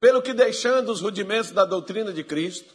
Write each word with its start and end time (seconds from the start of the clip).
Pelo 0.00 0.22
que, 0.22 0.32
deixando 0.32 0.92
os 0.92 1.00
rudimentos 1.00 1.50
da 1.50 1.64
doutrina 1.64 2.12
de 2.12 2.22
Cristo, 2.22 2.72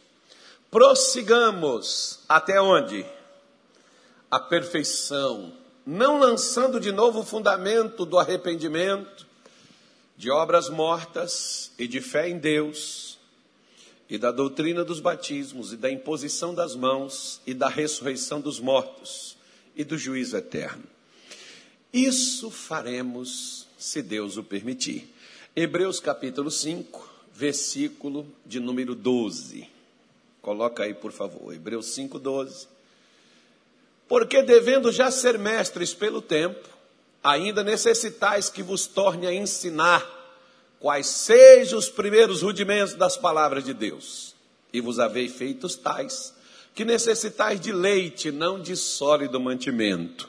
prossigamos 0.70 2.20
até 2.28 2.60
onde? 2.60 3.06
A 4.30 4.38
perfeição, 4.38 5.52
não 5.86 6.18
lançando 6.18 6.78
de 6.78 6.92
novo 6.92 7.20
o 7.20 7.24
fundamento 7.24 8.04
do 8.04 8.18
arrependimento, 8.18 9.26
de 10.18 10.30
obras 10.30 10.68
mortas 10.68 11.72
e 11.78 11.88
de 11.88 12.00
fé 12.00 12.28
em 12.28 12.38
Deus, 12.38 13.18
e 14.08 14.18
da 14.18 14.30
doutrina 14.30 14.84
dos 14.84 15.00
batismos, 15.00 15.72
e 15.72 15.78
da 15.78 15.90
imposição 15.90 16.54
das 16.54 16.76
mãos, 16.76 17.40
e 17.46 17.54
da 17.54 17.68
ressurreição 17.68 18.38
dos 18.38 18.60
mortos, 18.60 19.34
e 19.74 19.82
do 19.82 19.96
juízo 19.96 20.36
eterno. 20.36 20.84
Isso 21.90 22.50
faremos, 22.50 23.66
se 23.78 24.02
Deus 24.02 24.36
o 24.36 24.44
permitir. 24.44 25.10
Hebreus 25.56 26.00
capítulo 26.00 26.50
5, 26.50 27.13
versículo 27.34 28.26
de 28.46 28.60
número 28.60 28.94
12. 28.94 29.68
Coloca 30.40 30.84
aí, 30.84 30.94
por 30.94 31.10
favor, 31.10 31.52
Hebreus 31.52 31.86
5, 31.94 32.18
12. 32.18 32.68
Porque 34.06 34.42
devendo 34.42 34.92
já 34.92 35.10
ser 35.10 35.38
mestres 35.38 35.92
pelo 35.92 36.22
tempo, 36.22 36.68
ainda 37.22 37.64
necessitais 37.64 38.48
que 38.48 38.62
vos 38.62 38.86
torne 38.86 39.26
a 39.26 39.34
ensinar 39.34 40.06
quais 40.78 41.06
sejam 41.06 41.78
os 41.78 41.88
primeiros 41.88 42.42
rudimentos 42.42 42.94
das 42.94 43.16
palavras 43.16 43.64
de 43.64 43.72
Deus. 43.74 44.34
E 44.72 44.80
vos 44.80 44.98
havei 44.98 45.28
feitos 45.28 45.74
tais, 45.76 46.34
que 46.74 46.84
necessitais 46.84 47.60
de 47.60 47.72
leite, 47.72 48.30
não 48.30 48.60
de 48.60 48.76
sólido 48.76 49.40
mantimento. 49.40 50.28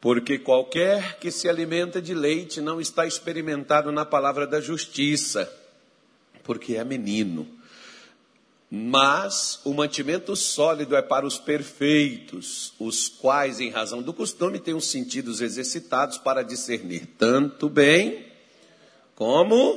Porque 0.00 0.38
qualquer 0.38 1.18
que 1.18 1.30
se 1.30 1.48
alimenta 1.48 2.00
de 2.00 2.14
leite 2.14 2.60
não 2.60 2.80
está 2.80 3.06
experimentado 3.06 3.90
na 3.90 4.06
palavra 4.06 4.46
da 4.46 4.60
justiça, 4.60 5.52
porque 6.42 6.76
é 6.76 6.84
menino. 6.84 7.46
Mas 8.70 9.60
o 9.64 9.74
mantimento 9.74 10.36
sólido 10.36 10.94
é 10.94 11.02
para 11.02 11.26
os 11.26 11.38
perfeitos, 11.38 12.72
os 12.78 13.08
quais, 13.08 13.58
em 13.58 13.68
razão 13.68 14.00
do 14.00 14.12
costume, 14.12 14.60
têm 14.60 14.74
os 14.74 14.86
sentidos 14.86 15.40
exercitados 15.40 16.18
para 16.18 16.44
discernir 16.44 17.06
tanto 17.18 17.68
bem 17.68 18.26
como 19.16 19.76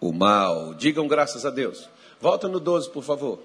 o 0.00 0.12
mal. 0.12 0.74
Digam 0.74 1.08
graças 1.08 1.44
a 1.44 1.50
Deus. 1.50 1.88
Volta 2.20 2.46
no 2.46 2.60
12, 2.60 2.90
por 2.90 3.02
favor. 3.02 3.40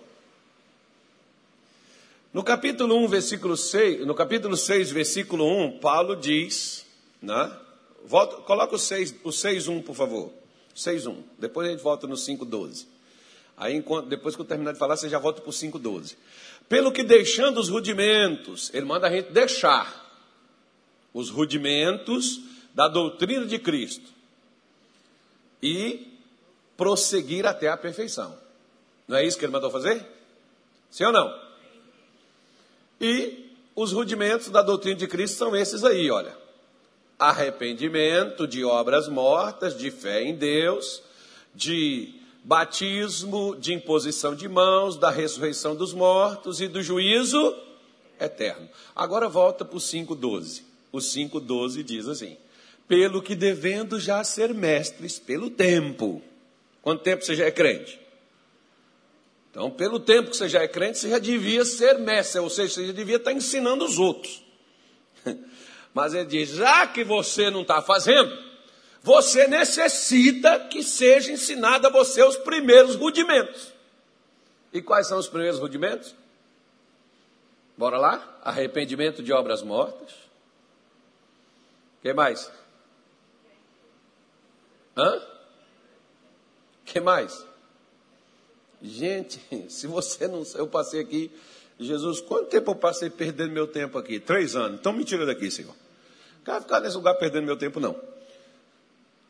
No 2.32 2.44
capítulo 2.44 2.96
1, 2.96 3.08
versículo 3.08 3.58
6, 3.58 4.06
no 4.06 4.14
capítulo 4.14 4.56
6, 4.56 4.92
versículo 4.92 5.46
1, 5.46 5.80
Paulo 5.80 6.16
diz, 6.16 6.86
né? 7.20 7.52
Volta, 8.06 8.36
coloca 8.44 8.76
o 8.76 8.80
6, 8.80 9.16
o 9.24 9.32
6, 9.32 9.68
1, 9.68 9.82
por 9.82 9.96
favor. 9.96 10.32
6, 10.82 11.08
1. 11.08 11.24
Depois 11.38 11.68
a 11.68 11.72
gente 11.72 11.82
volta 11.82 12.08
no 12.08 12.16
5, 12.16 12.46
12. 12.46 12.88
Aí, 13.60 13.84
depois 14.08 14.36
que 14.36 14.42
eu 14.42 14.46
terminar 14.46 14.72
de 14.72 14.80
falar, 14.80 14.96
você 14.96 15.10
já 15.10 15.20
volta 15.20 15.42
para 15.42 15.50
o 15.50 15.54
5,12. 15.54 16.16
Pelo 16.70 16.94
que 16.94 17.04
deixando 17.04 17.60
os 17.60 17.68
rudimentos, 17.68 18.72
ele 18.74 18.86
manda 18.86 19.08
a 19.08 19.12
gente 19.12 19.32
deixar 19.32 20.08
os 21.14 21.30
rudimentos 21.30 22.40
da 22.74 22.88
doutrina 22.88 23.46
de 23.46 23.60
Cristo 23.60 24.08
e 25.62 26.08
prosseguir 26.78 27.46
até 27.46 27.68
a 27.68 27.76
perfeição. 27.76 28.38
Não 29.06 29.18
é 29.18 29.26
isso 29.26 29.38
que 29.38 29.44
ele 29.44 29.52
mandou 29.52 29.70
fazer? 29.70 30.06
Sim 30.90 31.06
ou 31.06 31.12
não? 31.12 31.42
E 33.02 33.52
os 33.76 33.92
rudimentos 33.92 34.50
da 34.50 34.62
doutrina 34.62 34.96
de 34.96 35.08
Cristo 35.08 35.38
são 35.38 35.54
esses 35.54 35.84
aí, 35.84 36.10
olha. 36.10 36.38
Arrependimento 37.20 38.48
de 38.48 38.64
obras 38.64 39.10
mortas, 39.10 39.78
de 39.78 39.92
fé 39.92 40.24
em 40.24 40.34
Deus, 40.34 41.04
de 41.54 42.16
batismo, 42.44 43.56
de 43.56 43.74
imposição 43.74 44.34
de 44.34 44.48
mãos, 44.48 44.96
da 44.96 45.12
ressurreição 45.12 45.76
dos 45.76 45.94
mortos 45.94 46.62
e 46.62 46.68
do 46.68 46.82
juízo 46.82 47.56
eterno. 48.20 48.70
Agora 48.96 49.28
volta 49.28 49.66
para 49.66 49.78
o 49.78 49.80
5,12. 49.80 50.62
O 50.92 50.98
5,12 50.98 51.84
diz 51.84 52.08
assim: 52.08 52.38
Pelo 52.88 53.22
que 53.22 53.36
devendo 53.36 54.00
já 54.00 54.24
ser 54.24 54.54
mestres 54.54 55.20
pelo 55.20 55.50
tempo. 55.50 56.22
Quanto 56.82 57.04
tempo 57.04 57.24
você 57.24 57.36
já 57.36 57.46
é 57.46 57.52
crente? 57.52 58.00
Então, 59.52 59.70
pelo 59.70 60.00
tempo 60.00 60.30
que 60.30 60.38
você 60.38 60.48
já 60.48 60.62
é 60.62 60.68
crente, 60.68 61.00
você 61.00 61.10
já 61.10 61.20
devia 61.20 61.66
ser 61.66 61.98
mestre, 61.98 62.40
ou 62.40 62.50
seja, 62.50 62.74
você 62.74 62.88
já 62.88 62.94
devia 62.94 63.18
estar 63.18 63.34
ensinando 63.34 63.84
os 63.84 63.98
outros. 63.98 64.44
Mas 65.94 66.14
ele 66.14 66.26
diz: 66.26 66.50
já 66.50 66.88
que 66.88 67.04
você 67.04 67.50
não 67.50 67.62
está 67.62 67.82
fazendo, 67.82 68.38
você 69.02 69.48
necessita 69.48 70.60
que 70.68 70.84
seja 70.84 71.32
ensinado 71.32 71.88
a 71.88 71.90
você 71.90 72.24
os 72.24 72.38
primeiros 72.38 72.96
rudimentos. 72.96 73.74
E 74.72 74.82
quais 74.82 75.08
são 75.08 75.18
os 75.18 75.28
primeiros 75.28 75.60
rudimentos? 75.60 76.16
Bora 77.78 77.98
lá? 77.98 78.40
Arrependimento 78.44 79.24
de 79.24 79.32
obras 79.32 79.62
mortas. 79.62 80.14
que 82.02 82.14
mais? 82.14 82.52
Hã? 84.98 85.22
que 86.90 87.00
mais? 87.00 87.46
Gente, 88.82 89.40
se 89.70 89.88
você 89.88 90.28
não. 90.28 90.44
Eu 90.56 90.68
passei 90.68 91.00
aqui. 91.00 91.32
Jesus, 91.80 92.20
quanto 92.20 92.50
tempo 92.50 92.72
eu 92.72 92.76
passei 92.76 93.10
perdendo 93.10 93.54
meu 93.54 93.66
tempo 93.66 93.98
aqui? 93.98 94.20
Três 94.20 94.56
anos. 94.56 94.80
Então 94.80 94.92
me 94.92 95.06
tira 95.06 95.26
daqui, 95.26 95.50
Senhor. 95.50 95.74
Quero 96.50 96.62
ficar 96.62 96.80
nesse 96.80 96.96
lugar 96.96 97.14
perdendo 97.14 97.46
meu 97.46 97.56
tempo, 97.56 97.80
não. 97.80 97.96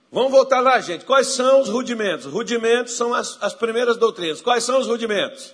Vamos 0.09 0.31
voltar 0.31 0.61
lá, 0.61 0.79
gente. 0.79 1.03
Quais 1.03 1.27
são 1.27 1.59
os 1.59 1.67
rudimentos? 1.67 2.25
Rudimentos 2.25 2.93
são 2.93 3.13
as, 3.13 3.37
as 3.43 3.53
primeiras 3.53 3.97
doutrinas. 3.97 4.39
Quais 4.41 4.63
são 4.63 4.79
os 4.79 4.87
rudimentos? 4.87 5.53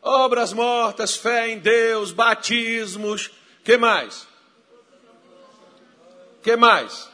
Obras 0.00 0.54
mortas, 0.54 1.14
fé 1.14 1.50
em 1.50 1.58
Deus, 1.58 2.12
batismos. 2.12 3.30
que 3.62 3.76
mais? 3.76 4.26
que 6.42 6.56
mais? 6.56 7.10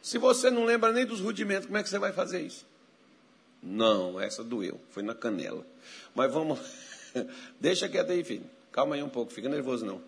Se 0.00 0.16
você 0.16 0.48
não 0.48 0.64
lembra 0.64 0.92
nem 0.92 1.04
dos 1.04 1.18
rudimentos, 1.18 1.66
como 1.66 1.76
é 1.76 1.82
que 1.82 1.88
você 1.88 1.98
vai 1.98 2.12
fazer 2.12 2.40
isso? 2.40 2.64
Não, 3.60 4.20
essa 4.20 4.44
doeu, 4.44 4.80
foi 4.90 5.02
na 5.02 5.12
canela. 5.12 5.66
Mas 6.14 6.32
vamos, 6.32 6.60
deixa 7.60 7.88
quieto 7.88 8.10
aí, 8.10 8.24
filho. 8.24 8.44
Calma 8.72 8.94
aí 8.94 9.02
um 9.02 9.08
pouco, 9.08 9.32
fica 9.32 9.48
nervoso 9.48 9.84
não. 9.84 10.00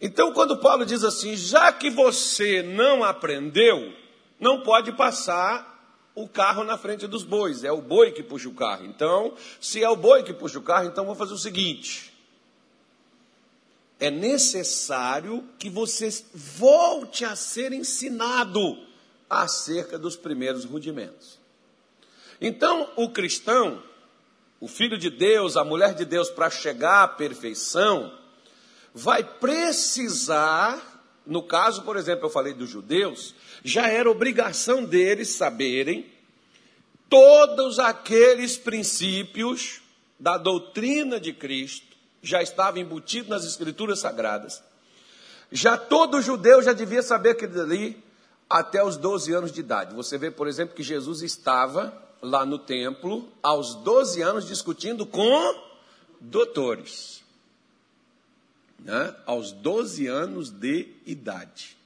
Então, 0.00 0.32
quando 0.32 0.58
Paulo 0.58 0.84
diz 0.84 1.04
assim, 1.04 1.36
já 1.36 1.72
que 1.72 1.88
você 1.88 2.62
não 2.62 3.04
aprendeu, 3.04 3.92
não 4.38 4.62
pode 4.62 4.92
passar 4.92 5.72
o 6.14 6.28
carro 6.28 6.62
na 6.62 6.76
frente 6.76 7.06
dos 7.06 7.22
bois, 7.22 7.64
é 7.64 7.72
o 7.72 7.80
boi 7.80 8.12
que 8.12 8.22
puxa 8.22 8.48
o 8.48 8.54
carro. 8.54 8.84
Então, 8.84 9.34
se 9.60 9.82
é 9.82 9.88
o 9.88 9.96
boi 9.96 10.22
que 10.22 10.32
puxa 10.32 10.58
o 10.58 10.62
carro, 10.62 10.86
então 10.86 11.04
vamos 11.04 11.18
fazer 11.18 11.34
o 11.34 11.38
seguinte: 11.38 12.12
é 13.98 14.10
necessário 14.10 15.48
que 15.58 15.70
você 15.70 16.08
volte 16.34 17.24
a 17.24 17.34
ser 17.34 17.72
ensinado 17.72 18.78
acerca 19.28 19.98
dos 19.98 20.16
primeiros 20.16 20.64
rudimentos. 20.64 21.38
Então, 22.40 22.90
o 22.96 23.08
cristão, 23.10 23.82
o 24.64 24.66
filho 24.66 24.96
de 24.96 25.10
Deus, 25.10 25.58
a 25.58 25.62
mulher 25.62 25.92
de 25.94 26.06
Deus, 26.06 26.30
para 26.30 26.48
chegar 26.48 27.02
à 27.02 27.08
perfeição, 27.08 28.10
vai 28.94 29.22
precisar, 29.22 31.04
no 31.26 31.42
caso, 31.42 31.82
por 31.82 31.98
exemplo, 31.98 32.24
eu 32.24 32.30
falei 32.30 32.54
dos 32.54 32.70
judeus, 32.70 33.34
já 33.62 33.88
era 33.88 34.10
obrigação 34.10 34.82
deles 34.82 35.28
saberem 35.28 36.10
todos 37.10 37.78
aqueles 37.78 38.56
princípios 38.56 39.82
da 40.18 40.38
doutrina 40.38 41.20
de 41.20 41.34
Cristo, 41.34 41.94
já 42.22 42.40
estava 42.42 42.80
embutido 42.80 43.28
nas 43.28 43.44
escrituras 43.44 43.98
sagradas. 43.98 44.62
Já 45.52 45.76
todo 45.76 46.22
judeu 46.22 46.62
já 46.62 46.72
devia 46.72 47.02
saber 47.02 47.32
aquilo 47.32 47.60
ali 47.60 48.02
até 48.48 48.82
os 48.82 48.96
12 48.96 49.30
anos 49.30 49.52
de 49.52 49.60
idade. 49.60 49.94
Você 49.94 50.16
vê, 50.16 50.30
por 50.30 50.48
exemplo, 50.48 50.74
que 50.74 50.82
Jesus 50.82 51.20
estava 51.20 52.02
lá 52.22 52.44
no 52.44 52.58
templo 52.58 53.28
aos 53.42 53.74
12 53.76 54.22
anos 54.22 54.46
discutindo 54.46 55.06
com 55.06 55.62
doutores 56.20 57.24
né, 58.84 59.14
aos 59.24 59.50
12 59.50 60.06
anos 60.06 60.50
de 60.50 60.88
idade. 61.06 61.76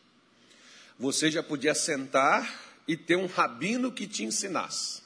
Você 0.99 1.31
já 1.31 1.43
podia 1.43 1.75
sentar 1.75 2.61
e 2.87 2.97
ter 2.97 3.17
um 3.17 3.27
rabino 3.27 3.93
que 3.93 4.07
te 4.07 4.25
ensinasse. 4.25 5.03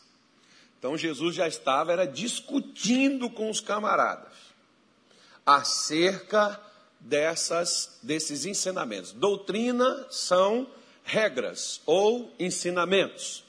Então 0.79 0.97
Jesus 0.97 1.37
já 1.37 1.47
estava 1.47 1.93
era 1.93 2.07
discutindo 2.07 3.29
com 3.31 3.51
os 3.51 3.61
camaradas 3.61 4.33
acerca 5.45 6.59
dessas 6.99 7.99
desses 8.03 8.47
ensinamentos. 8.47 9.13
Doutrina 9.13 10.07
são 10.11 10.67
regras 11.05 11.81
ou 11.85 12.33
ensinamentos. 12.39 13.45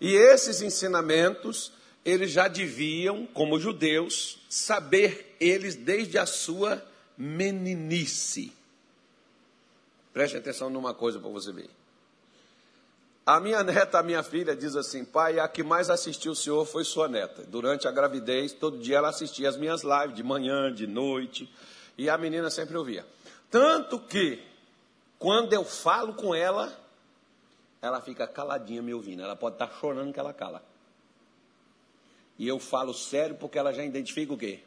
E 0.00 0.14
esses 0.14 0.62
ensinamentos, 0.62 1.72
eles 2.04 2.30
já 2.30 2.48
deviam, 2.48 3.26
como 3.26 3.58
judeus, 3.58 4.38
saber 4.48 5.36
eles 5.40 5.74
desde 5.74 6.18
a 6.18 6.26
sua 6.26 6.82
meninice. 7.16 8.52
Preste 10.12 10.36
atenção 10.36 10.70
numa 10.70 10.94
coisa 10.94 11.18
para 11.18 11.30
você 11.30 11.52
ver. 11.52 11.68
A 13.24 13.40
minha 13.40 13.62
neta, 13.64 13.98
a 13.98 14.02
minha 14.04 14.22
filha, 14.22 14.54
diz 14.54 14.76
assim: 14.76 15.04
pai, 15.04 15.40
a 15.40 15.48
que 15.48 15.64
mais 15.64 15.90
assistiu 15.90 16.30
o 16.30 16.36
senhor 16.36 16.64
foi 16.64 16.84
sua 16.84 17.08
neta. 17.08 17.42
Durante 17.42 17.88
a 17.88 17.90
gravidez, 17.90 18.52
todo 18.52 18.78
dia 18.78 18.98
ela 18.98 19.08
assistia 19.08 19.48
as 19.48 19.56
minhas 19.56 19.82
lives, 19.82 20.14
de 20.14 20.22
manhã, 20.22 20.72
de 20.72 20.86
noite, 20.86 21.52
e 21.98 22.08
a 22.08 22.16
menina 22.16 22.50
sempre 22.50 22.76
ouvia. 22.76 23.04
Tanto 23.50 23.98
que, 23.98 24.40
quando 25.18 25.52
eu 25.52 25.64
falo 25.64 26.14
com 26.14 26.32
ela, 26.32 26.72
ela 27.86 28.00
fica 28.00 28.26
caladinha 28.26 28.82
me 28.82 28.92
ouvindo. 28.92 29.22
Ela 29.22 29.36
pode 29.36 29.54
estar 29.54 29.70
chorando 29.80 30.12
que 30.12 30.20
ela 30.20 30.32
cala. 30.32 30.62
E 32.38 32.46
eu 32.46 32.58
falo 32.58 32.92
sério 32.92 33.36
porque 33.36 33.58
ela 33.58 33.72
já 33.72 33.84
identifica 33.84 34.32
o 34.32 34.38
quê? 34.38 34.60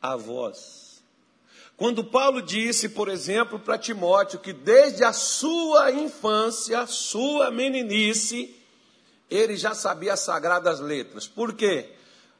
A 0.00 0.16
voz 0.16 0.90
quando 1.80 2.04
Paulo 2.04 2.42
disse, 2.42 2.90
por 2.90 3.08
exemplo, 3.08 3.58
para 3.58 3.78
Timóteo 3.78 4.38
que 4.38 4.52
desde 4.52 5.02
a 5.02 5.14
sua 5.14 5.90
infância, 5.90 6.86
sua 6.86 7.50
meninice, 7.50 8.54
ele 9.30 9.56
já 9.56 9.74
sabia 9.74 10.12
as 10.12 10.20
sagradas 10.20 10.78
letras. 10.78 11.26
Por 11.26 11.54
quê? 11.54 11.88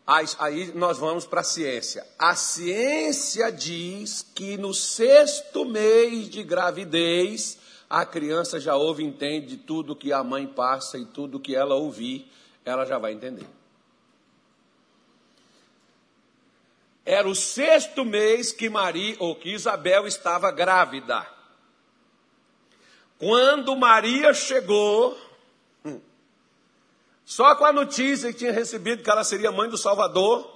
Aí 0.07 0.71
nós 0.75 0.99
vamos 0.99 1.25
para 1.25 1.41
a 1.41 1.43
ciência. 1.43 2.07
A 2.19 2.37
ciência 2.37 3.51
diz 3.51 4.27
que 4.35 4.59
no 4.59 4.75
sexto 4.75 5.65
mês 5.65 6.29
de 6.29 6.43
gravidez, 6.43 7.57
a 7.91 8.07
criança 8.07 8.61
já 8.61 8.77
ouve 8.77 9.03
e 9.03 9.07
entende 9.07 9.57
tudo 9.57 9.97
que 9.97 10.13
a 10.13 10.23
mãe 10.23 10.47
passa 10.47 10.97
e 10.97 11.05
tudo 11.05 11.41
que 11.41 11.57
ela 11.57 11.75
ouvir, 11.75 12.31
ela 12.65 12.87
já 12.87 12.99
vai 12.99 13.13
entender. 13.13 13.49
Era 17.05 17.29
o 17.29 17.35
sexto 17.35 18.05
mês 18.05 18.53
que 18.53 18.71
Maria 18.71 19.17
ou 19.19 19.35
que 19.35 19.51
Isabel 19.51 20.07
estava 20.07 20.53
grávida. 20.53 21.27
Quando 23.19 23.77
Maria 23.77 24.33
chegou, 24.33 25.19
hum, 25.85 26.01
só 27.25 27.57
com 27.57 27.65
a 27.65 27.73
notícia 27.73 28.33
que 28.33 28.39
tinha 28.39 28.53
recebido 28.53 29.03
que 29.03 29.11
ela 29.11 29.25
seria 29.25 29.51
mãe 29.51 29.69
do 29.69 29.77
Salvador, 29.77 30.49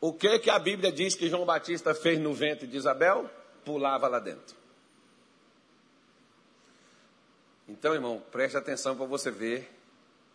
o 0.00 0.12
que 0.12 0.38
que 0.38 0.50
a 0.50 0.58
Bíblia 0.60 0.92
diz 0.92 1.16
que 1.16 1.28
João 1.28 1.44
Batista 1.44 1.92
fez 1.96 2.20
no 2.20 2.32
ventre 2.32 2.68
de 2.68 2.76
Isabel? 2.76 3.28
Pulava 3.64 4.06
lá 4.06 4.20
dentro. 4.20 4.57
Então, 7.68 7.92
irmão, 7.92 8.22
preste 8.32 8.56
atenção 8.56 8.96
para 8.96 9.04
você 9.04 9.30
ver. 9.30 9.70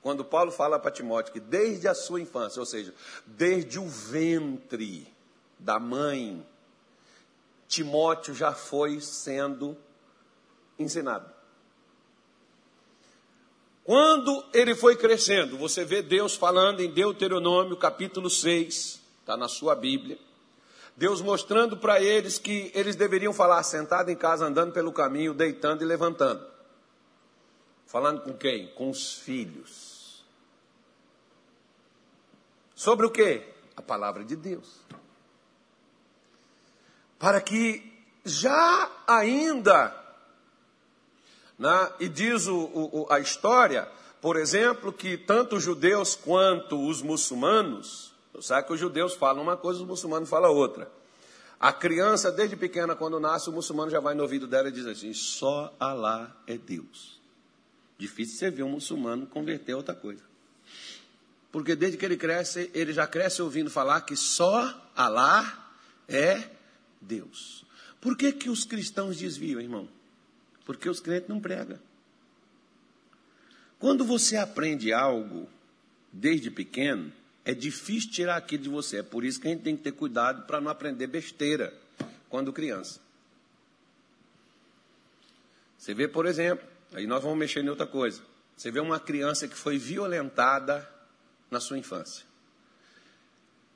Quando 0.01 0.23
Paulo 0.23 0.51
fala 0.51 0.77
para 0.77 0.91
Timóteo 0.91 1.33
que 1.33 1.39
desde 1.39 1.87
a 1.87 1.95
sua 1.95 2.21
infância, 2.21 2.59
ou 2.59 2.65
seja, 2.65 2.93
desde 3.25 3.79
o 3.79 3.87
ventre 3.87 5.07
da 5.57 5.79
mãe, 5.79 6.45
Timóteo 7.67 8.35
já 8.35 8.53
foi 8.53 8.99
sendo 9.01 9.75
ensinado. 10.77 11.31
Quando 13.83 14.45
ele 14.53 14.75
foi 14.75 14.95
crescendo, 14.95 15.57
você 15.57 15.83
vê 15.83 16.01
Deus 16.01 16.35
falando 16.35 16.81
em 16.81 16.89
Deuteronômio 16.89 17.75
capítulo 17.75 18.29
6, 18.29 19.01
está 19.19 19.35
na 19.35 19.47
sua 19.47 19.73
Bíblia. 19.73 20.17
Deus 20.95 21.21
mostrando 21.21 21.75
para 21.75 22.01
eles 22.01 22.37
que 22.37 22.71
eles 22.75 22.95
deveriam 22.95 23.33
falar 23.33 23.63
sentado 23.63 24.11
em 24.11 24.15
casa, 24.15 24.45
andando 24.45 24.71
pelo 24.71 24.91
caminho, 24.93 25.33
deitando 25.33 25.81
e 25.81 25.85
levantando. 25.85 26.52
Falando 27.93 28.19
com 28.19 28.33
quem? 28.33 28.67
Com 28.73 28.89
os 28.89 29.13
filhos. 29.13 30.25
Sobre 32.75 33.05
o 33.05 33.09
que? 33.09 33.41
A 33.77 33.81
palavra 33.81 34.25
de 34.25 34.35
Deus 34.35 34.83
para 37.23 37.39
que 37.39 37.81
já 38.25 38.91
ainda, 39.07 39.95
né, 41.57 41.89
e 41.97 42.09
diz 42.09 42.47
o, 42.47 42.57
o, 42.57 43.07
a 43.09 43.17
história, 43.17 43.87
por 44.19 44.35
exemplo, 44.35 44.91
que 44.91 45.15
tanto 45.15 45.55
os 45.55 45.63
judeus 45.63 46.15
quanto 46.15 46.85
os 46.85 47.01
muçulmanos, 47.01 48.13
sabe 48.41 48.67
que 48.67 48.73
os 48.73 48.79
judeus 48.81 49.13
falam 49.13 49.41
uma 49.41 49.55
coisa, 49.55 49.79
os 49.79 49.87
muçulmanos 49.87 50.29
falam 50.29 50.53
outra. 50.53 50.91
A 51.57 51.71
criança, 51.71 52.29
desde 52.29 52.57
pequena, 52.57 52.93
quando 52.93 53.21
nasce, 53.21 53.49
o 53.49 53.53
muçulmano 53.53 53.89
já 53.89 54.01
vai 54.01 54.13
no 54.13 54.23
ouvido 54.23 54.45
dela 54.45 54.67
e 54.67 54.73
diz 54.73 54.85
assim: 54.85 55.13
só 55.13 55.73
Alá 55.79 56.29
é 56.45 56.57
Deus. 56.57 57.21
Difícil 58.03 58.37
você 58.37 58.51
ver 58.51 58.63
um 58.63 58.69
muçulmano 58.69 59.25
converter 59.25 59.71
a 59.71 59.77
outra 59.77 59.95
coisa. 59.95 60.21
Porque 61.53 61.73
desde 61.73 61.97
que 61.97 62.03
ele 62.03 62.17
cresce, 62.17 62.69
ele 62.73 62.91
já 62.91 63.07
cresce 63.07 63.41
ouvindo 63.41 63.69
falar 63.69 64.01
que 64.01 64.13
só 64.13 64.91
Alá 64.93 65.73
é 66.05 66.49
Deus. 66.99 67.63
Por 68.01 68.17
que, 68.17 68.33
que 68.33 68.49
os 68.49 68.65
cristãos 68.65 69.15
desviam, 69.15 69.61
irmão? 69.61 69.87
Porque 70.65 70.89
os 70.89 70.99
crentes 70.99 71.29
não 71.29 71.39
pregam. 71.39 71.79
Quando 73.79 74.03
você 74.03 74.35
aprende 74.35 74.91
algo 74.91 75.47
desde 76.11 76.51
pequeno, 76.51 77.09
é 77.45 77.53
difícil 77.53 78.11
tirar 78.11 78.35
aquilo 78.35 78.63
de 78.63 78.69
você. 78.69 78.97
É 78.97 79.03
por 79.03 79.23
isso 79.23 79.39
que 79.39 79.47
a 79.47 79.51
gente 79.51 79.63
tem 79.63 79.77
que 79.77 79.83
ter 79.83 79.93
cuidado 79.93 80.45
para 80.45 80.59
não 80.59 80.69
aprender 80.69 81.07
besteira 81.07 81.73
quando 82.27 82.51
criança. 82.51 82.99
Você 85.77 85.93
vê, 85.93 86.05
por 86.05 86.25
exemplo, 86.25 86.72
aí 86.93 87.07
nós 87.07 87.23
vamos 87.23 87.37
mexer 87.37 87.63
em 87.63 87.69
outra 87.69 87.87
coisa. 87.87 88.21
Você 88.55 88.71
vê 88.71 88.79
uma 88.79 88.99
criança 88.99 89.47
que 89.47 89.55
foi 89.55 89.77
violentada 89.77 90.87
na 91.49 91.59
sua 91.59 91.77
infância. 91.77 92.25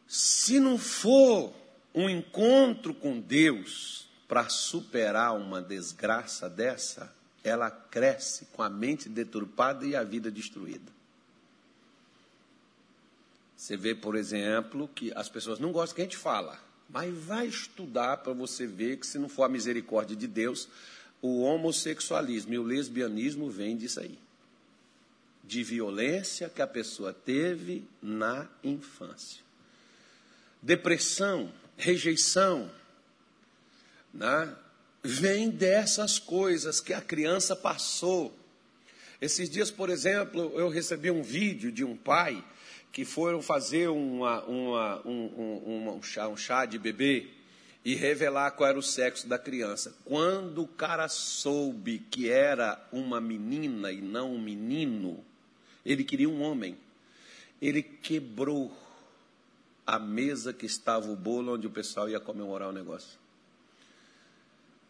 Se 0.07 0.59
não 0.59 0.77
for 0.77 1.53
um 1.93 2.09
encontro 2.09 2.93
com 2.93 3.19
Deus 3.19 4.07
para 4.27 4.47
superar 4.49 5.35
uma 5.35 5.61
desgraça 5.61 6.49
dessa, 6.49 7.13
ela 7.43 7.71
cresce 7.71 8.45
com 8.53 8.61
a 8.61 8.69
mente 8.69 9.09
deturpada 9.09 9.85
e 9.85 9.95
a 9.95 10.03
vida 10.03 10.29
destruída. 10.29 10.91
Você 13.55 13.75
vê, 13.75 13.95
por 13.95 14.15
exemplo, 14.15 14.87
que 14.93 15.11
as 15.15 15.27
pessoas 15.27 15.59
não 15.59 15.71
gostam 15.71 15.95
que 15.95 16.01
a 16.01 16.05
gente 16.05 16.17
fala, 16.17 16.59
mas 16.89 17.13
vai 17.17 17.47
estudar 17.47 18.17
para 18.17 18.31
você 18.33 18.67
ver 18.67 18.97
que 18.97 19.07
se 19.07 19.17
não 19.17 19.27
for 19.27 19.43
a 19.43 19.49
misericórdia 19.49 20.15
de 20.15 20.27
Deus, 20.27 20.69
o 21.21 21.41
homossexualismo 21.41 22.53
e 22.53 22.59
o 22.59 22.63
lesbianismo 22.63 23.49
vêm 23.49 23.77
disso 23.77 23.99
aí. 23.99 24.17
De 25.43 25.63
violência 25.63 26.49
que 26.49 26.61
a 26.61 26.67
pessoa 26.67 27.13
teve 27.13 27.85
na 28.01 28.47
infância. 28.63 29.41
Depressão 30.61 31.51
rejeição, 31.77 32.69
né? 34.11 34.53
vem 35.03 35.49
dessas 35.49 36.17
coisas 36.17 36.81
que 36.81 36.91
a 36.91 36.99
criança 36.99 37.55
passou. 37.55 38.35
Esses 39.21 39.49
dias, 39.49 39.69
por 39.69 39.89
exemplo, 39.89 40.51
eu 40.55 40.69
recebi 40.69 41.11
um 41.11 41.21
vídeo 41.21 41.71
de 41.71 41.83
um 41.83 41.95
pai 41.95 42.43
que 42.91 43.05
foram 43.05 43.41
fazer 43.41 43.89
uma, 43.89 44.43
uma, 44.45 45.07
um, 45.07 45.11
um, 45.11 45.97
um, 45.97 46.03
chá, 46.03 46.27
um 46.27 46.35
chá 46.35 46.65
de 46.65 46.79
bebê 46.79 47.27
e 47.87 47.95
revelar 47.95 48.51
qual 48.51 48.69
era 48.69 48.77
o 48.77 48.83
sexo 48.83 49.29
da 49.29 49.39
criança. 49.39 49.95
Quando 50.03 50.63
o 50.63 50.67
cara 50.67 51.07
soube 51.07 51.99
que 52.11 52.29
era 52.29 52.85
uma 52.91 53.21
menina 53.21 53.93
e 53.93 54.01
não 54.01 54.33
um 54.33 54.41
menino, 54.41 55.23
ele 55.85 56.03
queria 56.03 56.27
um 56.27 56.41
homem. 56.41 56.77
Ele 57.61 57.81
quebrou 57.81 58.77
a 59.85 59.97
mesa 59.97 60.51
que 60.51 60.65
estava 60.65 61.09
o 61.09 61.15
bolo 61.15 61.53
onde 61.53 61.65
o 61.65 61.69
pessoal 61.69 62.09
ia 62.09 62.19
comemorar 62.19 62.67
o 62.67 62.73
negócio. 62.73 63.17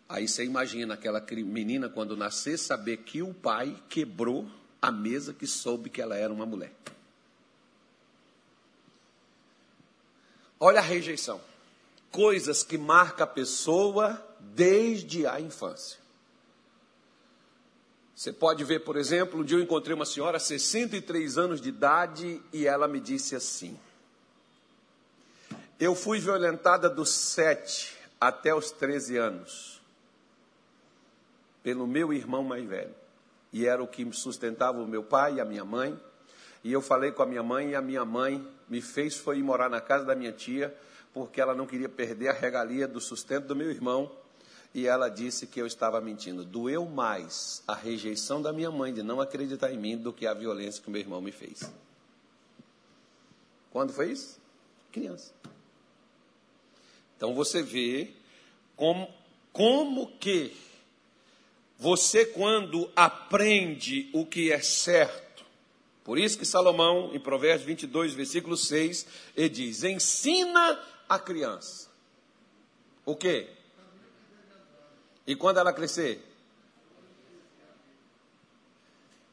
Aí 0.10 0.28
você 0.28 0.44
imagina 0.44 0.96
aquela 0.96 1.24
menina, 1.46 1.90
quando 1.90 2.18
nascer, 2.18 2.58
saber 2.58 2.98
que 2.98 3.22
o 3.22 3.32
pai 3.32 3.80
quebrou 3.90 4.50
a 4.82 4.92
mesa 4.92 5.36
que 5.36 5.46
soube 5.46 5.92
que 5.92 6.02
ela 6.02 6.18
era 6.18 6.34
uma 6.34 6.48
mulher. 6.48 6.74
Olha 10.60 10.80
a 10.80 10.84
rejeição. 10.84 11.40
Coisas 12.18 12.64
que 12.64 12.80
marca 12.80 13.26
a 13.26 13.28
pessoa 13.28 14.20
desde 14.40 15.28
a 15.28 15.40
infância. 15.40 16.00
Você 18.16 18.34
pode 18.34 18.64
ver, 18.64 18.80
por 18.80 18.98
exemplo, 18.98 19.40
um 19.40 19.44
dia 19.44 19.60
eu 19.60 19.62
encontrei 19.62 19.94
uma 19.94 20.04
senhora, 20.04 20.40
63 20.40 21.38
anos 21.38 21.62
de 21.62 21.70
idade, 21.70 22.42
e 22.52 22.66
ela 22.66 22.88
me 22.88 23.00
disse 23.00 23.36
assim: 23.36 23.78
eu 25.80 25.94
fui 25.94 26.20
violentada 26.20 26.90
dos 26.90 27.12
sete 27.12 27.96
até 28.20 28.54
os 28.54 28.72
13 28.72 29.18
anos 29.18 29.80
pelo 31.62 31.86
meu 31.86 32.12
irmão 32.12 32.44
mais 32.44 32.66
velho. 32.68 32.96
E 33.54 33.68
era 33.68 33.84
o 33.84 33.88
que 33.88 34.12
sustentava 34.12 34.82
o 34.82 34.88
meu 34.88 35.04
pai 35.04 35.36
e 35.36 35.42
a 35.42 35.46
minha 35.46 35.64
mãe. 35.64 36.00
E 36.64 36.74
eu 36.74 36.82
falei 36.82 37.12
com 37.12 37.22
a 37.22 37.28
minha 37.28 37.44
mãe 37.44 37.72
e 37.72 37.76
a 37.76 37.82
minha 37.82 38.04
mãe 38.04 38.46
me 38.68 38.82
fez 38.82 39.16
foi 39.18 39.38
ir 39.38 39.44
morar 39.44 39.70
na 39.70 39.80
casa 39.80 40.04
da 40.04 40.16
minha 40.16 40.32
tia, 40.32 40.76
porque 41.14 41.42
ela 41.42 41.56
não 41.56 41.66
queria 41.66 41.90
perder 41.90 42.30
a 42.30 42.34
regalia 42.34 42.88
do 42.88 43.02
sustento 43.02 43.48
do 43.48 43.56
meu 43.56 43.70
irmão. 43.70 44.12
E 44.74 44.86
ela 44.86 45.10
disse 45.10 45.48
que 45.48 45.60
eu 45.60 45.66
estava 45.66 46.00
mentindo. 46.00 46.44
Doeu 46.44 46.86
mais 46.86 47.64
a 47.68 47.74
rejeição 47.74 48.42
da 48.42 48.54
minha 48.54 48.70
mãe 48.70 48.94
de 48.94 49.02
não 49.02 49.20
acreditar 49.20 49.72
em 49.72 49.78
mim 49.78 49.98
do 49.98 50.14
que 50.14 50.28
a 50.28 50.34
violência 50.34 50.84
que 50.84 50.90
meu 50.90 51.02
irmão 51.02 51.22
me 51.22 51.32
fez. 51.32 51.72
Quando 53.72 53.94
foi 53.94 54.12
isso? 54.12 54.40
Criança. 54.92 55.34
Então 57.16 57.34
você 57.34 57.64
vê 57.64 58.12
como, 58.76 59.10
como 59.52 60.18
que 60.20 60.56
Você, 61.80 62.26
quando 62.26 62.92
aprende 62.96 64.10
o 64.14 64.26
que 64.26 64.52
é 64.52 64.60
certo, 64.60 65.46
por 66.04 66.18
isso 66.18 66.40
que 66.40 66.46
Salomão, 66.46 67.12
em 67.14 67.20
Provérbios 67.20 67.66
22, 67.66 68.14
versículo 68.14 68.56
6, 68.56 69.06
ele 69.36 69.50
diz: 69.50 69.84
ensina 69.84 70.80
a 71.08 71.20
criança. 71.20 71.90
O 73.06 73.16
quê? 73.16 73.50
E 75.26 75.36
quando 75.36 75.58
ela 75.58 75.74
crescer? 75.74 76.24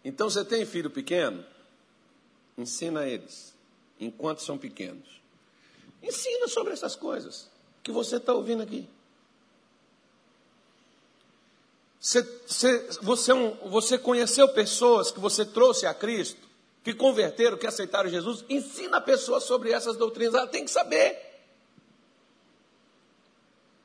Então 0.04 0.28
você 0.28 0.44
tem 0.44 0.66
filho 0.66 0.90
pequeno? 0.90 1.44
Ensina 2.56 3.06
eles, 3.06 3.54
enquanto 3.98 4.42
são 4.42 4.58
pequenos. 4.58 5.08
Ensina 6.02 6.46
sobre 6.48 6.72
essas 6.72 6.94
coisas 6.94 7.48
que 7.82 7.90
você 7.90 8.16
está 8.16 8.32
ouvindo 8.32 8.62
aqui. 8.62 8.88
Você, 11.98 12.22
você, 12.46 13.32
é 13.32 13.68
você 13.68 13.96
conheceu 13.96 14.46
pessoas 14.50 15.10
que 15.10 15.18
você 15.18 15.44
trouxe 15.44 15.86
a 15.86 15.94
Cristo, 15.94 16.40
que 16.82 16.92
converteram, 16.92 17.56
que 17.56 17.66
aceitaram 17.66 18.10
Jesus? 18.10 18.44
Ensina 18.48 18.98
a 18.98 19.00
pessoa 19.00 19.40
sobre 19.40 19.70
essas 19.70 19.96
doutrinas, 19.96 20.34
ela 20.34 20.46
tem 20.46 20.64
que 20.66 20.70
saber. 20.70 21.33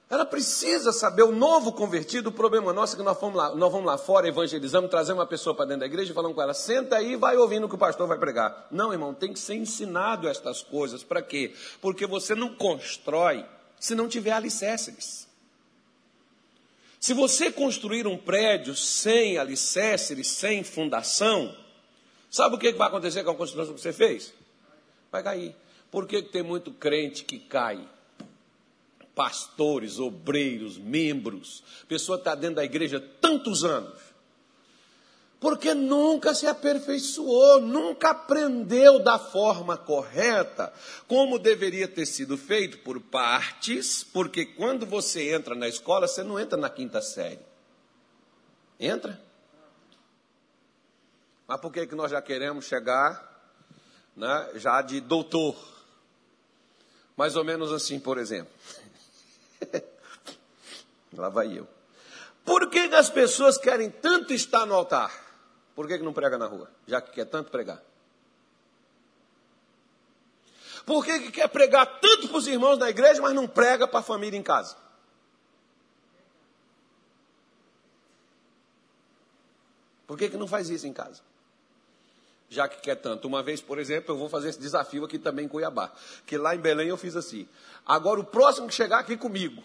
Ela 0.10 0.26
precisa 0.26 0.92
saber, 0.92 1.22
o 1.22 1.32
novo 1.32 1.72
convertido, 1.72 2.30
o 2.30 2.32
problema 2.32 2.74
nosso 2.74 2.96
é 2.96 2.98
que 2.98 3.04
nós 3.04 3.20
vamos 3.20 3.36
lá, 3.36 3.54
nós 3.54 3.72
vamos 3.72 3.86
lá 3.86 3.96
fora, 3.96 4.28
evangelizamos, 4.28 4.90
trazemos 4.90 5.20
uma 5.20 5.28
pessoa 5.28 5.56
para 5.56 5.66
dentro 5.66 5.82
da 5.82 5.86
igreja 5.86 6.12
e 6.12 6.16
falamos 6.16 6.36
com 6.36 6.42
ela, 6.42 6.54
senta 6.56 6.96
aí 6.96 7.12
e 7.12 7.16
vai 7.16 7.38
ouvindo 7.38 7.68
o 7.68 7.70
que 7.70 7.76
o 7.76 7.78
pastor 7.78 8.08
vai 8.08 8.18
pregar. 8.18 8.68
Não, 8.72 8.92
irmão, 8.92 9.14
tem 9.14 9.32
que 9.32 9.40
ser 9.40 9.54
ensinado 9.54 10.28
estas 10.28 10.64
coisas. 10.64 11.04
Para 11.04 11.22
quê? 11.22 11.54
Porque 11.80 12.08
você 12.08 12.34
não 12.34 12.56
constrói 12.56 13.46
se 13.80 13.94
não 13.94 14.08
tiver 14.08 14.32
alicerces. 14.32 15.28
Se 17.00 17.14
você 17.14 17.52
construir 17.52 18.08
um 18.08 18.18
prédio 18.18 18.76
sem 18.76 19.38
alicerces, 19.38 20.28
sem 20.28 20.64
fundação, 20.64 21.56
sabe 22.32 22.56
o 22.56 22.58
que 22.58 22.74
vai 22.74 22.88
acontecer 22.88 23.24
com 23.24 23.30
a 23.30 23.36
construção 23.36 23.76
que 23.76 23.82
você 23.82 23.94
fez? 23.94 24.34
Vai 25.12 25.22
cair. 25.22 25.56
Por 25.92 26.08
que 26.08 26.24
tem 26.24 26.42
muito 26.42 26.72
crente 26.72 27.24
que 27.24 27.38
cai? 27.38 27.88
Pastores, 29.20 30.00
obreiros, 30.00 30.78
membros, 30.78 31.62
pessoa 31.90 32.18
está 32.18 32.34
dentro 32.36 32.56
da 32.56 32.64
igreja 32.64 33.02
tantos 33.20 33.66
anos, 33.66 34.00
porque 35.42 35.74
nunca 35.74 36.34
se 36.34 36.48
aperfeiçoou, 36.48 37.60
nunca 37.60 38.12
aprendeu 38.12 38.98
da 39.04 39.20
forma 39.20 39.76
correta, 39.76 40.72
como 41.06 41.38
deveria 41.38 41.86
ter 41.86 42.06
sido 42.06 42.38
feito 42.38 42.78
por 42.78 43.02
partes, 43.02 44.06
porque 44.06 44.46
quando 44.46 44.86
você 44.86 45.34
entra 45.34 45.54
na 45.54 45.68
escola, 45.68 46.08
você 46.08 46.24
não 46.24 46.40
entra 46.40 46.58
na 46.58 46.70
quinta 46.70 47.02
série. 47.02 47.42
Entra? 48.80 49.22
Mas 51.46 51.60
por 51.60 51.74
que, 51.74 51.86
que 51.86 51.96
nós 51.96 52.10
já 52.10 52.22
queremos 52.22 52.64
chegar 52.64 53.54
né, 54.16 54.52
já 54.56 54.82
de 54.82 55.02
doutor? 55.02 55.58
Mais 57.18 57.36
ou 57.36 57.44
menos 57.44 57.74
assim, 57.74 58.00
por 58.00 58.18
exemplo. 58.18 58.54
Lá 61.14 61.30
vai 61.30 61.58
eu. 61.58 61.68
Por 62.46 62.70
que, 62.70 62.80
as 62.80 63.10
pessoas 63.10 63.58
querem 63.58 63.90
tanto 63.90 64.34
estar 64.34 64.66
no 64.66 64.74
altar? 64.74 65.12
Por 65.76 65.88
que, 65.88 65.98
que 65.98 66.04
não 66.04 66.14
prega 66.14 66.38
na 66.38 66.46
rua? 66.46 66.70
Já 66.88 67.02
que 67.02 67.12
quer 67.12 67.26
tanto 67.26 67.52
pregar. 67.52 67.82
Por 70.86 71.06
que, 71.06 71.20
que 71.20 71.32
quer 71.32 71.48
pregar 71.48 72.00
tanto 72.00 72.28
para 72.28 72.38
os 72.38 72.48
irmãos 72.48 72.78
na 72.78 72.90
igreja, 72.90 73.22
mas 73.22 73.34
não 73.34 73.48
prega 73.48 73.88
para 73.88 74.00
a 74.00 74.04
família 74.04 74.38
em 74.38 74.44
casa? 74.44 74.76
Por 80.08 80.18
que, 80.18 80.30
que 80.30 80.38
não 80.38 80.48
faz 80.48 80.70
isso 80.72 80.88
em 80.88 80.94
casa? 80.94 81.22
Já 82.50 82.68
que 82.68 82.82
quer 82.82 82.96
tanto. 82.96 83.28
Uma 83.28 83.44
vez, 83.44 83.62
por 83.62 83.78
exemplo, 83.78 84.16
eu 84.16 84.18
vou 84.18 84.28
fazer 84.28 84.50
esse 84.50 84.60
desafio 84.60 85.06
aqui 85.06 85.20
também 85.20 85.46
em 85.46 85.48
Cuiabá. 85.48 85.92
Que 86.26 86.36
lá 86.36 86.56
em 86.56 86.60
Belém 86.60 86.88
eu 86.88 86.98
fiz 86.98 87.16
assim. 87.16 87.48
Agora, 87.86 88.20
o 88.20 88.24
próximo 88.24 88.68
que 88.68 88.74
chegar 88.74 88.98
aqui 88.98 89.16
comigo, 89.16 89.64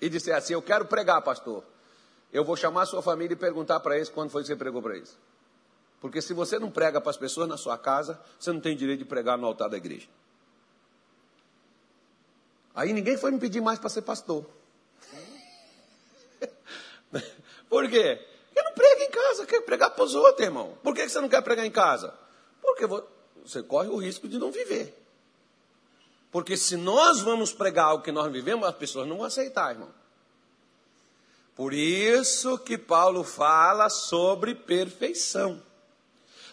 e 0.00 0.08
disser 0.08 0.34
assim: 0.34 0.52
Eu 0.54 0.62
quero 0.62 0.84
pregar, 0.86 1.20
pastor. 1.22 1.64
Eu 2.32 2.44
vou 2.44 2.56
chamar 2.56 2.82
a 2.82 2.86
sua 2.86 3.02
família 3.02 3.34
e 3.34 3.36
perguntar 3.36 3.80
para 3.80 3.96
eles 3.96 4.08
quando 4.08 4.30
foi 4.30 4.42
que 4.42 4.48
você 4.48 4.56
pregou 4.56 4.82
para 4.82 4.96
eles. 4.96 5.16
Porque 6.00 6.20
se 6.20 6.34
você 6.34 6.58
não 6.58 6.70
prega 6.70 7.00
para 7.00 7.10
as 7.10 7.16
pessoas 7.16 7.48
na 7.48 7.56
sua 7.56 7.78
casa, 7.78 8.20
você 8.38 8.52
não 8.52 8.60
tem 8.60 8.76
direito 8.76 8.98
de 9.00 9.04
pregar 9.04 9.38
no 9.38 9.46
altar 9.46 9.68
da 9.68 9.76
igreja. 9.76 10.08
Aí 12.74 12.92
ninguém 12.92 13.16
foi 13.16 13.30
me 13.30 13.38
pedir 13.38 13.62
mais 13.62 13.78
para 13.78 13.88
ser 13.88 14.02
pastor. 14.02 14.44
Por 17.70 17.88
quê? 17.88 18.22
Eu 18.54 18.64
não 18.64 18.72
prego 18.72 19.02
em 19.02 19.10
casa, 19.10 19.46
quero 19.46 19.62
pregar 19.62 19.90
para 19.90 20.04
os 20.04 20.14
outros, 20.14 20.44
irmão. 20.44 20.76
Por 20.82 20.94
que 20.94 21.08
você 21.08 21.20
não 21.20 21.28
quer 21.28 21.42
pregar 21.42 21.64
em 21.64 21.70
casa? 21.70 22.12
Porque 22.60 22.86
você 23.42 23.62
corre 23.62 23.88
o 23.88 23.96
risco 23.96 24.28
de 24.28 24.38
não 24.38 24.50
viver. 24.50 25.05
Porque 26.36 26.54
se 26.54 26.76
nós 26.76 27.22
vamos 27.22 27.50
pregar 27.54 27.94
o 27.94 28.02
que 28.02 28.12
nós 28.12 28.30
vivemos, 28.30 28.68
as 28.68 28.74
pessoas 28.74 29.08
não 29.08 29.16
vão 29.16 29.24
aceitar, 29.24 29.70
irmão. 29.70 29.88
Por 31.54 31.72
isso 31.72 32.58
que 32.58 32.76
Paulo 32.76 33.24
fala 33.24 33.88
sobre 33.88 34.54
perfeição. 34.54 35.62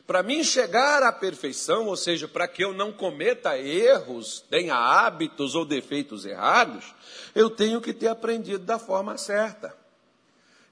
Para 0.07 0.23
mim 0.23 0.41
chegar 0.41 1.03
à 1.03 1.11
perfeição, 1.11 1.87
ou 1.87 1.97
seja, 1.97 2.29
para 2.29 2.47
que 2.47 2.63
eu 2.63 2.73
não 2.73 2.93
cometa 2.93 3.57
erros, 3.59 4.39
tenha 4.49 4.73
hábitos 4.73 5.53
ou 5.53 5.65
defeitos 5.65 6.25
errados, 6.25 6.95
eu 7.35 7.49
tenho 7.49 7.81
que 7.81 7.91
ter 7.91 8.07
aprendido 8.07 8.63
da 8.63 8.79
forma 8.79 9.17
certa. 9.17 9.75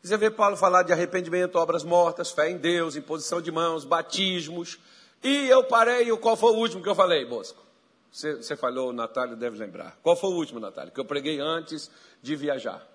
Você 0.02 0.16
vê 0.16 0.32
Paulo 0.32 0.56
falar 0.56 0.84
de 0.84 0.94
arrependimento, 0.94 1.58
obras 1.58 1.84
mortas, 1.84 2.32
fé 2.32 2.50
em 2.50 2.58
Deus, 2.58 2.96
imposição 2.96 3.42
de 3.42 3.52
mãos, 3.52 3.84
batismos. 3.84 4.80
E 5.22 5.50
eu 5.50 5.66
parei, 5.66 6.10
qual 6.16 6.38
foi 6.38 6.54
o 6.54 6.60
último 6.60 6.82
que 6.82 6.88
eu 6.88 6.96
falei, 6.96 7.26
Bosco? 7.26 7.71
Você, 8.12 8.36
você 8.36 8.56
falou, 8.58 8.92
Natália 8.92 9.36
deve 9.36 9.58
lembrar. 9.58 9.98
Qual 10.04 10.16
foi 10.16 10.30
o 10.32 10.36
último, 10.36 10.60
Natália? 10.60 10.92
Que 10.92 11.00
eu 11.00 11.06
preguei 11.06 11.40
antes 11.40 11.90
de 12.22 12.36
viajar. 12.36 12.86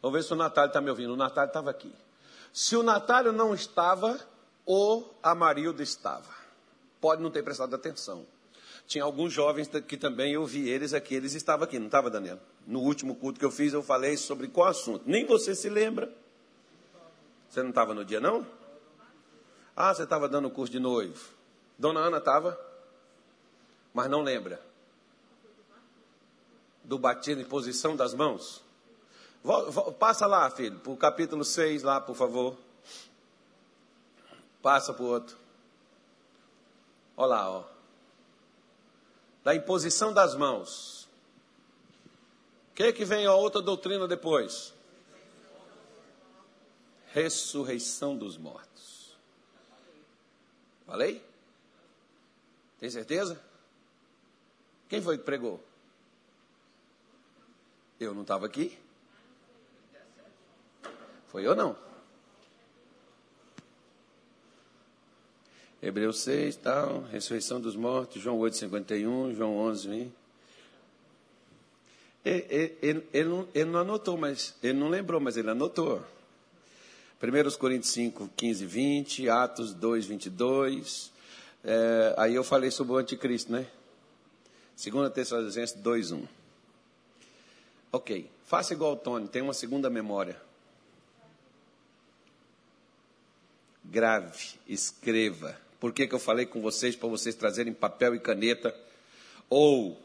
Vamos 0.00 0.18
ver 0.18 0.24
se 0.24 0.32
o 0.32 0.36
Natália 0.36 0.68
está 0.68 0.80
me 0.80 0.88
ouvindo. 0.88 1.12
O 1.12 1.16
Natália 1.16 1.48
estava 1.48 1.70
aqui. 1.70 1.92
Se 2.52 2.74
o 2.74 2.82
Natália 2.82 3.32
não 3.32 3.52
estava, 3.52 4.18
o 4.64 5.04
Amarildo 5.22 5.82
estava. 5.82 6.34
Pode 7.00 7.22
não 7.22 7.30
ter 7.30 7.42
prestado 7.42 7.74
atenção. 7.74 8.26
Tinha 8.86 9.04
alguns 9.04 9.32
jovens 9.32 9.68
que 9.86 9.96
também 9.96 10.32
eu 10.32 10.46
vi 10.46 10.68
eles 10.68 10.94
aqui. 10.94 11.14
Eles 11.14 11.34
estavam 11.34 11.64
aqui, 11.64 11.78
não 11.78 11.86
estava, 11.86 12.08
Daniel? 12.08 12.38
No 12.66 12.80
último 12.80 13.14
culto 13.14 13.38
que 13.38 13.44
eu 13.44 13.50
fiz, 13.50 13.74
eu 13.74 13.82
falei 13.82 14.16
sobre 14.16 14.48
qual 14.48 14.68
assunto. 14.68 15.02
Nem 15.06 15.26
você 15.26 15.54
se 15.54 15.68
lembra. 15.68 16.10
Você 17.48 17.62
não 17.62 17.70
estava 17.70 17.92
no 17.92 18.04
dia, 18.04 18.20
não? 18.20 18.46
Ah, 19.74 19.92
você 19.92 20.04
estava 20.04 20.28
dando 20.28 20.48
o 20.48 20.50
curso 20.50 20.72
de 20.72 20.80
noivo. 20.80 21.28
Dona 21.78 22.00
Ana 22.00 22.18
estava? 22.18 22.65
Mas 23.96 24.10
não 24.10 24.20
lembra 24.20 24.60
do 26.84 26.98
batismo 26.98 27.40
em 27.40 27.46
posição 27.46 27.96
das 27.96 28.12
mãos? 28.12 28.62
Passa 29.98 30.26
lá, 30.26 30.50
filho, 30.50 30.78
para 30.80 30.92
o 30.92 30.96
capítulo 30.98 31.42
6 31.42 31.82
lá, 31.82 31.98
por 31.98 32.14
favor. 32.14 32.58
Passa 34.60 34.92
para 34.92 35.02
o 35.02 35.06
outro. 35.06 35.38
Olha 37.16 37.28
lá, 37.28 37.50
ó. 37.50 37.64
Da 39.42 39.54
imposição 39.54 40.12
das 40.12 40.34
mãos. 40.34 41.08
O 42.72 42.74
que, 42.74 42.92
que 42.92 43.04
vem 43.06 43.24
a 43.24 43.32
outra 43.32 43.62
doutrina 43.62 44.06
depois? 44.06 44.74
Ressurreição 47.14 48.14
dos 48.14 48.36
mortos. 48.36 49.16
Falei? 50.84 51.24
Tem 52.78 52.90
certeza? 52.90 53.40
Quem 54.88 55.00
foi 55.00 55.18
que 55.18 55.24
pregou? 55.24 55.62
Eu 57.98 58.14
não 58.14 58.22
estava 58.22 58.46
aqui? 58.46 58.78
Foi 61.28 61.46
eu 61.46 61.54
não? 61.54 61.76
Hebreus 65.82 66.20
6, 66.20 66.56
tal, 66.56 67.02
ressurreição 67.02 67.60
dos 67.60 67.76
mortos, 67.76 68.22
João 68.22 68.38
8, 68.38 68.56
51, 68.56 69.34
João 69.34 69.56
11, 69.58 69.88
20. 69.88 70.12
Ele, 72.24 72.76
ele, 72.82 73.06
ele, 73.12 73.28
não, 73.28 73.48
ele 73.54 73.70
não 73.70 73.80
anotou, 73.80 74.16
mas 74.16 74.54
ele 74.62 74.78
não 74.78 74.88
lembrou, 74.88 75.20
mas 75.20 75.36
ele 75.36 75.50
anotou. 75.50 76.02
1 77.22 77.56
Coríntios 77.56 77.92
5, 77.92 78.30
15, 78.36 78.66
20, 78.66 79.28
Atos 79.28 79.72
2, 79.72 80.06
22. 80.06 81.12
É, 81.62 82.14
aí 82.18 82.34
eu 82.34 82.42
falei 82.42 82.70
sobre 82.70 82.94
o 82.94 82.96
anticristo, 82.96 83.52
né? 83.52 83.66
2 84.76 85.10
Tessalonicenses 85.12 85.74
2:1. 85.76 86.28
Ok, 87.90 88.30
faça 88.44 88.74
igual 88.74 88.92
o 88.92 88.96
Tony, 88.96 89.26
tem 89.26 89.40
uma 89.40 89.54
segunda 89.54 89.88
memória. 89.88 90.40
Grave, 93.82 94.58
escreva. 94.68 95.56
Por 95.80 95.92
que, 95.92 96.06
que 96.06 96.14
eu 96.14 96.18
falei 96.18 96.44
com 96.44 96.60
vocês 96.60 96.94
para 96.94 97.08
vocês 97.08 97.34
trazerem 97.34 97.72
papel 97.72 98.14
e 98.14 98.20
caneta? 98.20 98.74
Ou 99.48 99.98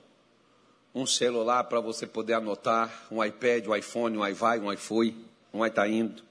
um 0.94 1.06
celular 1.06 1.63
para 1.66 1.80
você 1.80 2.06
poder 2.06 2.34
anotar, 2.34 3.08
um 3.12 3.24
iPad, 3.24 3.68
um 3.68 3.75
iPhone, 3.75 4.18
um 4.18 4.28
iVai, 4.28 4.60
um 4.60 4.72
iFui, 4.72 5.16
um 5.54 5.66
iTaindo. 5.66 6.24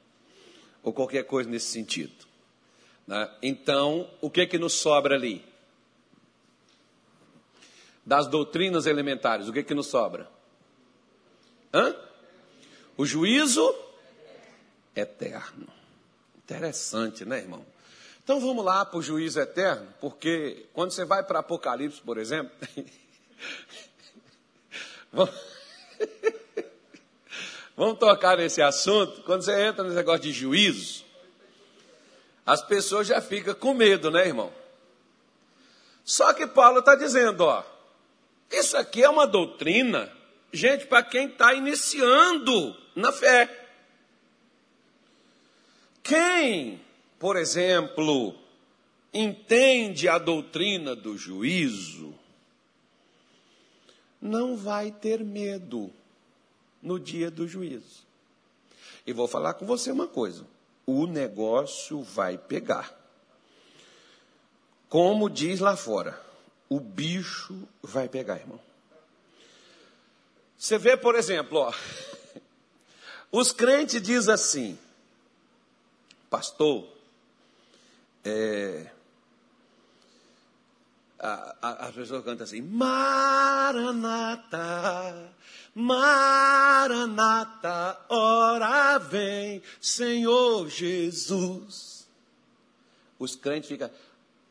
ou 0.83 0.93
qualquer 0.95 1.25
coisa 1.25 1.51
nesse 1.51 1.67
sentido. 1.67 2.27
Né? 3.07 3.31
Então, 3.43 4.09
o 4.21 4.31
que 4.31 4.47
que 4.47 4.59
nos 4.59 4.75
sobra 4.75 5.15
ali? 5.15 5.45
Das 8.11 8.26
doutrinas 8.26 8.87
elementares, 8.87 9.47
o 9.47 9.52
que 9.52 9.62
que 9.62 9.73
nos 9.73 9.87
sobra? 9.87 10.29
Hã? 11.73 11.95
O 12.97 13.07
juízo 13.07 13.73
eterno. 14.97 15.69
Interessante, 16.38 17.25
né, 17.25 17.38
irmão? 17.38 17.64
Então 18.25 18.40
vamos 18.40 18.64
lá 18.64 18.85
para 18.85 18.99
o 18.99 19.02
juízo 19.02 19.38
eterno, 19.38 19.87
porque 20.00 20.67
quando 20.73 20.90
você 20.90 21.05
vai 21.05 21.23
para 21.23 21.38
Apocalipse, 21.38 22.00
por 22.00 22.19
exemplo, 22.19 22.50
vamos 27.76 27.97
tocar 27.97 28.38
nesse 28.38 28.61
assunto. 28.61 29.23
Quando 29.23 29.43
você 29.43 29.67
entra 29.67 29.85
nesse 29.85 29.95
negócio 29.95 30.23
de 30.23 30.33
juízo, 30.33 31.05
as 32.45 32.61
pessoas 32.61 33.07
já 33.07 33.21
ficam 33.21 33.55
com 33.55 33.73
medo, 33.73 34.11
né, 34.11 34.26
irmão? 34.26 34.52
Só 36.05 36.33
que 36.33 36.45
Paulo 36.49 36.81
está 36.81 36.97
dizendo, 36.97 37.43
ó, 37.45 37.62
isso 38.50 38.76
aqui 38.76 39.02
é 39.02 39.09
uma 39.09 39.26
doutrina, 39.26 40.12
gente, 40.52 40.87
para 40.87 41.02
quem 41.02 41.28
está 41.28 41.54
iniciando 41.54 42.76
na 42.97 43.12
fé. 43.12 43.69
Quem, 46.02 46.80
por 47.19 47.37
exemplo, 47.37 48.35
entende 49.14 50.09
a 50.09 50.19
doutrina 50.19 50.97
do 50.97 51.16
juízo, 51.16 52.14
não 54.21 54.57
vai 54.57 54.90
ter 54.90 55.25
medo 55.25 55.90
no 56.83 56.99
dia 56.99 57.30
do 57.30 57.47
juízo. 57.47 58.04
E 59.07 59.12
vou 59.12 59.28
falar 59.28 59.54
com 59.54 59.66
você 59.66 59.90
uma 59.90 60.07
coisa: 60.07 60.47
o 60.87 61.07
negócio 61.07 62.02
vai 62.02 62.37
pegar. 62.37 62.99
Como 64.88 65.30
diz 65.30 65.61
lá 65.61 65.76
fora, 65.76 66.21
o 66.71 66.81
bicho 66.81 67.69
vai 67.83 68.09
pegar, 68.09 68.37
irmão. 68.37 68.61
Você 70.57 70.79
vê, 70.79 70.97
por 70.97 71.17
exemplo, 71.17 71.59
ó, 71.59 71.75
os 73.33 73.50
crentes 73.50 74.00
dizem 74.00 74.33
assim: 74.33 74.79
pastor, 76.31 76.87
é, 78.25 78.89
as 81.19 81.93
pessoas 81.93 82.25
cantam 82.25 82.45
assim, 82.45 82.62
Maranata, 82.62 82.95
Maranata, 85.75 86.87
ora 88.09 88.97
vem, 88.99 89.61
Senhor 89.81 90.69
Jesus. 90.69 92.07
Os 93.19 93.35
crentes 93.35 93.69
ficam, 93.69 93.91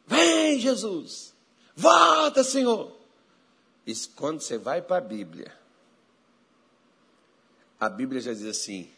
vem 0.05 0.59
Jesus, 0.59 1.33
volta 1.79 2.43
Senhor. 2.43 2.95
E 3.85 3.95
quando 4.15 4.41
você 4.41 4.57
vai 4.57 4.81
para 4.81 4.97
a 4.97 5.01
Bíblia, 5.01 5.57
a 7.79 7.89
Bíblia 7.89 8.21
já 8.21 8.33
diz 8.33 8.45
assim, 8.45 8.91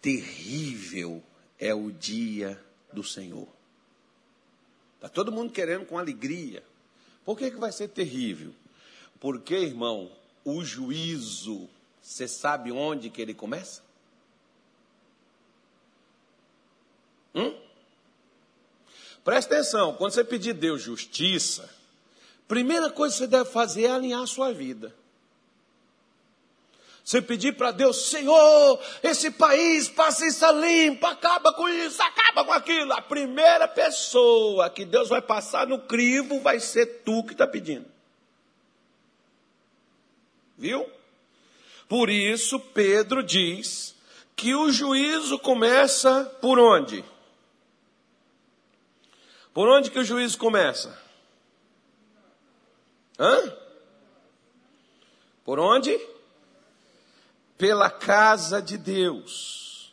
terrível 0.00 1.22
é 1.58 1.74
o 1.74 1.92
dia 1.92 2.60
do 2.92 3.04
Senhor. 3.04 3.46
Está 4.96 5.08
todo 5.08 5.30
mundo 5.30 5.52
querendo 5.52 5.84
com 5.84 5.98
alegria. 5.98 6.64
Por 7.24 7.36
que, 7.36 7.50
que 7.50 7.58
vai 7.58 7.70
ser 7.70 7.88
terrível? 7.88 8.52
Porque, 9.20 9.54
irmão, 9.54 10.10
o 10.44 10.64
juízo, 10.64 11.68
você 12.00 12.26
sabe 12.26 12.72
onde 12.72 13.10
que 13.10 13.20
ele 13.20 13.34
começa? 13.34 13.82
Hum? 17.34 17.54
Presta 19.22 19.54
atenção, 19.54 19.94
quando 19.94 20.12
você 20.12 20.24
pedir 20.24 20.52
Deus 20.52 20.82
justiça, 20.82 21.68
primeira 22.48 22.90
coisa 22.90 23.14
que 23.14 23.18
você 23.18 23.26
deve 23.26 23.50
fazer 23.50 23.84
é 23.84 23.90
alinhar 23.90 24.22
a 24.22 24.26
sua 24.26 24.52
vida. 24.52 24.94
Você 27.04 27.20
pedir 27.20 27.52
para 27.54 27.70
Deus, 27.70 28.08
Senhor, 28.08 28.80
esse 29.02 29.30
país 29.30 29.88
passa 29.90 30.26
isso 30.26 30.50
limpo, 30.52 31.06
acaba 31.06 31.52
com 31.52 31.68
isso, 31.68 32.02
acaba 32.02 32.46
com 32.46 32.52
aquilo. 32.52 32.94
A 32.94 33.02
primeira 33.02 33.68
pessoa 33.68 34.70
que 34.70 34.86
Deus 34.86 35.10
vai 35.10 35.20
passar 35.20 35.66
no 35.66 35.78
crivo 35.80 36.40
vai 36.40 36.58
ser 36.58 37.02
tu 37.04 37.22
que 37.24 37.32
está 37.32 37.46
pedindo. 37.46 37.84
Viu? 40.56 40.88
Por 41.86 42.08
isso, 42.08 42.58
Pedro 42.58 43.22
diz 43.22 43.94
que 44.34 44.54
o 44.54 44.70
juízo 44.70 45.38
começa 45.38 46.24
por 46.40 46.58
onde? 46.58 47.04
Por 49.52 49.68
onde 49.68 49.90
que 49.90 49.98
o 49.98 50.04
juízo 50.04 50.38
começa? 50.38 51.03
Hã? 53.18 53.52
Por 55.44 55.58
onde? 55.58 55.98
pela 57.56 57.90
casa 57.90 58.60
de 58.60 58.76
Deus. 58.76 59.92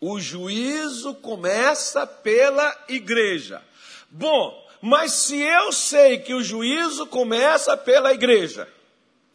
O 0.00 0.18
juízo 0.18 1.14
começa 1.14 2.06
pela 2.06 2.76
igreja. 2.88 3.62
Bom, 4.10 4.66
mas 4.80 5.12
se 5.12 5.40
eu 5.40 5.72
sei 5.72 6.18
que 6.18 6.34
o 6.34 6.42
juízo 6.42 7.06
começa 7.06 7.76
pela 7.76 8.12
igreja, 8.12 8.68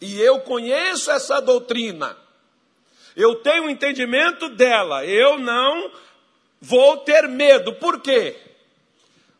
e 0.02 0.20
eu 0.20 0.42
conheço 0.42 1.10
essa 1.10 1.40
doutrina, 1.40 2.18
eu 3.16 3.36
tenho 3.36 3.70
entendimento 3.70 4.50
dela, 4.50 5.06
eu 5.06 5.40
não 5.40 5.90
vou 6.60 6.98
ter 6.98 7.28
medo. 7.28 7.74
Por 7.76 8.02
quê? 8.02 8.36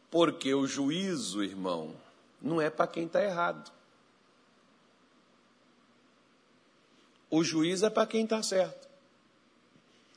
Porque 0.10 0.54
o 0.54 0.66
juízo, 0.66 1.44
irmão, 1.44 1.94
não 2.42 2.62
é 2.62 2.70
para 2.70 2.88
quem 2.88 3.06
está 3.06 3.22
errado. 3.22 3.70
O 7.30 7.44
juiz 7.44 7.84
é 7.84 7.90
para 7.90 8.08
quem 8.08 8.24
está 8.24 8.42
certo. 8.42 8.88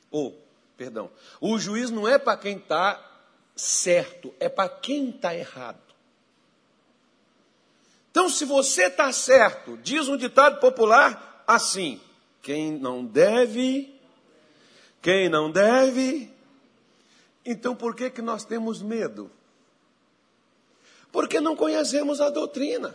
Ou, 0.09 0.37
perdão, 0.77 1.09
o 1.39 1.57
juiz 1.57 1.89
não 1.89 2.07
é 2.07 2.17
para 2.17 2.37
quem 2.37 2.57
está 2.57 2.99
certo, 3.55 4.33
é 4.39 4.49
para 4.49 4.69
quem 4.69 5.09
está 5.09 5.35
errado. 5.35 5.79
Então, 8.11 8.29
se 8.29 8.43
você 8.43 8.87
está 8.87 9.11
certo, 9.13 9.77
diz 9.77 10.07
um 10.07 10.17
ditado 10.17 10.59
popular 10.59 11.43
assim: 11.47 11.99
quem 12.41 12.71
não 12.71 13.05
deve, 13.05 13.93
quem 15.01 15.29
não 15.29 15.49
deve. 15.49 16.29
Então, 17.45 17.75
por 17.75 17.95
que, 17.95 18.09
que 18.09 18.21
nós 18.21 18.43
temos 18.43 18.81
medo? 18.81 19.31
Porque 21.11 21.39
não 21.39 21.55
conhecemos 21.55 22.21
a 22.21 22.29
doutrina. 22.29 22.93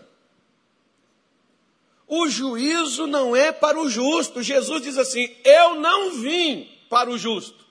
O 2.09 2.29
juízo 2.29 3.07
não 3.07 3.35
é 3.35 3.51
para 3.51 3.81
o 3.81 3.89
justo. 3.89 4.43
Jesus 4.43 4.83
diz 4.83 4.97
assim: 4.97 5.35
Eu 5.45 5.75
não 5.77 6.13
vim 6.13 6.69
para 6.89 7.11
o 7.11 7.19
justo. 7.19 7.65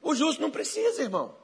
O 0.00 0.14
justo 0.14 0.40
não 0.40 0.50
precisa, 0.50 1.02
irmão. 1.02 1.34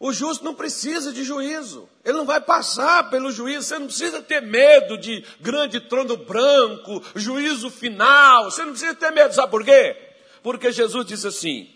O 0.00 0.12
justo 0.12 0.44
não 0.44 0.54
precisa 0.54 1.12
de 1.12 1.24
juízo. 1.24 1.88
Ele 2.04 2.16
não 2.16 2.24
vai 2.24 2.40
passar 2.40 3.10
pelo 3.10 3.32
juízo. 3.32 3.66
Você 3.66 3.78
não 3.78 3.86
precisa 3.86 4.22
ter 4.22 4.40
medo 4.40 4.96
de 4.96 5.24
grande 5.40 5.80
trono 5.80 6.16
branco, 6.16 7.02
juízo 7.16 7.68
final. 7.68 8.44
Você 8.44 8.62
não 8.64 8.70
precisa 8.70 8.94
ter 8.94 9.10
medo. 9.10 9.34
Sabe 9.34 9.50
por 9.50 9.64
quê? 9.64 9.96
Porque 10.42 10.70
Jesus 10.70 11.04
diz 11.04 11.24
assim: 11.26 11.68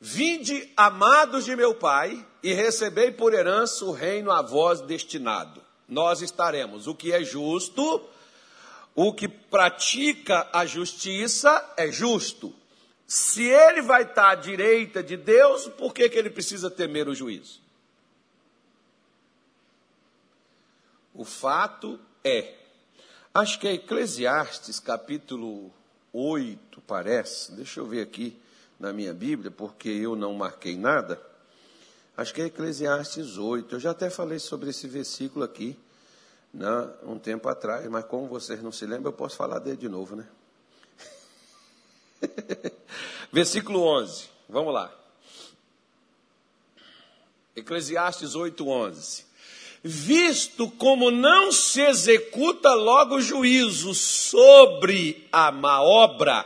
Vinde, 0.00 0.72
amados 0.76 1.44
de 1.44 1.56
meu 1.56 1.74
Pai, 1.74 2.24
e 2.46 2.52
recebei 2.52 3.10
por 3.10 3.34
herança 3.34 3.84
o 3.84 3.90
reino 3.90 4.30
a 4.30 4.40
vós 4.40 4.80
destinado. 4.80 5.60
Nós 5.88 6.22
estaremos. 6.22 6.86
O 6.86 6.94
que 6.94 7.12
é 7.12 7.24
justo, 7.24 8.00
o 8.94 9.12
que 9.12 9.26
pratica 9.26 10.48
a 10.52 10.64
justiça 10.64 11.74
é 11.76 11.90
justo. 11.90 12.54
Se 13.04 13.42
ele 13.42 13.82
vai 13.82 14.02
estar 14.04 14.30
à 14.30 14.34
direita 14.36 15.02
de 15.02 15.16
Deus, 15.16 15.66
por 15.70 15.92
que, 15.92 16.08
que 16.08 16.16
ele 16.16 16.30
precisa 16.30 16.70
temer 16.70 17.08
o 17.08 17.16
juízo? 17.16 17.60
O 21.12 21.24
fato 21.24 21.98
é, 22.22 22.54
acho 23.34 23.58
que 23.58 23.66
é 23.66 23.72
Eclesiastes 23.72 24.78
capítulo 24.78 25.72
8, 26.12 26.80
parece, 26.82 27.50
deixa 27.56 27.80
eu 27.80 27.86
ver 27.86 28.02
aqui 28.02 28.40
na 28.78 28.92
minha 28.92 29.12
Bíblia, 29.12 29.50
porque 29.50 29.88
eu 29.88 30.14
não 30.14 30.32
marquei 30.32 30.76
nada. 30.76 31.20
Acho 32.16 32.32
que 32.32 32.40
é 32.40 32.46
Eclesiastes 32.46 33.36
8. 33.36 33.74
Eu 33.74 33.80
já 33.80 33.90
até 33.90 34.08
falei 34.08 34.38
sobre 34.38 34.70
esse 34.70 34.88
versículo 34.88 35.44
aqui, 35.44 35.76
né, 36.52 36.88
um 37.02 37.18
tempo 37.18 37.46
atrás, 37.46 37.86
mas 37.90 38.06
como 38.06 38.26
vocês 38.26 38.62
não 38.62 38.72
se 38.72 38.86
lembram, 38.86 39.12
eu 39.12 39.16
posso 39.16 39.36
falar 39.36 39.58
dele 39.58 39.76
de 39.76 39.88
novo, 39.88 40.16
né? 40.16 40.26
versículo 43.30 43.82
11. 43.82 44.30
Vamos 44.48 44.72
lá. 44.72 44.90
Eclesiastes 47.54 48.34
8, 48.34 48.66
11. 48.66 49.26
visto 49.82 50.70
como 50.70 51.10
não 51.10 51.52
se 51.52 51.82
executa 51.82 52.72
logo 52.72 53.20
juízo 53.20 53.94
sobre 53.94 55.28
a 55.30 55.52
má 55.52 55.82
obra, 55.82 56.44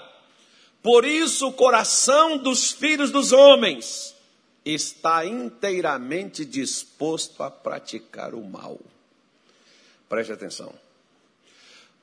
por 0.83 1.04
isso 1.04 1.46
o 1.46 1.52
coração 1.52 2.37
dos 2.37 2.72
filhos 2.72 3.12
dos 3.12 3.30
homens 3.33 4.18
está 4.64 5.25
inteiramente 5.25 6.44
disposto 6.44 7.42
a 7.42 7.51
praticar 7.51 8.35
o 8.35 8.44
mal. 8.44 8.79
Preste 10.09 10.33
atenção. 10.33 10.75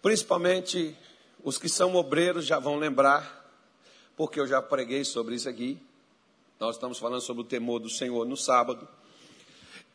Principalmente 0.02 0.96
os 1.44 1.58
que 1.58 1.70
são 1.70 1.96
obreiros 1.96 2.46
já 2.46 2.60
vão 2.60 2.78
lembrar, 2.78 3.46
porque 4.16 4.40
eu 4.40 4.48
já 4.48 4.62
preguei 4.62 5.04
sobre 5.04 5.36
isso 5.36 5.50
aqui. 5.50 5.78
Nós 6.60 6.76
estamos 6.76 6.98
falando 6.98 7.22
sobre 7.22 7.44
o 7.44 7.46
temor 7.46 7.80
do 7.80 7.90
Senhor 7.90 8.26
no 8.26 8.36
sábado. 8.36 8.88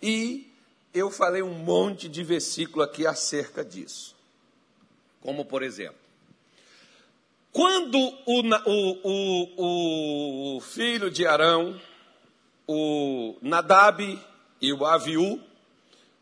E 0.01 0.53
eu 0.94 1.11
falei 1.11 1.42
um 1.42 1.55
monte 1.55 2.09
de 2.09 2.22
versículo 2.22 2.83
aqui 2.83 3.07
acerca 3.07 3.64
disso. 3.64 4.14
Como, 5.20 5.44
por 5.44 5.62
exemplo, 5.62 6.03
quando 7.53 7.98
o, 7.98 8.40
o, 8.66 9.57
o, 9.57 10.57
o 10.57 10.61
filho 10.61 11.11
de 11.11 11.27
Arão, 11.27 11.81
o 12.72 13.37
Nadab 13.42 14.18
e 14.61 14.72
o 14.72 14.87
Aviú, 14.87 15.38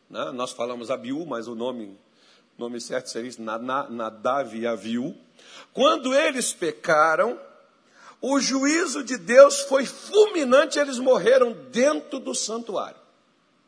né? 0.08 0.32
nós 0.32 0.50
falamos 0.50 0.90
Abiú, 0.90 1.24
mas 1.24 1.46
o 1.46 1.54
nome, 1.54 1.96
nome 2.58 2.80
certo 2.80 3.08
seria 3.08 3.30
Nadab 3.88 4.58
e 4.58 4.66
Aviú, 4.66 5.16
quando 5.72 6.12
eles 6.12 6.52
pecaram, 6.52 7.40
o 8.20 8.40
juízo 8.40 9.04
de 9.04 9.16
Deus 9.16 9.60
foi 9.60 9.86
fulminante, 9.86 10.78
eles 10.78 10.98
morreram 10.98 11.52
dentro 11.70 12.18
do 12.18 12.34
santuário, 12.34 13.00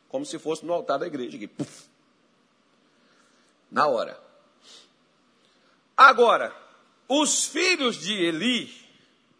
como 0.09 0.25
se 0.25 0.37
fosse 0.37 0.65
no 0.65 0.73
altar 0.73 0.99
da 0.99 1.07
igreja, 1.07 1.37
aqui, 1.37 1.47
puff, 1.47 1.85
na 3.71 3.87
hora. 3.87 4.19
Agora, 5.95 6.53
os 7.07 7.45
filhos 7.45 7.95
de 7.95 8.13
Eli 8.13 8.82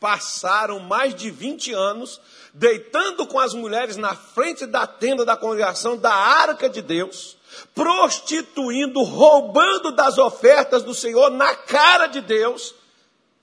passaram 0.03 0.81
mais 0.81 1.15
de 1.15 1.31
20 1.31 1.71
anos 1.71 2.19
deitando 2.53 3.25
com 3.25 3.39
as 3.39 3.53
mulheres 3.53 3.95
na 3.95 4.13
frente 4.13 4.65
da 4.65 4.85
tenda 4.85 5.23
da 5.23 5.37
congregação 5.37 5.95
da 5.95 6.13
arca 6.13 6.69
de 6.69 6.81
Deus, 6.81 7.37
prostituindo, 7.73 9.01
roubando 9.01 9.93
das 9.93 10.17
ofertas 10.17 10.83
do 10.83 10.93
Senhor 10.93 11.29
na 11.29 11.55
cara 11.55 12.07
de 12.07 12.19
Deus, 12.19 12.75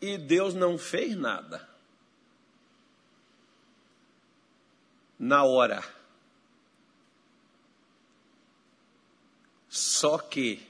e 0.02 0.18
Deus 0.18 0.52
não 0.52 0.76
fez 0.76 1.16
nada. 1.16 1.66
Na 5.18 5.44
hora. 5.44 5.82
Só 9.66 10.18
que 10.18 10.62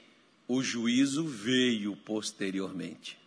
o 0.47 0.63
juízo 0.63 1.25
veio 1.27 1.97
posteriormente. 1.97 3.20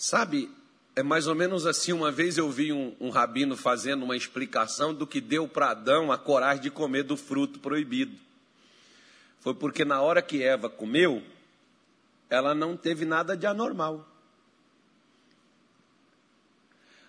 Sabe, 0.00 0.50
é 0.96 1.02
mais 1.02 1.26
ou 1.26 1.34
menos 1.34 1.66
assim. 1.66 1.92
Uma 1.92 2.10
vez 2.10 2.38
eu 2.38 2.50
vi 2.50 2.72
um, 2.72 2.96
um 2.98 3.10
rabino 3.10 3.54
fazendo 3.54 4.02
uma 4.02 4.16
explicação 4.16 4.94
do 4.94 5.06
que 5.06 5.20
deu 5.20 5.46
para 5.46 5.72
Adão 5.72 6.10
a 6.10 6.16
coragem 6.16 6.62
de 6.62 6.70
comer 6.70 7.02
do 7.02 7.18
fruto 7.18 7.58
proibido. 7.58 8.16
Foi 9.40 9.52
porque 9.52 9.84
na 9.84 10.00
hora 10.00 10.22
que 10.22 10.42
Eva 10.42 10.70
comeu, 10.70 11.22
ela 12.30 12.54
não 12.54 12.78
teve 12.78 13.04
nada 13.04 13.36
de 13.36 13.44
anormal. 13.44 14.08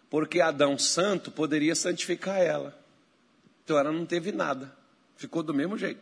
Porque 0.10 0.41
Adão 0.41 0.77
santo 0.77 1.32
poderia 1.32 1.75
santificar 1.75 2.41
ela. 2.41 2.77
Então 3.63 3.77
ela 3.77 3.93
não 3.93 4.06
teve 4.06 4.34
nada. 4.34 4.69
Ficou 5.15 5.41
do 5.41 5.54
mesmo 5.54 5.77
jeito. 5.77 6.01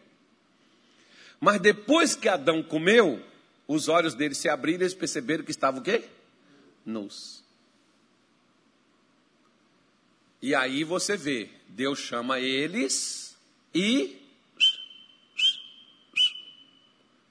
Mas 1.40 1.62
depois 1.62 2.16
que 2.16 2.28
Adão 2.28 2.64
comeu, 2.64 3.24
os 3.68 3.88
olhos 3.88 4.16
dele 4.16 4.34
se 4.34 4.50
abriram 4.50 4.80
e 4.80 4.84
eles 4.86 4.96
perceberam 4.96 5.44
que 5.44 5.52
estava 5.52 5.78
o 5.78 5.84
quê? 5.84 6.10
Nus. 6.90 7.44
E 10.42 10.56
aí 10.56 10.84
você 10.84 11.16
vê, 11.16 11.50
Deus 11.68 12.00
chama 12.00 12.40
eles 12.40 13.38
e 13.74 14.20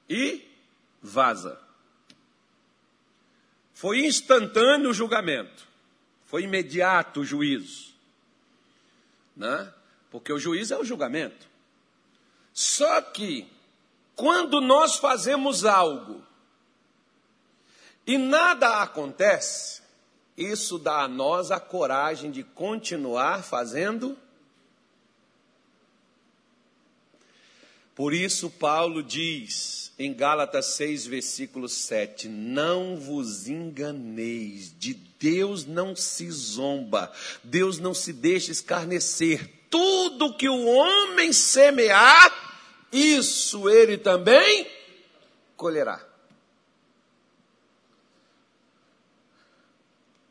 e 0.09 0.43
vaza. 1.03 1.61
Foi 3.75 4.05
instantâneo 4.05 4.91
o 4.91 4.95
julgamento. 4.95 5.67
Foi 6.27 6.43
imediato 6.43 7.21
o 7.21 7.25
juízo. 7.25 7.95
Né? 9.37 9.73
Porque 10.11 10.33
o 10.33 10.39
juízo 10.39 10.75
é 10.75 10.79
o 10.79 10.85
julgamento. 10.85 11.47
Só 12.53 13.01
que, 13.03 13.47
quando 14.17 14.61
nós 14.61 14.97
fazemos 14.97 15.65
algo 15.65 16.27
e 18.09 18.17
nada 18.17 18.81
acontece, 18.81 19.83
isso 20.35 20.79
dá 20.79 21.03
a 21.03 21.09
nós 21.09 21.51
a 21.51 21.61
coragem 21.61 22.31
de 22.31 22.43
continuar 22.43 23.43
fazendo. 23.43 24.17
Por 27.95 28.15
isso, 28.15 28.49
Paulo 28.49 29.03
diz: 29.03 29.93
em 29.99 30.15
Gálatas 30.15 30.65
6, 30.77 31.07
versículo 31.07 31.69
7: 31.69 32.31
Não 32.31 32.97
vos 32.97 33.47
enganeis, 33.47 34.73
de 34.79 34.95
Deus 34.95 35.67
não 35.67 35.95
se 35.95 36.31
zomba, 36.31 37.13
Deus 37.45 37.79
não 37.79 37.93
se 37.93 38.15
deixa 38.15 38.51
escarnecer. 38.51 39.51
Tudo 39.69 40.35
que 40.35 40.49
o 40.49 40.65
homem 40.67 41.31
semear, 41.31 42.87
isso 42.91 43.69
ele 43.69 43.99
também 43.99 44.67
colherá. 45.55 46.08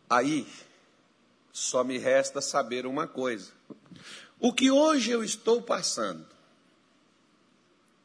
Aí, 0.09 0.47
só 1.51 1.83
me 1.83 1.97
resta 1.97 2.39
saber 2.39 2.85
uma 2.85 3.07
coisa: 3.07 3.51
o 4.39 4.53
que 4.53 4.71
hoje 4.71 5.11
eu 5.11 5.23
estou 5.23 5.61
passando 5.61 6.25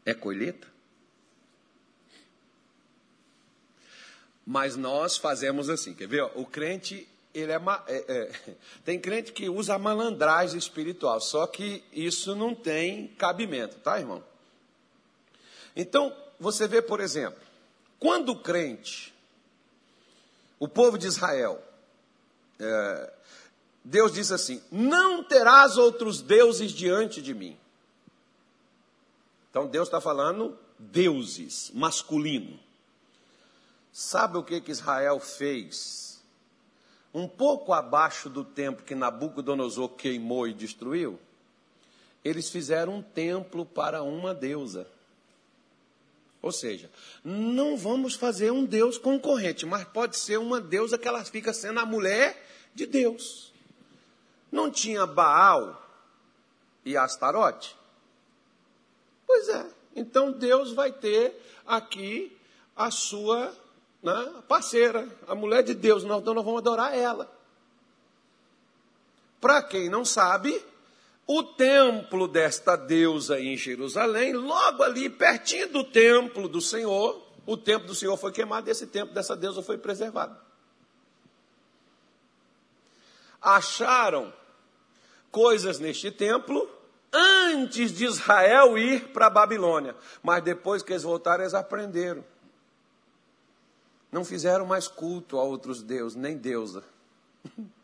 é 0.05 0.15
colheita? 0.15 0.73
Mas 4.45 4.75
nós 4.77 5.17
fazemos 5.17 5.71
assim, 5.71 5.95
quer 5.95 6.09
ver? 6.09 6.23
O 6.35 6.45
crente, 6.45 7.09
ele 7.33 7.53
é, 7.53 7.61
é, 7.87 8.05
é, 8.09 8.57
tem 8.85 8.99
crente 8.99 9.33
que 9.33 9.49
usa 9.49 9.79
malandragem 9.79 10.59
espiritual, 10.59 11.21
só 11.21 11.47
que 11.47 11.85
isso 11.93 12.35
não 12.35 12.55
tem 12.55 13.09
cabimento, 13.19 13.77
tá, 13.79 14.01
irmão? 14.01 14.25
Então, 15.77 16.15
você 16.41 16.67
vê, 16.67 16.83
por 16.83 17.01
exemplo, 17.01 17.41
quando 17.99 18.31
o 18.31 18.41
crente, 18.41 19.15
o 20.59 20.67
povo 20.67 20.99
de 20.99 21.07
Israel, 21.07 21.63
é, 22.63 23.13
Deus 23.85 24.13
diz 24.13 24.31
assim: 24.31 24.63
Não 24.71 25.25
terás 25.25 25.77
outros 25.77 26.23
deuses 26.23 26.71
diante 26.73 27.21
de 27.21 27.35
mim. 27.35 27.57
Então 29.51 29.67
Deus 29.67 29.89
está 29.89 30.01
falando 30.01 30.59
deuses, 30.79 31.71
masculino. 31.75 32.59
Sabe 33.93 34.39
o 34.39 34.43
que, 34.43 34.61
que 34.61 34.71
Israel 34.71 35.21
fez? 35.21 36.23
Um 37.13 37.29
pouco 37.29 37.75
abaixo 37.75 38.31
do 38.31 38.43
tempo 38.43 38.83
que 38.83 38.95
Nabucodonosor 38.95 39.91
queimou 39.91 40.49
e 40.49 40.55
destruiu, 40.55 41.21
eles 42.25 42.49
fizeram 42.49 42.97
um 42.97 43.03
templo 43.03 43.67
para 43.67 44.03
uma 44.03 44.33
deusa. 44.33 44.87
Ou 46.43 46.51
seja, 46.51 46.91
não 47.25 47.77
vamos 47.77 48.15
fazer 48.15 48.51
um 48.51 48.65
Deus 48.65 48.99
concorrente, 48.99 49.65
mas 49.65 49.85
pode 49.85 50.17
ser 50.17 50.39
uma 50.39 50.61
deusa 50.61 50.99
que 50.99 51.07
ela 51.07 51.25
fica 51.25 51.55
sendo 51.55 51.79
a 51.79 51.87
mulher 51.87 52.45
de 52.75 52.85
Deus. 52.85 53.53
Não 54.51 54.69
tinha 54.69 55.07
Baal 55.07 55.81
e 56.85 56.97
Astarote? 56.97 57.77
Pois 59.25 59.49
é. 59.49 59.67
Então 59.95 60.33
Deus 60.33 60.73
vai 60.73 60.91
ter 60.91 61.41
aqui 61.65 62.37
a 62.75 62.91
sua 62.91 63.55
né, 64.03 64.43
parceira, 64.49 65.09
a 65.29 65.35
mulher 65.35 65.63
de 65.63 65.75
Deus, 65.75 66.03
então 66.03 66.35
nós 66.35 66.45
vamos 66.45 66.59
adorar 66.59 66.97
ela. 66.97 67.31
Para 69.41 69.63
quem 69.63 69.89
não 69.89 70.05
sabe, 70.05 70.61
o 71.39 71.43
templo 71.43 72.27
desta 72.29 72.77
deusa 72.77 73.41
em 73.41 73.57
Jerusalém, 73.57 74.33
logo 74.33 74.83
ali 74.83 75.09
pertinho 75.09 75.69
do 75.69 75.85
templo 75.85 76.49
do 76.49 76.61
Senhor, 76.61 77.23
o 77.47 77.57
templo 77.57 77.87
do 77.87 77.95
Senhor 77.95 78.17
foi 78.17 78.33
queimado 78.33 78.69
e 78.69 78.73
esse 78.73 78.87
templo 78.87 79.15
dessa 79.15 79.37
deusa 79.37 79.63
foi 79.63 79.79
preservado. 79.79 80.37
Acharam 83.41 84.33
coisas 85.31 85.79
neste 85.79 86.11
templo 86.11 86.69
antes 87.13 87.93
de 87.93 88.05
Israel 88.05 88.79
ir 88.79 89.09
para 89.09 89.27
a 89.27 89.31
Babilônia, 89.31 89.97
mas 90.23 90.43
depois 90.43 90.83
que 90.83 90.93
eles 90.93 91.03
voltaram, 91.03 91.43
eles 91.43 91.55
aprenderam 91.55 92.25
não 94.13 94.27
fizeram 94.27 94.67
mais 94.67 94.87
culto 94.87 95.39
a 95.39 95.43
outros 95.43 95.83
deuses, 95.83 96.15
nem 96.15 96.37
deusa. 96.37 96.85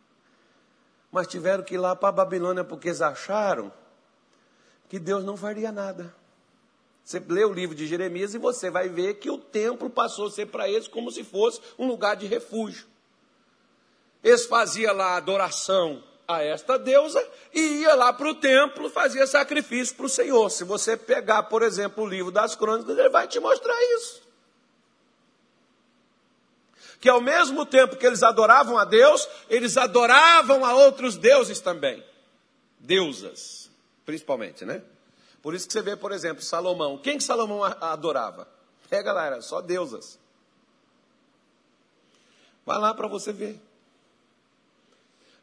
Mas 1.10 1.26
tiveram 1.26 1.64
que 1.64 1.74
ir 1.74 1.78
lá 1.78 1.96
para 1.96 2.08
a 2.08 2.12
Babilônia 2.12 2.64
porque 2.64 2.88
eles 2.88 3.00
acharam 3.00 3.72
que 4.88 4.98
Deus 4.98 5.24
não 5.24 5.36
faria 5.36 5.72
nada. 5.72 6.14
Você 7.02 7.18
lê 7.26 7.44
o 7.44 7.52
livro 7.52 7.74
de 7.74 7.86
Jeremias 7.86 8.34
e 8.34 8.38
você 8.38 8.70
vai 8.70 8.88
ver 8.88 9.14
que 9.14 9.30
o 9.30 9.38
templo 9.38 9.88
passou 9.88 10.26
a 10.26 10.30
ser 10.30 10.46
para 10.46 10.68
eles 10.68 10.86
como 10.86 11.10
se 11.10 11.24
fosse 11.24 11.60
um 11.78 11.86
lugar 11.86 12.16
de 12.16 12.26
refúgio. 12.26 12.86
Eles 14.22 14.44
faziam 14.44 14.94
lá 14.94 15.16
adoração 15.16 16.04
a 16.26 16.42
esta 16.42 16.78
deusa 16.78 17.26
e 17.54 17.80
ia 17.80 17.94
lá 17.94 18.12
para 18.12 18.28
o 18.28 18.34
templo, 18.34 18.90
fazia 18.90 19.26
sacrifício 19.26 19.96
para 19.96 20.04
o 20.04 20.10
Senhor. 20.10 20.50
Se 20.50 20.64
você 20.64 20.98
pegar, 20.98 21.44
por 21.44 21.62
exemplo, 21.62 22.04
o 22.04 22.06
livro 22.06 22.30
das 22.30 22.54
crônicas, 22.54 22.98
ele 22.98 23.08
vai 23.08 23.26
te 23.26 23.40
mostrar 23.40 23.74
isso. 23.96 24.27
Que 27.00 27.08
ao 27.08 27.20
mesmo 27.20 27.64
tempo 27.64 27.96
que 27.96 28.06
eles 28.06 28.22
adoravam 28.22 28.76
a 28.76 28.84
Deus, 28.84 29.28
eles 29.48 29.76
adoravam 29.76 30.64
a 30.64 30.74
outros 30.74 31.16
deuses 31.16 31.60
também. 31.60 32.04
Deusas, 32.78 33.70
principalmente, 34.04 34.64
né? 34.64 34.82
Por 35.42 35.54
isso 35.54 35.66
que 35.66 35.72
você 35.72 35.82
vê, 35.82 35.96
por 35.96 36.12
exemplo, 36.12 36.42
Salomão. 36.42 36.98
Quem 36.98 37.18
que 37.18 37.24
Salomão 37.24 37.62
adorava? 37.64 38.48
É, 38.90 39.02
galera, 39.02 39.40
só 39.40 39.60
deusas. 39.60 40.18
Vai 42.66 42.78
lá 42.78 42.92
para 42.92 43.06
você 43.06 43.32
ver. 43.32 43.60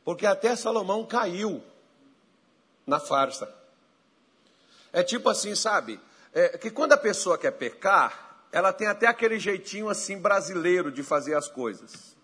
Porque 0.03 0.25
até 0.25 0.55
Salomão 0.55 1.05
caiu 1.05 1.63
na 2.85 2.99
farsa. 2.99 3.51
É 4.93 5.03
tipo 5.03 5.29
assim, 5.29 5.55
sabe? 5.55 5.99
É, 6.33 6.57
que 6.57 6.69
quando 6.69 6.93
a 6.93 6.97
pessoa 6.97 7.37
quer 7.37 7.51
pecar, 7.51 8.24
ela 8.55 8.71
tem 8.71 8.87
até 8.87 9.05
aquele 9.05 9.37
jeitinho 9.37 9.89
assim 9.89 10.17
brasileiro 10.17 10.89
de 10.89 11.03
fazer 11.03 11.35
as 11.35 11.45
coisas. 11.45 12.15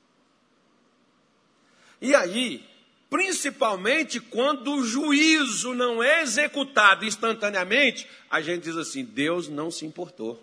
E 1.99 2.15
aí, 2.15 2.65
principalmente 3.09 4.21
quando 4.21 4.75
o 4.75 4.81
juízo 4.81 5.73
não 5.73 6.01
é 6.01 6.21
executado 6.21 7.03
instantaneamente, 7.03 8.09
a 8.29 8.39
gente 8.39 8.63
diz 8.63 8.77
assim: 8.77 9.03
Deus 9.03 9.49
não 9.49 9.69
se 9.69 9.85
importou. 9.85 10.41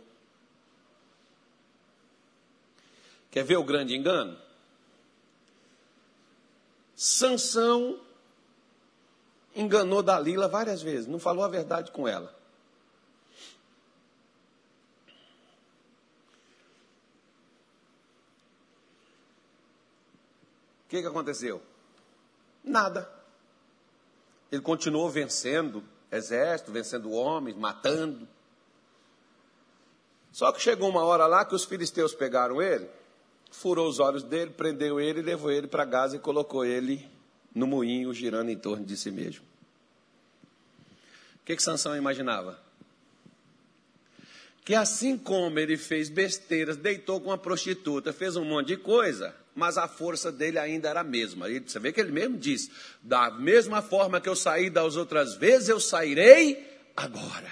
Quer 3.30 3.44
ver 3.44 3.56
o 3.56 3.64
grande 3.64 3.96
engano? 3.96 4.38
Sansão 6.94 7.98
enganou 9.56 10.02
Dalila 10.02 10.48
várias 10.48 10.82
vezes, 10.82 11.06
não 11.06 11.18
falou 11.18 11.44
a 11.44 11.48
verdade 11.48 11.90
com 11.92 12.06
ela. 12.06 12.37
O 20.88 20.90
que, 20.90 21.00
que 21.00 21.06
aconteceu? 21.06 21.62
Nada. 22.64 23.08
Ele 24.50 24.62
continuou 24.62 25.08
vencendo 25.08 25.84
exército, 26.10 26.72
vencendo 26.72 27.12
homens, 27.12 27.56
matando. 27.56 28.26
Só 30.32 30.50
que 30.50 30.60
chegou 30.60 30.88
uma 30.88 31.04
hora 31.04 31.26
lá 31.26 31.44
que 31.44 31.54
os 31.54 31.64
filisteus 31.64 32.12
pegaram 32.14 32.60
ele 32.60 32.88
furou 33.50 33.88
os 33.88 33.98
olhos 33.98 34.22
dele, 34.22 34.50
prendeu 34.50 35.00
ele, 35.00 35.22
levou 35.22 35.50
ele 35.50 35.66
para 35.66 35.84
Gaza 35.84 36.16
e 36.16 36.20
colocou 36.20 36.64
ele 36.64 37.08
no 37.54 37.66
moinho, 37.66 38.12
girando 38.12 38.50
em 38.50 38.58
torno 38.58 38.84
de 38.84 38.96
si 38.96 39.10
mesmo. 39.10 39.44
O 41.36 41.44
que, 41.44 41.56
que 41.56 41.62
Sansão 41.62 41.96
imaginava? 41.96 42.58
Que 44.68 44.74
assim 44.74 45.16
como 45.16 45.58
ele 45.58 45.78
fez 45.78 46.10
besteiras, 46.10 46.76
deitou 46.76 47.22
com 47.22 47.30
uma 47.30 47.38
prostituta, 47.38 48.12
fez 48.12 48.36
um 48.36 48.44
monte 48.44 48.66
de 48.66 48.76
coisa, 48.76 49.34
mas 49.54 49.78
a 49.78 49.88
força 49.88 50.30
dele 50.30 50.58
ainda 50.58 50.90
era 50.90 51.00
a 51.00 51.02
mesma. 51.02 51.46
Você 51.48 51.78
vê 51.78 51.90
que 51.90 51.98
ele 51.98 52.12
mesmo 52.12 52.36
diz: 52.36 52.70
da 53.02 53.30
mesma 53.30 53.80
forma 53.80 54.20
que 54.20 54.28
eu 54.28 54.36
saí 54.36 54.68
das 54.68 54.94
outras 54.94 55.36
vezes, 55.36 55.70
eu 55.70 55.80
sairei 55.80 56.70
agora. 56.94 57.50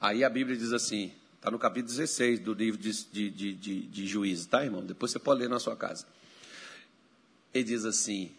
Aí 0.00 0.24
a 0.24 0.30
Bíblia 0.30 0.56
diz 0.56 0.72
assim: 0.72 1.12
Está 1.36 1.50
no 1.50 1.58
capítulo 1.58 1.94
16 1.94 2.40
do 2.40 2.54
livro 2.54 2.80
de, 2.80 3.04
de, 3.12 3.28
de, 3.28 3.54
de, 3.54 4.06
de 4.06 4.46
tá, 4.46 4.64
irmão? 4.64 4.82
Depois 4.82 5.12
você 5.12 5.18
pode 5.18 5.40
ler 5.40 5.50
na 5.50 5.58
sua 5.58 5.76
casa. 5.76 6.06
Ele 7.52 7.64
diz 7.64 7.84
assim: 7.84 8.32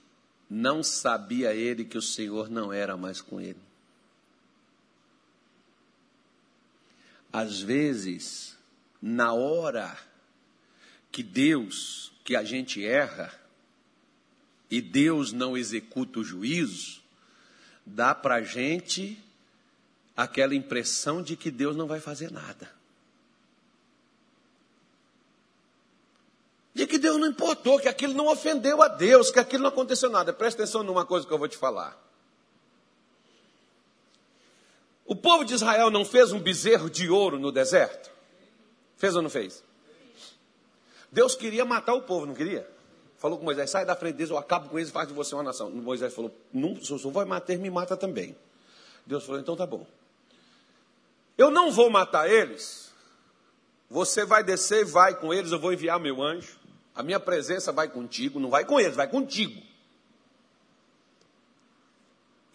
Não 0.50 0.82
sabia 0.82 1.54
ele 1.54 1.86
que 1.86 2.00
o 2.00 2.02
Senhor 2.02 2.50
não 2.50 2.74
era 2.74 2.98
mais 2.98 3.22
com 3.22 3.40
ele. 3.40 3.60
Às 7.38 7.60
vezes, 7.60 8.58
na 9.02 9.34
hora 9.34 10.00
que 11.12 11.22
Deus, 11.22 12.14
que 12.24 12.34
a 12.34 12.46
gente 12.46 12.82
erra, 12.86 13.30
e 14.72 14.80
Deus 14.80 15.34
não 15.34 15.58
executa 15.58 16.20
o 16.20 16.24
juízo, 16.24 17.02
dá 17.86 18.16
para 18.16 18.36
a 18.36 18.42
gente 18.42 19.22
aquela 20.16 20.56
impressão 20.56 21.22
de 21.22 21.36
que 21.36 21.52
Deus 21.52 21.76
não 21.76 21.88
vai 21.88 22.00
fazer 22.00 22.32
nada. 22.32 22.74
de 26.74 26.86
que 26.86 26.98
Deus 26.98 27.18
não 27.18 27.28
importou, 27.28 27.80
que 27.80 27.88
aquilo 27.88 28.14
não 28.14 28.28
ofendeu 28.28 28.82
a 28.82 28.90
Deus, 28.90 29.32
que 29.32 29.40
aquilo 29.40 29.64
não 29.64 29.70
aconteceu 29.70 30.10
nada. 30.10 30.34
Presta 30.34 30.62
atenção 30.62 30.84
numa 30.84 31.06
coisa 31.06 31.26
que 31.26 31.32
eu 31.32 31.38
vou 31.38 31.48
te 31.48 31.56
falar. 31.56 32.05
O 35.06 35.16
povo 35.16 35.46
de 35.46 35.54
Israel 35.54 35.92
não 35.92 36.04
fez 36.04 36.32
um 36.32 36.40
bezerro 36.40 36.90
de 36.90 37.10
ouro 37.10 37.38
no 37.38 37.52
deserto? 37.52 38.10
Fez 38.98 39.16
ou 39.16 39.22
não 39.22 39.30
fez? 39.30 39.64
Deus 41.12 41.36
queria 41.36 41.64
matar 41.64 41.94
o 41.94 42.02
povo, 42.02 42.26
não 42.26 42.34
queria? 42.34 42.68
Falou 43.18 43.38
com 43.38 43.46
Moisés: 43.46 43.70
sai 43.70 43.86
da 43.86 43.96
frente 43.96 44.16
deles, 44.16 44.32
eu 44.32 44.38
acabo 44.38 44.70
com 44.70 44.78
eles 44.78 44.90
e 44.90 44.92
faz 44.92 45.08
de 45.08 45.14
você 45.14 45.36
uma 45.36 45.44
nação. 45.44 45.70
Moisés 45.70 46.14
falou: 46.14 46.36
não, 46.52 46.76
se 46.76 46.86
senhor 46.86 47.12
vai 47.12 47.26
matar, 47.26 47.56
me 47.58 47.70
mata 47.70 47.96
também. 47.96 48.36
Deus 49.06 49.24
falou: 49.24 49.40
então 49.40 49.56
tá 49.56 49.66
bom. 49.66 49.86
Eu 51.38 51.52
não 51.52 51.72
vou 51.72 51.90
matar 51.90 52.30
eles. 52.30 52.92
Você 53.90 54.26
vai 54.26 54.44
descer 54.44 54.82
e 54.82 54.84
vai 54.86 55.20
com 55.20 55.34
eles, 55.34 55.52
eu 55.52 55.60
vou 55.60 55.72
enviar 55.72 56.00
meu 56.00 56.22
anjo. 56.22 56.58
A 56.96 57.04
minha 57.04 57.20
presença 57.20 57.72
vai 57.72 57.88
contigo, 57.88 58.40
não 58.40 58.50
vai 58.50 58.66
com 58.66 58.80
eles, 58.80 58.96
vai 58.96 59.08
contigo. 59.08 59.62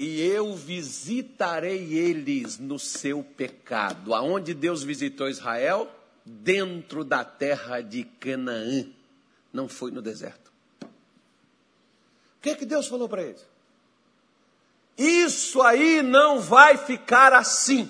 E 0.03 0.23
eu 0.23 0.55
visitarei 0.55 1.93
eles 1.93 2.59
no 2.59 2.79
seu 2.79 3.23
pecado. 3.23 4.15
Aonde 4.15 4.55
Deus 4.55 4.83
visitou 4.83 5.29
Israel? 5.29 5.95
Dentro 6.25 7.05
da 7.05 7.23
terra 7.23 7.83
de 7.83 8.05
Canaã. 8.05 8.87
Não 9.53 9.69
foi 9.69 9.91
no 9.91 10.01
deserto. 10.01 10.51
O 10.83 10.87
que 12.41 12.49
é 12.49 12.55
que 12.55 12.65
Deus 12.65 12.89
falou 12.89 13.11
para 13.11 13.25
eles? 13.25 13.47
Isso 14.97 15.61
aí 15.61 16.01
não 16.01 16.41
vai 16.41 16.79
ficar 16.79 17.35
assim. 17.35 17.87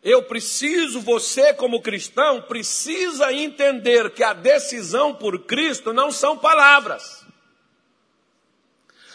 Eu 0.00 0.22
preciso, 0.22 1.00
você 1.00 1.52
como 1.52 1.82
cristão, 1.82 2.40
precisa 2.42 3.32
entender 3.32 4.12
que 4.14 4.22
a 4.22 4.32
decisão 4.32 5.12
por 5.12 5.40
Cristo 5.44 5.92
não 5.92 6.12
são 6.12 6.38
palavras. 6.38 7.23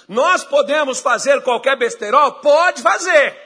Nós 0.10 0.44
podemos 0.44 1.00
fazer 1.00 1.42
qualquer 1.44 1.78
besterol? 1.78 2.34
Pode 2.34 2.82
fazer. 2.82 3.38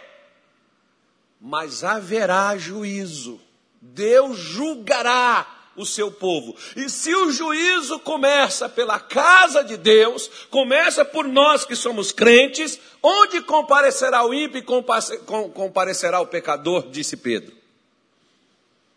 Mas 1.40 1.84
haverá 1.84 2.58
juízo. 2.58 3.40
Deus 3.82 4.40
julgará 4.40 5.46
o 5.76 5.86
seu 5.86 6.10
povo. 6.10 6.56
E 6.76 6.90
se 6.90 7.14
o 7.14 7.32
juízo 7.32 8.00
começa 8.00 8.70
pela 8.70 8.98
casa 8.98 9.62
de 9.62 9.76
Deus, 9.76 10.30
começa 10.50 11.04
por 11.04 11.28
nós 11.28 11.66
que 11.66 11.76
somos 11.76 12.14
crentes, 12.14 12.80
onde 13.02 13.42
comparecerá 13.42 14.26
o 14.26 14.34
ímpio 14.34 14.60
e 14.60 15.52
comparecerá 15.54 16.22
o 16.22 16.28
pecador, 16.28 16.90
disse 16.90 17.18
Pedro. 17.18 17.54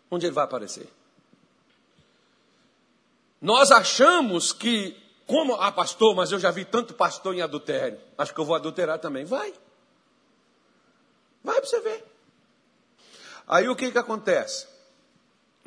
Onde 0.09 0.25
ele 0.25 0.33
vai 0.33 0.45
aparecer? 0.45 0.87
Nós 3.41 3.71
achamos 3.71 4.53
que, 4.53 4.95
como, 5.27 5.53
ah, 5.55 5.71
pastor, 5.71 6.15
mas 6.15 6.31
eu 6.31 6.39
já 6.39 6.49
vi 6.49 6.65
tanto 6.65 6.95
pastor 6.95 7.35
em 7.35 7.41
adultério, 7.41 7.99
acho 8.17 8.33
que 8.33 8.39
eu 8.39 8.45
vou 8.45 8.55
adulterar 8.55 8.97
também. 8.97 9.25
Vai. 9.25 9.53
Vai 11.43 11.55
para 11.55 11.69
você 11.69 11.79
ver. 11.81 12.03
Aí 13.47 13.69
o 13.69 13.75
que, 13.75 13.91
que 13.91 13.97
acontece? 13.97 14.77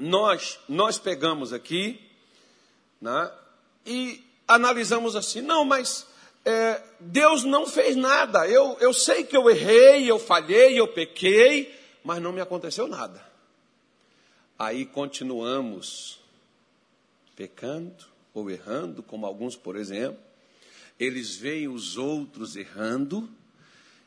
nós, 0.00 0.58
nós 0.68 0.98
pegamos 0.98 1.52
aqui 1.52 2.00
né, 3.00 3.30
e 3.84 4.24
analisamos 4.48 5.14
assim: 5.14 5.42
não, 5.42 5.64
mas 5.64 6.06
é, 6.44 6.82
Deus 6.98 7.44
não 7.44 7.66
fez 7.66 7.94
nada. 7.94 8.48
Eu, 8.48 8.76
eu 8.80 8.92
sei 8.92 9.22
que 9.24 9.36
eu 9.36 9.48
errei, 9.50 10.10
eu 10.10 10.18
falhei, 10.18 10.80
eu 10.80 10.88
pequei, 10.88 11.78
mas 12.02 12.20
não 12.20 12.32
me 12.32 12.40
aconteceu 12.40 12.88
nada. 12.88 13.22
Aí 14.58 14.84
continuamos 14.86 16.18
pecando 17.36 18.09
ou 18.32 18.50
errando, 18.50 19.02
como 19.02 19.26
alguns, 19.26 19.56
por 19.56 19.76
exemplo. 19.76 20.20
Eles 20.98 21.34
veem 21.36 21.68
os 21.68 21.96
outros 21.96 22.56
errando 22.56 23.28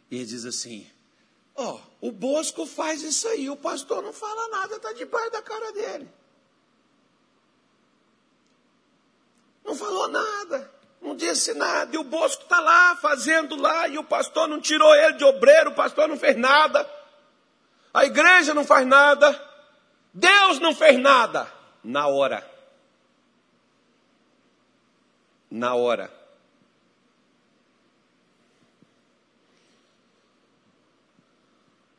e 0.10 0.24
diz 0.24 0.46
assim: 0.46 0.88
Ó, 1.56 1.80
oh, 2.02 2.08
o 2.08 2.12
Bosco 2.12 2.66
faz 2.66 3.02
isso 3.02 3.28
aí, 3.28 3.50
o 3.50 3.58
pastor 3.58 4.02
não 4.04 4.14
fala 4.14 4.48
nada, 4.50 4.76
está 4.76 4.94
debaixo 4.94 5.32
da 5.32 5.42
cara 5.42 5.72
dele. 5.72 6.08
Não 9.64 9.76
falou 9.76 10.08
nada. 10.08 10.72
Não 11.02 11.16
disse 11.16 11.54
nada. 11.54 11.94
E 11.94 11.98
o 11.98 12.04
Bosco 12.04 12.44
está 12.44 12.60
lá, 12.60 12.96
fazendo 12.96 13.56
lá, 13.56 13.88
e 13.88 13.98
o 13.98 14.04
pastor 14.04 14.48
não 14.48 14.62
tirou 14.62 14.94
ele 14.96 15.14
de 15.14 15.26
obreiro, 15.26 15.72
o 15.72 15.76
pastor 15.76 16.08
não 16.08 16.18
fez 16.18 16.38
nada. 16.38 16.90
A 17.94 18.06
igreja 18.06 18.54
não 18.54 18.64
faz 18.64 18.88
nada. 18.88 19.40
Deus 20.14 20.60
não 20.60 20.74
fez 20.74 20.98
nada. 21.00 21.52
Na 21.84 22.08
hora. 22.08 22.53
Na 25.54 25.76
hora. 25.76 26.12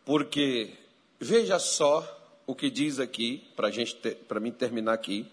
Porque, 0.04 0.76
veja 1.20 1.60
só 1.60 2.04
o 2.48 2.54
que 2.56 2.68
diz 2.68 2.98
aqui, 2.98 3.48
para 4.26 4.40
mim 4.40 4.50
terminar 4.50 4.94
aqui. 4.94 5.30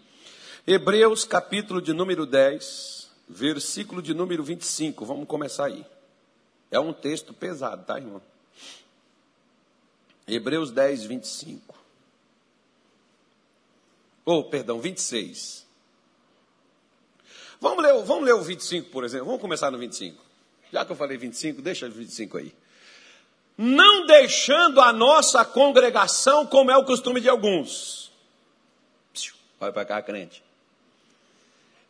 Hebreus 0.67 1.25
capítulo 1.25 1.81
de 1.81 1.93
número 1.93 2.27
10, 2.27 3.09
versículo 3.27 4.03
de 4.03 4.13
número 4.13 4.43
25. 4.43 5.03
Vamos 5.03 5.27
começar 5.27 5.65
aí. 5.65 5.83
É 6.69 6.79
um 6.79 6.93
texto 6.93 7.33
pesado, 7.33 7.83
tá, 7.87 7.97
irmão? 7.97 8.21
Hebreus 10.27 10.69
10, 10.69 11.05
25. 11.05 11.75
Oh, 14.23 14.43
perdão, 14.43 14.79
26. 14.79 15.60
Vamos 17.61 17.83
ler, 17.83 17.93
vamos 18.03 18.25
ler 18.25 18.33
o 18.33 18.41
25, 18.41 18.89
por 18.89 19.05
exemplo. 19.05 19.27
Vamos 19.27 19.39
começar 19.39 19.71
no 19.71 19.77
25. 19.77 20.21
Já 20.73 20.83
que 20.83 20.91
eu 20.91 20.95
falei 20.95 21.17
25, 21.17 21.61
deixa 21.61 21.85
o 21.85 21.91
25 21.91 22.37
aí 22.37 22.53
não 23.63 24.07
deixando 24.07 24.81
a 24.81 24.91
nossa 24.91 25.45
congregação, 25.45 26.47
como 26.47 26.71
é 26.71 26.77
o 26.77 26.83
costume 26.83 27.21
de 27.21 27.29
alguns. 27.29 28.11
Olha 29.59 29.71
para 29.71 29.85
cá, 29.85 30.01
crente. 30.01 30.43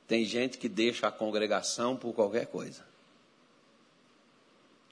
Tem 0.06 0.26
gente 0.26 0.58
que 0.58 0.68
deixa 0.68 1.08
a 1.08 1.12
congregação 1.12 1.96
por 1.96 2.14
qualquer 2.14 2.48
coisa. 2.48 2.86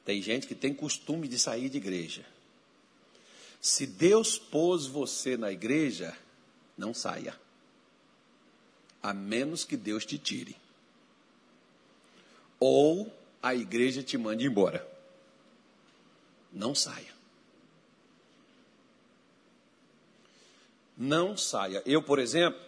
Tem 0.06 0.22
gente 0.22 0.48
que 0.48 0.56
tem 0.56 0.74
costume 0.74 1.28
de 1.28 1.38
sair 1.38 1.68
de 1.68 1.78
igreja. 1.78 2.26
Se 3.60 3.86
Deus 3.86 4.39
pôs 4.39 4.88
você 4.88 5.36
na 5.36 5.52
igreja, 5.52 6.18
não 6.78 6.94
saia. 6.94 7.38
A 9.04 9.13
menos 9.13 9.65
que 9.65 9.76
Deus 9.76 10.06
te 10.06 10.18
tire. 10.18 10.56
Ou 12.60 13.12
a 13.41 13.56
igreja 13.56 14.04
te 14.04 14.17
mande 14.17 14.45
embora 14.45 14.89
não 16.52 16.74
saia. 16.74 17.13
Não 20.98 21.38
saia. 21.38 21.82
Eu, 21.86 22.02
por 22.02 22.19
exemplo, 22.19 22.60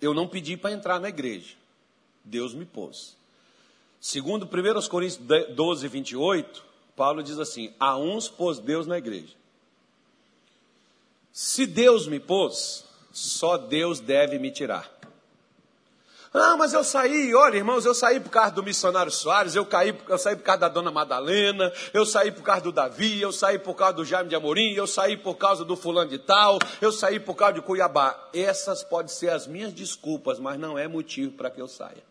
eu 0.00 0.14
não 0.14 0.26
pedi 0.26 0.56
para 0.56 0.72
entrar 0.72 0.98
na 0.98 1.08
igreja. 1.08 1.54
Deus 2.24 2.54
me 2.54 2.64
pôs. 2.64 3.16
Segundo 4.00 4.46
1 4.46 4.88
Coríntios 4.88 5.20
12, 5.54 5.88
28, 5.88 6.64
Paulo 6.96 7.22
diz 7.22 7.38
assim: 7.38 7.74
A 7.78 7.96
uns 7.96 8.28
pôs 8.28 8.58
Deus 8.58 8.86
na 8.86 8.98
igreja. 8.98 9.34
Se 11.32 11.66
Deus 11.66 12.06
me 12.06 12.20
pôs, 12.20 12.84
só 13.12 13.56
Deus 13.56 14.00
deve 14.00 14.38
me 14.38 14.50
tirar. 14.50 14.90
Ah, 16.34 16.56
mas 16.56 16.72
eu 16.72 16.82
saí, 16.82 17.34
olha, 17.34 17.58
irmãos, 17.58 17.84
eu 17.84 17.94
saí 17.94 18.18
por 18.18 18.30
causa 18.30 18.52
do 18.52 18.62
missionário 18.62 19.12
Soares, 19.12 19.54
eu, 19.54 19.66
caí, 19.66 19.94
eu 20.08 20.16
saí 20.16 20.34
por 20.34 20.42
causa 20.42 20.60
da 20.60 20.68
dona 20.68 20.90
Madalena, 20.90 21.70
eu 21.92 22.06
saí 22.06 22.32
por 22.32 22.42
causa 22.42 22.62
do 22.62 22.72
Davi, 22.72 23.20
eu 23.20 23.30
saí 23.30 23.58
por 23.58 23.74
causa 23.74 23.96
do 23.96 24.04
Jaime 24.04 24.30
de 24.30 24.34
Amorim, 24.34 24.72
eu 24.72 24.86
saí 24.86 25.14
por 25.14 25.34
causa 25.36 25.62
do 25.62 25.76
fulano 25.76 26.08
de 26.08 26.18
tal, 26.18 26.58
eu 26.80 26.90
saí 26.90 27.20
por 27.20 27.34
causa 27.34 27.54
de 27.54 27.60
Cuiabá. 27.60 28.30
Essas 28.32 28.82
podem 28.82 29.14
ser 29.14 29.28
as 29.28 29.46
minhas 29.46 29.74
desculpas, 29.74 30.38
mas 30.38 30.58
não 30.58 30.78
é 30.78 30.88
motivo 30.88 31.32
para 31.32 31.50
que 31.50 31.60
eu 31.60 31.68
saia. 31.68 32.02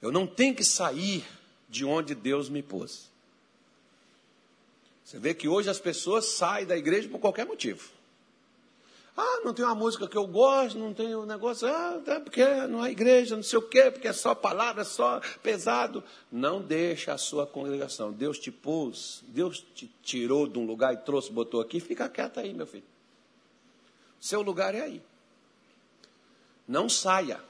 Eu 0.00 0.10
não 0.10 0.26
tenho 0.26 0.54
que 0.54 0.64
sair 0.64 1.22
de 1.68 1.84
onde 1.84 2.14
Deus 2.14 2.48
me 2.48 2.62
pôs. 2.62 3.10
Você 5.04 5.18
vê 5.18 5.34
que 5.34 5.48
hoje 5.48 5.68
as 5.68 5.78
pessoas 5.78 6.24
saem 6.24 6.66
da 6.66 6.76
igreja 6.78 7.10
por 7.10 7.18
qualquer 7.18 7.44
motivo. 7.44 7.97
Ah, 9.20 9.40
não 9.44 9.52
tem 9.52 9.64
uma 9.64 9.74
música 9.74 10.06
que 10.06 10.16
eu 10.16 10.28
gosto, 10.28 10.78
não 10.78 10.94
tem 10.94 11.12
um 11.16 11.26
negócio, 11.26 11.66
ah, 11.66 12.00
é 12.06 12.20
porque 12.20 12.44
não 12.68 12.86
é 12.86 12.92
igreja, 12.92 13.34
não 13.34 13.42
sei 13.42 13.58
o 13.58 13.62
quê, 13.62 13.90
porque 13.90 14.06
é 14.06 14.12
só 14.12 14.32
palavra, 14.32 14.82
é 14.82 14.84
só 14.84 15.20
pesado. 15.42 16.04
Não 16.30 16.62
deixa 16.62 17.12
a 17.12 17.18
sua 17.18 17.44
congregação. 17.44 18.12
Deus 18.12 18.38
te 18.38 18.52
pôs, 18.52 19.24
Deus 19.26 19.58
te 19.74 19.90
tirou 20.04 20.46
de 20.46 20.56
um 20.56 20.64
lugar 20.64 20.94
e 20.94 20.98
trouxe, 20.98 21.32
botou 21.32 21.60
aqui, 21.60 21.80
fica 21.80 22.08
quieto 22.08 22.38
aí, 22.38 22.54
meu 22.54 22.64
filho. 22.64 22.84
Seu 24.20 24.40
lugar 24.40 24.72
é 24.72 24.82
aí. 24.82 25.02
Não 26.68 26.88
saia. 26.88 27.40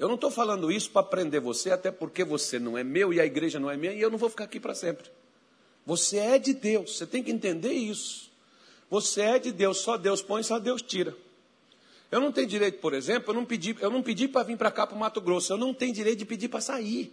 Eu 0.00 0.08
não 0.08 0.16
estou 0.16 0.32
falando 0.32 0.72
isso 0.72 0.90
para 0.90 1.04
prender 1.04 1.40
você, 1.40 1.70
até 1.70 1.92
porque 1.92 2.24
você 2.24 2.58
não 2.58 2.76
é 2.76 2.82
meu 2.82 3.14
e 3.14 3.20
a 3.20 3.24
igreja 3.24 3.60
não 3.60 3.70
é 3.70 3.76
minha, 3.76 3.92
e 3.92 4.00
eu 4.00 4.10
não 4.10 4.18
vou 4.18 4.28
ficar 4.28 4.44
aqui 4.44 4.58
para 4.58 4.74
sempre. 4.74 5.08
Você 5.86 6.18
é 6.18 6.36
de 6.36 6.52
Deus, 6.52 6.96
você 6.96 7.06
tem 7.06 7.22
que 7.22 7.30
entender 7.30 7.72
isso. 7.72 8.28
Você 8.90 9.20
é 9.22 9.38
de 9.38 9.52
Deus, 9.52 9.78
só 9.78 9.96
Deus 9.96 10.22
põe, 10.22 10.42
só 10.42 10.58
Deus 10.58 10.80
tira. 10.82 11.16
Eu 12.10 12.20
não 12.20 12.30
tenho 12.30 12.46
direito, 12.46 12.78
por 12.78 12.94
exemplo, 12.94 13.30
eu 13.30 13.34
não 13.34 13.44
pedi, 13.44 13.76
eu 13.80 13.90
não 13.90 14.02
pedi 14.02 14.28
para 14.28 14.44
vir 14.44 14.56
para 14.56 14.70
cá 14.70 14.86
para 14.86 14.96
o 14.96 14.98
Mato 14.98 15.20
Grosso, 15.20 15.52
eu 15.52 15.58
não 15.58 15.74
tenho 15.74 15.92
direito 15.92 16.20
de 16.20 16.24
pedir 16.24 16.48
para 16.48 16.60
sair. 16.60 17.12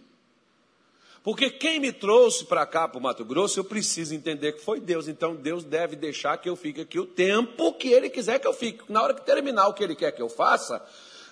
Porque 1.24 1.48
quem 1.48 1.80
me 1.80 1.90
trouxe 1.90 2.44
para 2.44 2.66
cá 2.66 2.86
para 2.86 2.98
o 2.98 3.02
Mato 3.02 3.24
Grosso, 3.24 3.58
eu 3.58 3.64
preciso 3.64 4.14
entender 4.14 4.52
que 4.52 4.60
foi 4.60 4.78
Deus. 4.78 5.08
Então 5.08 5.34
Deus 5.34 5.64
deve 5.64 5.96
deixar 5.96 6.36
que 6.36 6.48
eu 6.48 6.54
fique 6.54 6.82
aqui 6.82 7.00
o 7.00 7.06
tempo 7.06 7.72
que 7.72 7.88
Ele 7.88 8.10
quiser 8.10 8.38
que 8.38 8.46
eu 8.46 8.52
fique. 8.52 8.84
Na 8.92 9.02
hora 9.02 9.14
que 9.14 9.22
terminar 9.22 9.66
o 9.68 9.72
que 9.72 9.82
Ele 9.82 9.96
quer 9.96 10.12
que 10.12 10.20
eu 10.20 10.28
faça, 10.28 10.84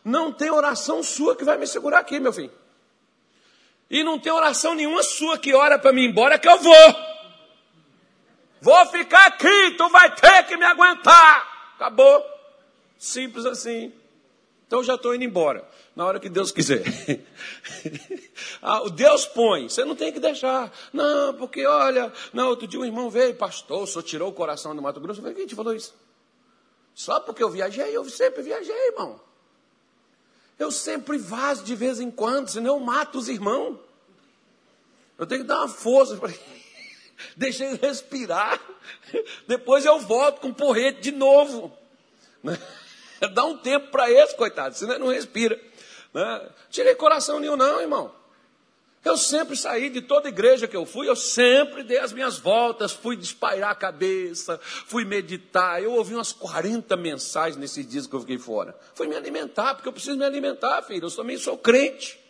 não 0.03 0.33
tem 0.33 0.51
oração 0.51 1.03
sua 1.03 1.37
que 1.37 1.45
vai 1.45 1.59
me 1.59 1.67
segurar 1.67 1.99
aqui, 1.99 2.19
meu 2.19 2.33
filho. 2.33 2.51
E 3.91 4.03
não 4.03 4.19
tem 4.19 4.33
oração 4.33 4.75
nenhuma 4.75 5.03
sua 5.03 5.37
que 5.37 5.55
ora 5.55 5.79
para 5.79 5.93
mim 5.93 6.07
embora 6.07 6.39
que 6.39 6.49
eu 6.49 6.59
vou. 6.59 7.12
Vou 8.63 8.87
ficar 8.87 9.27
aqui, 9.27 9.73
tu 9.77 9.89
vai 9.89 10.15
ter 10.15 10.47
que 10.47 10.57
me 10.57 10.65
aguentar. 10.65 11.75
Acabou. 11.75 12.25
Simples 12.97 13.45
assim. 13.45 13.93
Então 14.69 14.85
já 14.85 14.95
estou 14.95 15.13
indo 15.17 15.25
embora. 15.25 15.69
Na 15.97 16.07
hora 16.07 16.21
que 16.21 16.29
Deus 16.29 16.53
quiser. 16.53 16.85
ah, 18.63 18.89
Deus 18.95 19.27
põe, 19.27 19.69
você 19.69 19.85
não 19.85 19.97
tem 19.97 20.13
que 20.13 20.21
deixar. 20.21 20.73
Não, 20.93 21.35
porque 21.35 21.67
olha, 21.67 22.13
não, 22.33 22.51
outro 22.51 22.69
dia 22.69 22.79
um 22.79 22.85
irmão 22.85 23.11
veio, 23.11 23.35
pastor, 23.35 23.85
só 23.89 24.01
tirou 24.01 24.29
o 24.29 24.33
coração 24.33 24.77
do 24.77 24.81
Mato 24.81 25.01
Grosso. 25.01 25.19
Eu 25.19 25.25
falei, 25.25 25.37
quem 25.37 25.47
te 25.47 25.57
falou 25.57 25.75
isso? 25.75 25.93
Só 26.95 27.19
porque 27.19 27.43
eu 27.43 27.51
viajei, 27.51 27.95
eu 27.95 28.09
sempre 28.09 28.43
viajei, 28.43 28.89
irmão. 28.91 29.21
Eu 30.57 30.71
sempre 30.71 31.19
vazo 31.19 31.65
de 31.65 31.75
vez 31.75 31.99
em 31.99 32.13
quando, 32.13 32.49
senão 32.49 32.77
eu 32.77 32.81
mato 32.81 33.19
os 33.19 33.29
irmãos. 33.29 33.77
Eu 35.19 35.27
tenho 35.27 35.41
que 35.41 35.49
dar 35.49 35.59
uma 35.59 35.69
força. 35.69 36.17
Deixa 37.37 37.75
respirar, 37.77 38.61
depois 39.47 39.85
eu 39.85 39.99
volto 40.01 40.41
com 40.41 40.53
porrete 40.53 41.01
de 41.01 41.13
novo. 41.13 41.77
Né? 42.43 42.59
Dá 43.33 43.45
um 43.45 43.57
tempo 43.59 43.91
para 43.91 44.11
esse, 44.11 44.37
coitado, 44.37 44.75
senão 44.75 44.99
não 44.99 45.09
respira. 45.09 45.59
Né? 46.13 46.51
Tirei 46.71 46.95
coração 46.95 47.39
nenhum, 47.39 47.57
não, 47.57 47.81
irmão. 47.81 48.13
Eu 49.05 49.17
sempre 49.17 49.57
saí 49.57 49.91
de 49.91 50.01
toda 50.01 50.29
igreja 50.29 50.69
que 50.69 50.77
eu 50.77 50.87
fui, 50.87 51.09
eu 51.09 51.17
sempre 51.17 51.83
dei 51.83 51.99
as 51.99 52.13
minhas 52.13 52.39
voltas, 52.39 52.93
fui 52.93 53.17
despairar 53.17 53.71
a 53.71 53.75
cabeça, 53.75 54.61
fui 54.63 55.05
meditar. 55.05 55.83
Eu 55.83 55.95
ouvi 55.95 56.15
umas 56.15 56.33
40 56.33 56.97
mensagens 56.97 57.57
nesses 57.57 57.85
dias 57.87 58.07
que 58.07 58.15
eu 58.15 58.21
fiquei 58.21 58.39
fora. 58.39 58.79
Fui 58.95 59.09
me 59.09 59.17
alimentar, 59.17 59.75
porque 59.75 59.89
eu 59.89 59.93
preciso 59.93 60.17
me 60.17 60.25
alimentar, 60.25 60.83
filho. 60.83 61.07
Eu 61.07 61.11
também 61.11 61.37
sou 61.37 61.59
crente. 61.59 62.22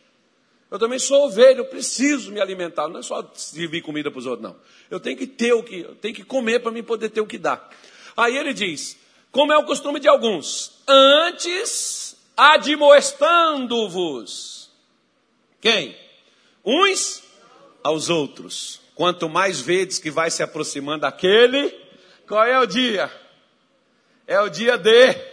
Eu 0.73 0.79
também 0.79 0.99
sou 0.99 1.27
ovelha, 1.27 1.59
eu 1.59 1.67
preciso 1.67 2.33
me 2.33 2.41
alimentar. 2.41 2.89
Não 2.89 3.01
é 3.01 3.03
só 3.03 3.31
servir 3.35 3.83
comida 3.83 4.11
para 4.11 4.19
os 4.19 4.25
outros, 4.25 4.43
não. 4.43 4.57
Eu 4.91 4.99
tenho 4.99 5.19
que 5.19 5.27
ter 5.27 5.53
o 5.53 5.63
que, 5.63 5.81
eu 5.81 5.95
tenho 5.97 6.15
que 6.15 6.25
comer 6.25 6.61
para 6.61 6.73
mim 6.73 6.83
poder 6.83 7.11
ter 7.11 7.21
o 7.21 7.27
que 7.27 7.37
dar. 7.37 7.69
Aí 8.17 8.39
ele 8.39 8.55
diz: 8.55 8.97
como 9.31 9.53
é 9.53 9.59
o 9.59 9.67
costume 9.67 10.01
de 10.01 10.09
alguns, 10.09 10.81
antes 10.89 12.17
admoestando-vos. 12.35 14.71
Quem? 15.61 15.95
Uns 16.65 17.23
aos 17.85 18.09
outros. 18.09 18.81
Quanto 18.95 19.29
mais 19.29 19.61
vedes 19.61 19.99
que 19.99 20.11
vai 20.11 20.31
se 20.31 20.43
aproximando 20.43 21.05
aquele, 21.05 21.69
qual 22.27 22.47
é 22.47 22.59
o 22.59 22.65
dia? 22.65 23.13
É 24.27 24.41
o 24.41 24.49
dia 24.49 24.79
de 24.79 25.32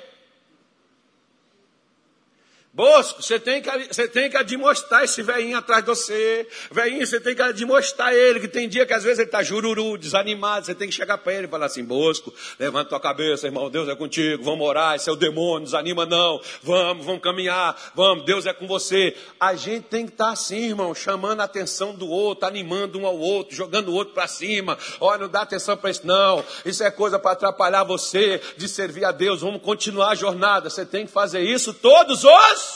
Bosco, 2.80 3.22
você 3.22 3.38
tem 3.38 3.62
que, 3.62 3.70
você 3.92 4.08
tem 4.08 4.30
que 4.30 4.38
admoestar 4.38 5.04
esse 5.04 5.22
velhinho 5.22 5.58
atrás 5.58 5.84
de 5.84 5.90
você. 5.90 6.48
Velhinho, 6.72 7.06
você 7.06 7.20
tem 7.20 7.36
que 7.36 7.42
admoestar 7.42 8.14
ele, 8.14 8.40
que 8.40 8.48
tem 8.48 8.70
dia 8.70 8.86
que 8.86 8.94
às 8.94 9.04
vezes 9.04 9.20
ele 9.20 9.28
está 9.28 9.44
jururu, 9.44 9.98
desanimado. 9.98 10.66
Você 10.66 10.74
tem 10.74 10.88
que 10.88 10.96
chegar 10.96 11.18
para 11.18 11.34
ele 11.34 11.46
e 11.46 11.50
falar 11.50 11.66
assim: 11.66 11.84
Bosco, 11.84 12.34
levanta 12.58 12.88
tua 12.88 13.00
cabeça, 13.02 13.48
irmão, 13.48 13.70
Deus 13.70 13.90
é 13.90 13.96
contigo, 13.98 14.46
vamos 14.46 14.66
orar, 14.66 14.96
esse 14.96 15.10
é 15.10 15.12
o 15.12 15.18
demônio, 15.18 15.66
desanima 15.66 16.06
não. 16.06 16.40
Vamos, 16.64 17.06
vamos 17.06 17.22
caminhar, 17.22 17.76
vamos, 17.94 18.24
Deus 18.24 18.46
é 18.46 18.54
com 18.54 18.66
você. 18.66 19.14
A 19.38 19.56
gente 19.56 19.84
tem 19.84 20.06
que 20.06 20.14
estar 20.14 20.28
tá 20.28 20.32
assim, 20.32 20.70
irmão, 20.70 20.96
chamando 20.96 21.42
a 21.42 21.44
atenção 21.44 21.94
do 21.94 22.08
outro, 22.08 22.48
animando 22.48 22.98
um 22.98 23.06
ao 23.06 23.20
outro, 23.20 23.54
jogando 23.54 23.90
o 23.90 23.94
outro 23.94 24.14
para 24.14 24.26
cima. 24.26 24.78
Olha, 25.02 25.24
não 25.24 25.30
dá 25.30 25.42
atenção 25.42 25.76
para 25.76 25.90
isso, 25.90 26.08
não. 26.08 26.46
Isso 26.64 26.82
é 26.82 26.90
coisa 26.90 27.20
para 27.20 27.32
atrapalhar 27.32 27.84
você 27.84 28.42
de 28.56 28.70
servir 28.70 29.04
a 29.04 29.12
Deus. 29.12 29.42
Vamos 29.42 29.62
continuar 29.62 30.12
a 30.12 30.16
jornada. 30.16 30.70
Você 30.70 30.86
tem 30.86 31.06
que 31.06 31.12
fazer 31.12 31.42
isso 31.42 31.74
todos 31.74 32.24
os 32.24 32.69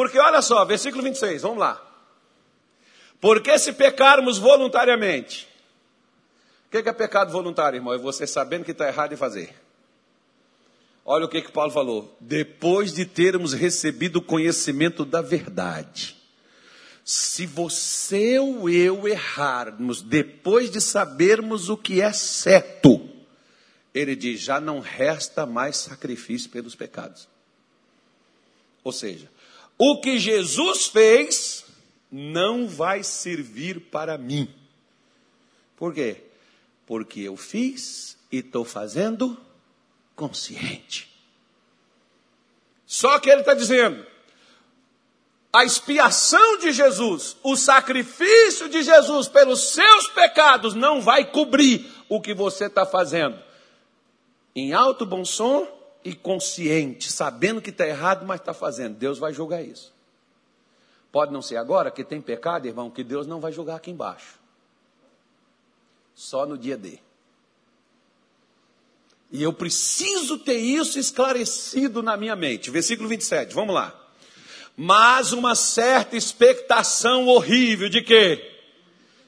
Porque 0.00 0.18
olha 0.18 0.40
só, 0.40 0.64
versículo 0.64 1.02
26, 1.02 1.42
vamos 1.42 1.58
lá. 1.58 1.78
Porque 3.20 3.58
se 3.58 3.70
pecarmos 3.70 4.38
voluntariamente, 4.38 5.46
o 6.66 6.70
que 6.70 6.88
é 6.88 6.92
pecado 6.94 7.30
voluntário, 7.30 7.76
irmão? 7.76 7.92
É 7.92 7.98
você 7.98 8.26
sabendo 8.26 8.64
que 8.64 8.70
está 8.70 8.88
errado 8.88 9.12
em 9.12 9.18
fazer. 9.18 9.54
Olha 11.04 11.26
o 11.26 11.28
que, 11.28 11.42
que 11.42 11.52
Paulo 11.52 11.70
falou. 11.70 12.16
Depois 12.18 12.94
de 12.94 13.04
termos 13.04 13.52
recebido 13.52 14.20
o 14.20 14.22
conhecimento 14.22 15.04
da 15.04 15.20
verdade. 15.20 16.16
Se 17.04 17.44
você 17.44 18.38
ou 18.38 18.70
eu 18.70 19.06
errarmos 19.06 20.00
depois 20.00 20.70
de 20.70 20.80
sabermos 20.80 21.68
o 21.68 21.76
que 21.76 22.00
é 22.00 22.10
certo, 22.14 23.06
ele 23.92 24.16
diz: 24.16 24.40
já 24.40 24.58
não 24.62 24.80
resta 24.80 25.44
mais 25.44 25.76
sacrifício 25.76 26.48
pelos 26.48 26.74
pecados. 26.74 27.28
Ou 28.82 28.92
seja, 28.92 29.28
o 29.82 29.98
que 29.98 30.18
Jesus 30.18 30.88
fez 30.88 31.64
não 32.12 32.68
vai 32.68 33.02
servir 33.02 33.80
para 33.80 34.18
mim. 34.18 34.54
Por 35.74 35.94
quê? 35.94 36.22
Porque 36.86 37.20
eu 37.20 37.34
fiz 37.34 38.18
e 38.30 38.40
estou 38.40 38.62
fazendo 38.62 39.40
consciente. 40.14 41.08
Só 42.84 43.18
que 43.18 43.30
ele 43.30 43.40
está 43.40 43.54
dizendo: 43.54 44.04
a 45.50 45.64
expiação 45.64 46.58
de 46.58 46.72
Jesus, 46.72 47.38
o 47.42 47.56
sacrifício 47.56 48.68
de 48.68 48.82
Jesus 48.82 49.28
pelos 49.28 49.72
seus 49.72 50.08
pecados 50.08 50.74
não 50.74 51.00
vai 51.00 51.24
cobrir 51.24 51.90
o 52.06 52.20
que 52.20 52.34
você 52.34 52.66
está 52.66 52.84
fazendo. 52.84 53.42
Em 54.54 54.74
alto 54.74 55.06
bom 55.06 55.24
som 55.24 55.79
e 56.04 56.14
consciente, 56.14 57.10
sabendo 57.12 57.60
que 57.60 57.70
está 57.70 57.86
errado, 57.86 58.26
mas 58.26 58.40
está 58.40 58.54
fazendo. 58.54 58.96
Deus 58.96 59.18
vai 59.18 59.32
julgar 59.32 59.62
isso. 59.62 59.92
Pode 61.12 61.32
não 61.32 61.42
ser 61.42 61.56
agora 61.56 61.90
que 61.90 62.04
tem 62.04 62.20
pecado, 62.20 62.66
irmão, 62.66 62.90
que 62.90 63.02
Deus 63.02 63.26
não 63.26 63.40
vai 63.40 63.52
julgar 63.52 63.76
aqui 63.76 63.90
embaixo. 63.90 64.38
Só 66.14 66.46
no 66.46 66.56
dia 66.56 66.76
D. 66.76 66.98
E 69.32 69.42
eu 69.42 69.52
preciso 69.52 70.38
ter 70.38 70.58
isso 70.58 70.98
esclarecido 70.98 72.02
na 72.02 72.16
minha 72.16 72.34
mente. 72.34 72.70
Versículo 72.70 73.08
27, 73.08 73.54
vamos 73.54 73.74
lá. 73.74 73.94
Mas 74.76 75.32
uma 75.32 75.54
certa 75.54 76.16
expectação 76.16 77.26
horrível 77.26 77.88
de 77.88 78.02
quê? 78.02 78.58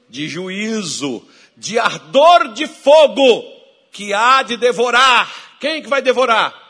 De 0.08 0.28
juízo, 0.28 1.26
de 1.56 1.78
ardor 1.78 2.52
de 2.52 2.66
fogo 2.66 3.44
que 3.90 4.12
há 4.12 4.42
de 4.42 4.56
devorar. 4.56 5.58
Quem 5.60 5.82
que 5.82 5.88
vai 5.88 6.02
devorar? 6.02 6.61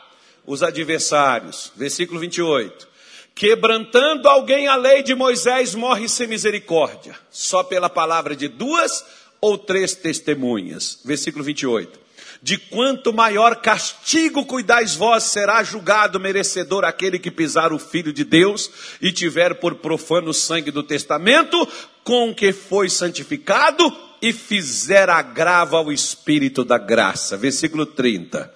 Os 0.45 0.63
adversários. 0.63 1.71
Versículo 1.75 2.19
28. 2.19 2.87
Quebrantando 3.35 4.27
alguém 4.27 4.67
a 4.67 4.75
lei 4.75 5.01
de 5.01 5.15
Moisés, 5.15 5.73
morre 5.73 6.07
sem 6.07 6.27
misericórdia, 6.27 7.15
só 7.31 7.63
pela 7.63 7.89
palavra 7.89 8.35
de 8.35 8.47
duas 8.47 9.03
ou 9.41 9.57
três 9.57 9.95
testemunhas. 9.95 10.99
Versículo 11.03 11.43
28 11.43 12.03
de 12.43 12.57
quanto 12.57 13.13
maior 13.13 13.61
castigo 13.61 14.45
cuidais 14.45 14.95
vós, 14.95 15.23
será 15.23 15.63
julgado 15.63 16.19
merecedor 16.19 16.83
aquele 16.83 17.17
que 17.17 17.31
pisar 17.31 17.71
o 17.71 17.79
Filho 17.79 18.11
de 18.11 18.25
Deus 18.25 18.69
e 19.01 19.13
tiver 19.13 19.55
por 19.55 19.75
profano 19.75 20.31
o 20.31 20.33
sangue 20.33 20.69
do 20.69 20.83
testamento, 20.83 21.65
com 22.03 22.35
que 22.35 22.51
foi 22.51 22.89
santificado 22.89 23.89
e 24.21 24.33
fizer 24.33 25.09
agravo 25.09 25.77
ao 25.77 25.89
Espírito 25.89 26.65
da 26.65 26.77
graça. 26.77 27.37
Versículo 27.37 27.85
30 27.85 28.53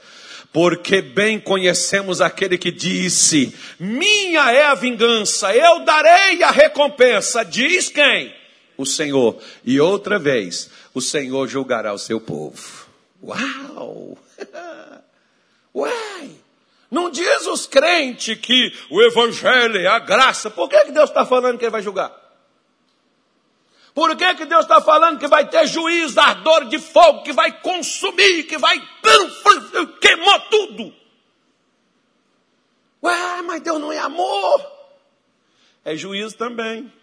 porque 0.58 1.04
bem 1.04 1.40
conhecemos 1.40 2.20
aquele 2.20 2.58
que 2.58 2.72
disse: 2.72 3.54
Minha 3.80 4.52
é 4.52 4.66
a 4.66 4.74
vingança, 4.74 5.56
eu 5.56 5.82
darei 5.86 6.42
a 6.42 6.50
recompensa. 6.50 7.46
Diz 7.46 7.90
quem? 7.90 8.34
O 8.76 8.84
Senhor. 8.84 9.38
E 9.64 9.80
outra 9.80 10.18
vez, 10.18 10.72
o 10.96 11.00
Senhor 11.00 11.48
julgará 11.48 11.94
o 11.94 12.00
seu 12.00 12.20
povo. 12.20 12.88
Uau! 13.22 14.18
Uai! 15.76 16.32
Não 16.90 17.12
diz 17.12 17.46
os 17.46 17.68
crentes 17.68 18.36
que 18.40 18.74
o 18.90 19.00
Evangelho 19.04 19.78
é 19.78 19.86
a 19.86 20.00
graça. 20.00 20.50
Por 20.50 20.68
que, 20.68 20.86
que 20.86 20.92
Deus 20.92 21.12
está 21.12 21.24
falando 21.24 21.60
que 21.60 21.66
Ele 21.66 21.72
vai 21.72 21.84
julgar? 21.84 22.12
Por 23.98 24.16
que, 24.16 24.36
que 24.36 24.46
Deus 24.46 24.62
está 24.62 24.80
falando 24.80 25.18
que 25.18 25.28
vai 25.28 25.50
ter 25.50 25.66
juízo, 25.66 26.20
ardor 26.20 26.66
de 26.66 26.78
fogo, 26.78 27.24
que 27.24 27.34
vai 27.34 27.60
consumir, 27.62 28.44
que 28.44 28.56
vai. 28.56 28.80
queimou 30.00 30.40
tudo? 30.52 30.94
Ué, 33.02 33.42
mas 33.42 33.60
Deus 33.64 33.82
não 33.82 33.92
é 33.92 33.98
amor. 33.98 34.72
É 35.84 35.96
juízo 35.96 36.38
também. 36.38 36.94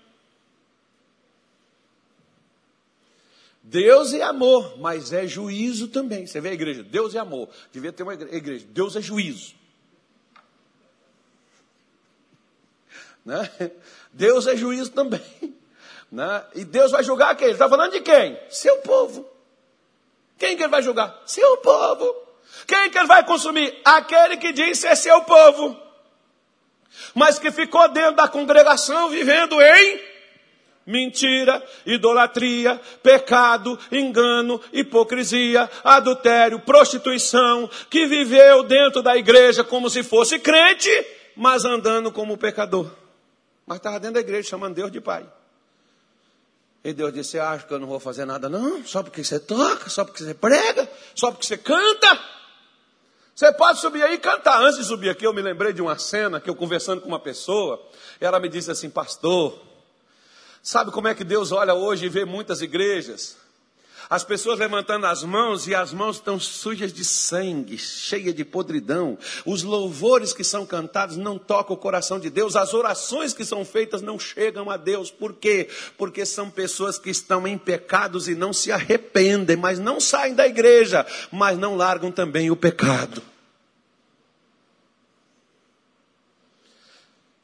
Deus 3.61 4.15
é 4.15 4.23
amor, 4.23 4.79
mas 4.79 5.13
é 5.13 5.27
juízo 5.27 5.89
também. 5.89 6.29
Você 6.29 6.41
vê 6.41 6.51
a 6.51 6.55
igreja, 6.55 6.85
Deus 6.85 7.17
é 7.17 7.19
amor. 7.19 7.49
Devia 7.73 7.93
ter 7.93 8.05
uma 8.05 8.15
igreja, 8.15 8.65
Deus 8.71 8.95
é 8.95 9.03
juízo. 9.03 9.57
Né? 13.25 13.51
Deus 14.13 14.47
é 14.47 14.57
juízo 14.57 14.93
também. 14.93 15.54
Né? 16.15 16.45
E 16.55 16.65
Deus 16.65 16.93
vai 16.93 17.03
julgar 17.03 17.35
quem? 17.35 17.47
Ele 17.47 17.55
está 17.55 17.69
falando 17.69 17.91
de 17.91 18.01
quem? 18.01 18.39
Seu 18.49 18.77
povo. 18.79 19.29
Quem 20.39 20.57
que 20.57 20.63
ele 20.63 20.71
vai 20.71 20.81
julgar? 20.81 21.21
Seu 21.27 21.57
povo. 21.57 22.15
Quem 22.69 22.89
que 22.89 22.97
ele 22.97 23.09
vai 23.09 23.27
consumir? 23.27 23.77
Aquele 23.85 24.37
que 24.37 24.53
diz 24.53 24.79
ser 24.79 24.95
seu 24.95 25.23
povo. 25.23 25.77
Mas 27.17 27.41
que 27.41 27.51
ficou 27.51 27.89
dentro 27.89 28.15
da 28.15 28.29
congregação 28.29 29.09
vivendo 29.09 29.61
em 29.61 30.01
mentira, 30.87 31.61
idolatria, 31.85 32.81
pecado, 33.03 33.77
engano, 33.91 34.61
hipocrisia, 34.73 35.69
adultério, 35.83 36.61
prostituição, 36.61 37.69
que 37.91 38.07
viveu 38.07 38.63
dentro 38.63 39.03
da 39.03 39.17
igreja 39.17 39.65
como 39.65 39.91
se 39.91 40.05
fosse 40.05 40.39
crente, 40.39 40.91
mas 41.35 41.65
andando 41.65 42.13
como 42.13 42.39
pecador. 42.39 42.89
Mas 43.67 43.79
estava 43.79 43.99
dentro 43.99 44.15
da 44.15 44.21
igreja 44.21 44.49
chamando 44.49 44.77
Deus 44.77 44.93
de 44.93 45.01
Pai. 45.01 45.27
E 46.85 46.93
Deus 46.93 47.13
disse: 47.13 47.39
Acho 47.39 47.67
que 47.67 47.75
eu 47.75 47.79
não 47.79 47.89
vou 47.89 47.99
fazer 47.99 48.25
nada, 48.25 48.49
não, 48.49 48.85
só 48.85 49.03
porque 49.03 49.25
você 49.25 49.41
toca, 49.41 49.89
só 49.89 50.05
porque 50.05 50.23
você 50.23 50.35
prega, 50.35 50.89
só 51.15 51.31
porque 51.31 51.47
você 51.47 51.57
canta. 51.57 52.21
Você 53.35 53.53
pode 53.55 53.81
subir 53.81 54.03
aí 54.05 54.15
e 54.15 54.19
cantar. 54.19 54.63
Antes 54.63 54.79
de 54.79 54.85
subir 54.85 55.09
aqui, 55.09 55.27
eu 55.27 55.33
me 55.33 55.43
lembrei 55.43 55.73
de 55.73 55.83
uma 55.83 55.99
cena 55.99 56.41
que 56.41 56.49
eu 56.49 56.55
conversando 56.55 57.01
com 57.01 57.09
uma 57.09 57.19
pessoa, 57.19 57.85
ela 58.21 58.39
me 58.39 58.49
disse 58.49 58.71
assim: 58.71 58.91
Pastor, 58.91 59.59
Sabe 60.65 60.91
como 60.91 61.07
é 61.07 61.15
que 61.15 61.25
Deus 61.25 61.53
olha 61.53 61.75
hoje 61.75 62.07
e 62.07 62.09
vê 62.09 62.25
muitas 62.25 62.63
igrejas? 62.63 63.37
As 64.09 64.23
pessoas 64.23 64.59
levantando 64.59 65.07
as 65.07 65.23
mãos 65.23 65.67
e 65.67 65.75
as 65.75 65.93
mãos 65.93 66.17
estão 66.17 66.39
sujas 66.39 66.93
de 66.93 67.05
sangue, 67.05 67.79
cheias 67.79 68.35
de 68.35 68.45
podridão. 68.45 69.19
Os 69.47 69.63
louvores 69.63 70.33
que 70.33 70.45
são 70.45 70.67
cantados 70.67 71.17
não 71.17 71.39
tocam 71.39 71.75
o 71.75 71.79
coração 71.79 72.21
de 72.21 72.29
Deus. 72.29 72.57
As 72.57 72.75
orações 72.75 73.33
que 73.33 73.45
são 73.45 73.65
feitas 73.65 74.03
não 74.03 74.19
chegam 74.19 74.71
a 74.71 74.77
Deus. 74.77 75.11
Por 75.11 75.35
quê? 75.35 75.69
Porque 75.97 76.27
são 76.27 76.51
pessoas 76.51 76.99
que 76.99 77.11
estão 77.11 77.47
em 77.47 77.57
pecados 77.57 78.29
e 78.29 78.35
não 78.35 78.53
se 78.53 78.71
arrependem, 78.71 79.57
mas 79.57 79.79
não 79.79 79.99
saem 79.99 80.35
da 80.35 80.47
igreja, 80.47 81.07
mas 81.33 81.59
não 81.59 81.77
largam 81.77 82.11
também 82.11 82.51
o 82.51 82.57
pecado. 82.57 83.23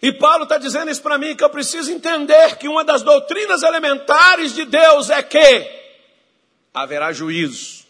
E 0.03 0.13
Paulo 0.13 0.45
está 0.45 0.57
dizendo 0.57 0.91
isso 0.91 1.03
para 1.03 1.19
mim, 1.19 1.37
que 1.37 1.45
eu 1.45 1.51
preciso 1.51 1.93
entender 1.93 2.57
que 2.57 2.69
uma 2.69 2.83
das 2.83 3.03
doutrinas 3.03 3.63
elementares 3.63 4.55
de 4.55 4.65
Deus 4.65 5.11
é 5.11 5.23
que 5.23 5.80
haverá 6.73 7.12
juízo. 7.12 7.85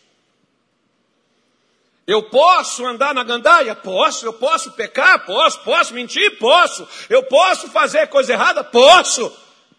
Eu 2.06 2.24
posso 2.24 2.84
andar 2.84 3.14
na 3.14 3.22
gandaia? 3.22 3.74
Posso. 3.76 4.26
Eu 4.26 4.32
posso 4.32 4.72
pecar? 4.72 5.24
Posso. 5.24 5.62
Posso 5.62 5.94
mentir? 5.94 6.38
Posso. 6.38 6.88
Eu 7.08 7.22
posso 7.22 7.68
fazer 7.68 8.08
coisa 8.08 8.32
errada? 8.32 8.64
Posso. 8.64 9.32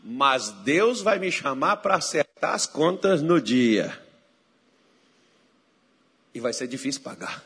Mas 0.04 0.50
Deus 0.50 1.02
vai 1.02 1.20
me 1.20 1.32
chamar 1.32 1.78
para 1.78 1.96
acertar 1.96 2.54
as 2.54 2.66
contas 2.66 3.22
no 3.22 3.42
dia. 3.42 4.02
E 6.34 6.40
vai 6.40 6.54
ser 6.54 6.68
difícil 6.68 7.02
pagar. 7.02 7.44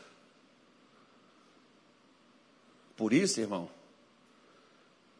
Por 2.96 3.12
isso, 3.12 3.40
irmão, 3.40 3.68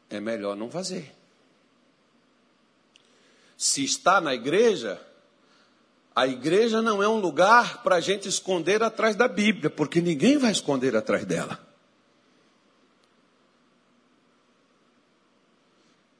é 0.08 0.20
melhor 0.20 0.56
não 0.56 0.70
fazer. 0.70 1.12
Se 3.56 3.84
está 3.84 4.20
na 4.20 4.34
igreja, 4.34 5.04
a 6.16 6.26
igreja 6.26 6.80
não 6.80 7.02
é 7.02 7.06
um 7.06 7.20
lugar 7.20 7.82
para 7.82 7.96
a 7.96 8.00
gente 8.00 8.26
esconder 8.26 8.82
atrás 8.82 9.14
da 9.14 9.28
Bíblia, 9.28 9.68
porque 9.68 10.00
ninguém 10.00 10.38
vai 10.38 10.50
esconder 10.50 10.96
atrás 10.96 11.26
dela. 11.26 11.60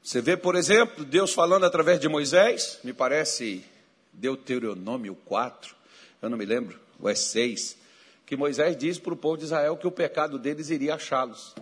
Você 0.03 0.20
vê, 0.20 0.36
por 0.36 0.55
exemplo, 0.55 1.03
Deus 1.03 1.32
falando 1.32 1.64
através 1.64 1.99
de 1.99 2.11
Moisés, 2.11 2.78
me 2.84 2.92
parece 2.92 3.64
Deuteronômio 4.12 5.14
4, 5.24 5.74
eu 6.20 6.28
não 6.28 6.36
me 6.36 6.44
lembro, 6.44 6.78
ou 7.01 7.09
é 7.09 7.14
6, 7.14 7.78
que 8.26 8.36
Moisés 8.36 8.76
diz 8.76 8.99
para 8.99 9.14
o 9.14 9.16
povo 9.16 9.38
de 9.38 9.44
Israel 9.44 9.78
que 9.78 9.86
o 9.86 9.90
pecado 9.90 10.38
deles 10.38 10.68
iria 10.68 10.97
achá-los. 10.97 11.55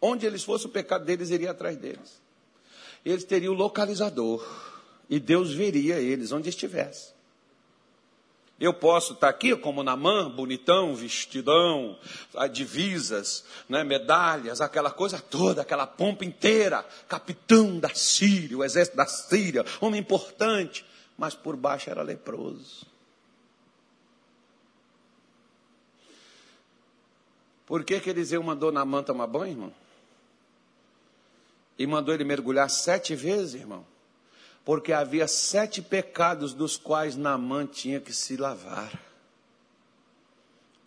Onde 0.00 0.24
eles 0.24 0.42
fossem, 0.42 0.68
o 0.68 0.72
pecado 0.72 1.04
deles 1.04 1.28
iria 1.28 1.50
atrás 1.50 1.76
deles. 1.76 2.18
Eles 3.04 3.24
teriam 3.24 3.52
o 3.52 3.56
localizador. 3.56 4.42
E 5.10 5.20
Deus 5.20 5.52
veria 5.52 6.00
eles 6.00 6.32
onde 6.32 6.48
estivessem. 6.48 7.12
Eu 8.62 8.72
posso 8.72 9.14
estar 9.14 9.28
aqui 9.28 9.56
como 9.56 9.82
Namã, 9.82 10.30
bonitão, 10.30 10.94
vestidão, 10.94 11.98
divisas, 12.52 13.44
né, 13.68 13.82
medalhas, 13.82 14.60
aquela 14.60 14.88
coisa 14.88 15.18
toda, 15.18 15.62
aquela 15.62 15.84
pompa 15.84 16.24
inteira, 16.24 16.86
capitão 17.08 17.80
da 17.80 17.92
Síria, 17.92 18.56
o 18.56 18.62
exército 18.62 18.96
da 18.96 19.04
Síria, 19.04 19.64
homem 19.80 20.00
importante, 20.00 20.86
mas 21.18 21.34
por 21.34 21.56
baixo 21.56 21.90
era 21.90 22.02
leproso. 22.02 22.86
Por 27.66 27.82
que, 27.82 27.98
que 27.98 28.10
Eliseu 28.10 28.44
mandou 28.44 28.70
Namã 28.70 29.02
tomar 29.02 29.26
banho, 29.26 29.54
irmão? 29.54 29.74
E 31.76 31.84
mandou 31.84 32.14
ele 32.14 32.22
mergulhar 32.22 32.70
sete 32.70 33.16
vezes, 33.16 33.54
irmão? 33.54 33.84
Porque 34.64 34.92
havia 34.92 35.26
sete 35.26 35.82
pecados 35.82 36.54
dos 36.54 36.76
quais 36.76 37.16
Naamã 37.16 37.66
tinha 37.66 38.00
que 38.00 38.12
se 38.12 38.36
lavar. 38.36 38.92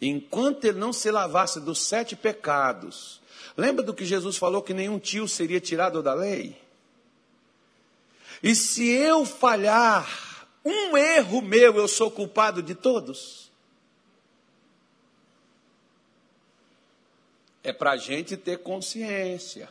Enquanto 0.02 0.66
ele 0.66 0.78
não 0.78 0.94
se 0.94 1.10
lavasse 1.12 1.60
dos 1.60 1.80
sete 1.80 2.16
pecados, 2.16 3.22
lembra 3.58 3.84
do 3.84 3.94
que 3.94 4.06
Jesus 4.06 4.38
falou 4.38 4.62
que 4.62 4.74
nenhum 4.74 5.00
tio 5.00 5.28
seria 5.28 5.60
tirado 5.60 6.02
da 6.02 6.14
lei? 6.14 6.58
E 8.42 8.54
se 8.56 8.88
eu 8.88 9.26
falhar, 9.26 10.48
um 10.64 10.98
erro 10.98 11.42
meu, 11.42 11.76
eu 11.76 11.88
sou 11.88 12.12
culpado 12.12 12.62
de 12.62 12.76
todos? 12.76 13.52
É 17.64 17.74
para 17.74 17.92
a 17.92 17.98
gente 17.98 18.38
ter 18.38 18.60
consciência. 18.60 19.70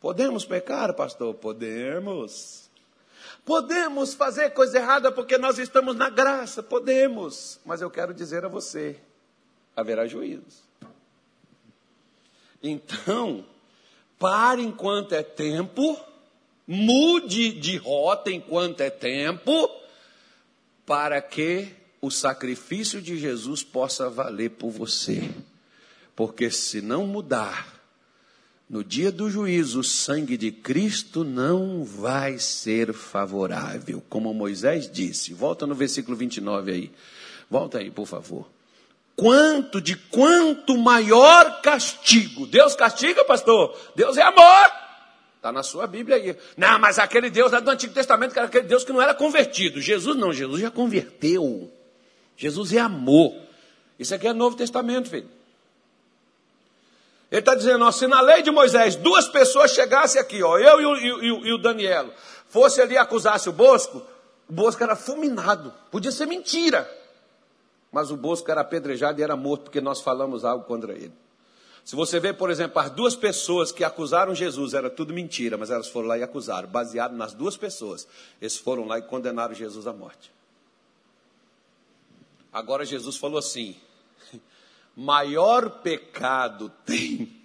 Podemos 0.00 0.46
pecar, 0.46 0.94
pastor? 0.94 1.34
Podemos. 1.34 2.70
Podemos 3.44 4.14
fazer 4.14 4.50
coisa 4.50 4.78
errada 4.78 5.12
porque 5.12 5.36
nós 5.36 5.58
estamos 5.58 5.94
na 5.94 6.08
graça? 6.08 6.62
Podemos. 6.62 7.60
Mas 7.64 7.82
eu 7.82 7.90
quero 7.90 8.14
dizer 8.14 8.44
a 8.44 8.48
você: 8.48 8.98
haverá 9.76 10.06
juízo. 10.06 10.70
Então, 12.62 13.44
pare 14.18 14.62
enquanto 14.62 15.14
é 15.14 15.22
tempo, 15.22 15.98
mude 16.66 17.52
de 17.52 17.76
rota 17.76 18.30
enquanto 18.30 18.80
é 18.80 18.90
tempo, 18.90 19.70
para 20.86 21.20
que 21.20 21.74
o 22.00 22.10
sacrifício 22.10 23.00
de 23.02 23.18
Jesus 23.18 23.62
possa 23.62 24.08
valer 24.08 24.50
por 24.50 24.70
você. 24.70 25.30
Porque 26.16 26.50
se 26.50 26.80
não 26.80 27.06
mudar, 27.06 27.79
no 28.70 28.84
dia 28.84 29.10
do 29.10 29.28
juízo, 29.28 29.80
o 29.80 29.84
sangue 29.84 30.36
de 30.36 30.52
Cristo 30.52 31.24
não 31.24 31.82
vai 31.82 32.38
ser 32.38 32.92
favorável, 32.92 34.00
como 34.08 34.32
Moisés 34.32 34.88
disse. 34.88 35.34
Volta 35.34 35.66
no 35.66 35.74
versículo 35.74 36.16
29 36.16 36.70
aí. 36.70 36.92
Volta 37.50 37.78
aí, 37.78 37.90
por 37.90 38.06
favor. 38.06 38.48
Quanto 39.16 39.80
de 39.80 39.96
quanto 39.96 40.78
maior 40.78 41.60
castigo. 41.62 42.46
Deus 42.46 42.76
castiga, 42.76 43.24
pastor? 43.24 43.76
Deus 43.96 44.16
é 44.16 44.22
amor. 44.22 44.70
Está 45.34 45.50
na 45.50 45.64
sua 45.64 45.88
Bíblia 45.88 46.16
aí. 46.16 46.36
Não, 46.56 46.78
mas 46.78 47.00
aquele 47.00 47.28
Deus 47.28 47.50
lá 47.50 47.58
do 47.58 47.72
Antigo 47.72 47.92
Testamento, 47.92 48.32
que 48.32 48.38
era 48.38 48.46
aquele 48.46 48.68
Deus 48.68 48.84
que 48.84 48.92
não 48.92 49.02
era 49.02 49.14
convertido. 49.14 49.80
Jesus 49.80 50.16
não, 50.16 50.32
Jesus 50.32 50.60
já 50.60 50.70
converteu. 50.70 51.72
Jesus 52.36 52.72
é 52.72 52.78
amor. 52.78 53.34
Isso 53.98 54.14
aqui 54.14 54.28
é 54.28 54.32
Novo 54.32 54.54
Testamento, 54.54 55.10
filho. 55.10 55.39
Ele 57.30 57.40
está 57.40 57.54
dizendo, 57.54 57.84
ó, 57.84 57.92
se 57.92 58.06
na 58.06 58.20
lei 58.20 58.42
de 58.42 58.50
Moisés 58.50 58.96
duas 58.96 59.28
pessoas 59.28 59.70
chegassem 59.70 60.20
aqui, 60.20 60.42
ó, 60.42 60.58
eu 60.58 60.80
e 60.80 60.86
o, 60.86 60.96
e, 60.96 61.48
e 61.48 61.52
o 61.52 61.58
Danielo, 61.58 62.12
fosse 62.48 62.80
ali 62.80 62.94
e 62.94 62.98
acusasse 62.98 63.48
o 63.48 63.52
Bosco, 63.52 64.02
o 64.48 64.52
Bosco 64.52 64.82
era 64.82 64.96
fulminado. 64.96 65.72
Podia 65.90 66.10
ser 66.10 66.26
mentira. 66.26 66.90
Mas 67.92 68.10
o 68.10 68.16
Bosco 68.16 68.50
era 68.50 68.60
apedrejado 68.60 69.20
e 69.20 69.22
era 69.22 69.36
morto 69.36 69.64
porque 69.64 69.80
nós 69.80 70.00
falamos 70.00 70.44
algo 70.44 70.64
contra 70.64 70.92
ele. 70.92 71.12
Se 71.84 71.96
você 71.96 72.20
vê, 72.20 72.32
por 72.32 72.50
exemplo, 72.50 72.80
as 72.80 72.90
duas 72.90 73.14
pessoas 73.14 73.72
que 73.72 73.82
acusaram 73.82 74.34
Jesus, 74.34 74.74
era 74.74 74.90
tudo 74.90 75.14
mentira, 75.14 75.56
mas 75.56 75.70
elas 75.70 75.88
foram 75.88 76.08
lá 76.08 76.18
e 76.18 76.22
acusaram, 76.22 76.68
baseado 76.68 77.16
nas 77.16 77.32
duas 77.32 77.56
pessoas. 77.56 78.06
Eles 78.40 78.56
foram 78.56 78.86
lá 78.86 78.98
e 78.98 79.02
condenaram 79.02 79.54
Jesus 79.54 79.86
à 79.86 79.92
morte. 79.92 80.30
Agora 82.52 82.84
Jesus 82.84 83.16
falou 83.16 83.38
assim: 83.38 83.76
maior 84.96 85.82
pecado 85.82 86.70
tem 86.84 87.40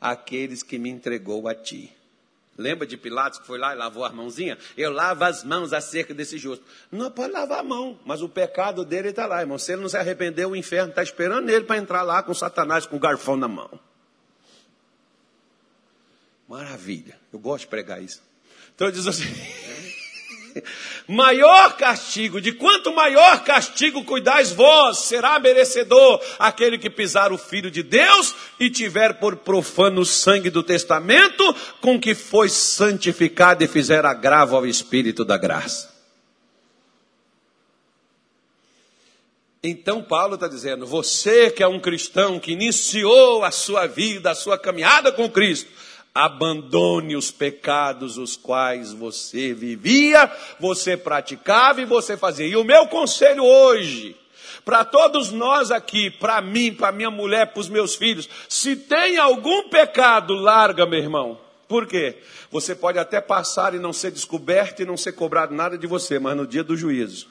aqueles 0.00 0.62
que 0.62 0.78
me 0.78 0.90
entregou 0.90 1.48
a 1.48 1.54
ti. 1.54 1.94
Lembra 2.56 2.86
de 2.86 2.96
Pilatos 2.96 3.38
que 3.38 3.46
foi 3.46 3.58
lá 3.58 3.72
e 3.72 3.78
lavou 3.78 4.04
as 4.04 4.12
mãozinhas? 4.12 4.58
Eu 4.76 4.92
lavo 4.92 5.24
as 5.24 5.42
mãos 5.42 5.72
acerca 5.72 6.12
desse 6.12 6.36
justo. 6.36 6.64
Não 6.90 7.10
pode 7.10 7.32
lavar 7.32 7.60
a 7.60 7.62
mão, 7.62 7.98
mas 8.04 8.20
o 8.20 8.28
pecado 8.28 8.84
dele 8.84 9.08
está 9.08 9.26
lá, 9.26 9.40
irmão. 9.40 9.58
Se 9.58 9.72
ele 9.72 9.82
não 9.82 9.88
se 9.88 9.96
arrependeu, 9.96 10.50
o 10.50 10.56
inferno 10.56 10.90
está 10.90 11.02
esperando 11.02 11.48
ele 11.48 11.64
para 11.64 11.78
entrar 11.78 12.02
lá 12.02 12.22
com 12.22 12.34
Satanás 12.34 12.84
com 12.84 12.96
o 12.96 13.00
garfão 13.00 13.36
na 13.36 13.48
mão. 13.48 13.70
Maravilha. 16.46 17.18
Eu 17.32 17.38
gosto 17.38 17.62
de 17.62 17.68
pregar 17.68 18.02
isso. 18.02 18.22
Então 18.74 18.90
diz 18.90 19.06
assim. 19.06 19.24
maior 21.08 21.76
castigo, 21.76 22.40
de 22.40 22.52
quanto 22.52 22.94
maior 22.94 23.44
castigo 23.44 24.04
cuidais 24.04 24.52
vós, 24.52 24.98
será 24.98 25.38
merecedor 25.38 26.20
aquele 26.38 26.78
que 26.78 26.90
pisar 26.90 27.32
o 27.32 27.38
Filho 27.38 27.70
de 27.70 27.82
Deus 27.82 28.34
e 28.58 28.70
tiver 28.70 29.14
por 29.14 29.36
profano 29.36 30.02
o 30.02 30.06
sangue 30.06 30.50
do 30.50 30.62
testamento 30.62 31.54
com 31.80 32.00
que 32.00 32.14
foi 32.14 32.48
santificado 32.48 33.64
e 33.64 33.68
fizer 33.68 34.04
agravo 34.04 34.56
ao 34.56 34.66
Espírito 34.66 35.24
da 35.24 35.36
graça. 35.36 35.92
Então 39.62 40.02
Paulo 40.02 40.34
está 40.34 40.48
dizendo: 40.48 40.84
você 40.84 41.50
que 41.50 41.62
é 41.62 41.68
um 41.68 41.78
cristão 41.78 42.40
que 42.40 42.50
iniciou 42.50 43.44
a 43.44 43.52
sua 43.52 43.86
vida, 43.86 44.30
a 44.32 44.34
sua 44.34 44.58
caminhada 44.58 45.12
com 45.12 45.30
Cristo, 45.30 45.70
Abandone 46.14 47.16
os 47.16 47.30
pecados 47.30 48.18
os 48.18 48.36
quais 48.36 48.92
você 48.92 49.54
vivia, 49.54 50.30
você 50.60 50.96
praticava 50.96 51.80
e 51.80 51.86
você 51.86 52.16
fazia. 52.16 52.46
E 52.46 52.56
o 52.56 52.64
meu 52.64 52.86
conselho 52.88 53.42
hoje, 53.42 54.14
para 54.64 54.84
todos 54.84 55.32
nós 55.32 55.70
aqui, 55.70 56.10
para 56.10 56.40
mim, 56.42 56.74
para 56.74 56.92
minha 56.92 57.10
mulher, 57.10 57.52
para 57.52 57.60
os 57.60 57.68
meus 57.68 57.94
filhos, 57.94 58.28
se 58.48 58.76
tem 58.76 59.16
algum 59.16 59.70
pecado, 59.70 60.34
larga, 60.34 60.84
meu 60.84 60.98
irmão. 60.98 61.40
Por 61.66 61.86
quê? 61.86 62.18
Você 62.50 62.74
pode 62.74 62.98
até 62.98 63.18
passar 63.18 63.74
e 63.74 63.78
não 63.78 63.94
ser 63.94 64.10
descoberto 64.10 64.80
e 64.80 64.84
não 64.84 64.98
ser 64.98 65.12
cobrado 65.12 65.54
nada 65.54 65.78
de 65.78 65.86
você, 65.86 66.18
mas 66.18 66.36
no 66.36 66.46
dia 66.46 66.62
do 66.62 66.76
juízo, 66.76 67.28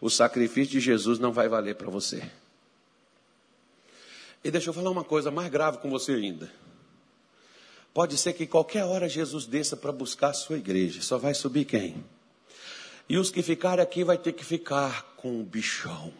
o 0.00 0.10
sacrifício 0.10 0.72
de 0.72 0.80
Jesus 0.80 1.20
não 1.20 1.32
vai 1.32 1.48
valer 1.48 1.76
para 1.76 1.88
você. 1.88 2.28
E 4.42 4.50
deixa 4.50 4.70
eu 4.70 4.74
falar 4.74 4.90
uma 4.90 5.04
coisa 5.04 5.30
mais 5.30 5.48
grave 5.48 5.78
com 5.78 5.88
você 5.88 6.12
ainda. 6.12 6.50
Pode 7.96 8.18
ser 8.18 8.34
que 8.34 8.46
qualquer 8.46 8.84
hora 8.84 9.08
Jesus 9.08 9.46
desça 9.46 9.74
para 9.74 9.90
buscar 9.90 10.28
a 10.28 10.34
sua 10.34 10.58
igreja. 10.58 11.00
Só 11.00 11.16
vai 11.16 11.32
subir 11.32 11.64
quem? 11.64 12.04
E 13.08 13.16
os 13.16 13.30
que 13.30 13.42
ficarem 13.42 13.82
aqui 13.82 14.04
vai 14.04 14.18
ter 14.18 14.34
que 14.34 14.44
ficar 14.44 15.14
com 15.16 15.40
o 15.40 15.42
bichão. 15.42 16.12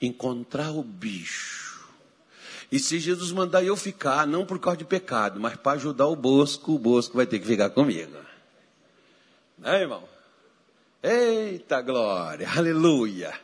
Encontrar 0.00 0.70
o 0.70 0.82
bicho. 0.82 1.86
E 2.72 2.78
se 2.78 2.98
Jesus 2.98 3.30
mandar 3.30 3.62
eu 3.62 3.76
ficar, 3.76 4.26
não 4.26 4.46
por 4.46 4.58
causa 4.58 4.78
de 4.78 4.86
pecado, 4.86 5.38
mas 5.38 5.54
para 5.54 5.72
ajudar 5.72 6.06
o 6.06 6.16
Bosco, 6.16 6.72
o 6.72 6.78
Bosco 6.78 7.14
vai 7.14 7.26
ter 7.26 7.40
que 7.40 7.46
ficar 7.46 7.68
comigo. 7.68 8.16
Né, 9.58 9.82
irmão? 9.82 10.04
Eita 11.02 11.82
glória, 11.82 12.48
aleluia. 12.50 13.38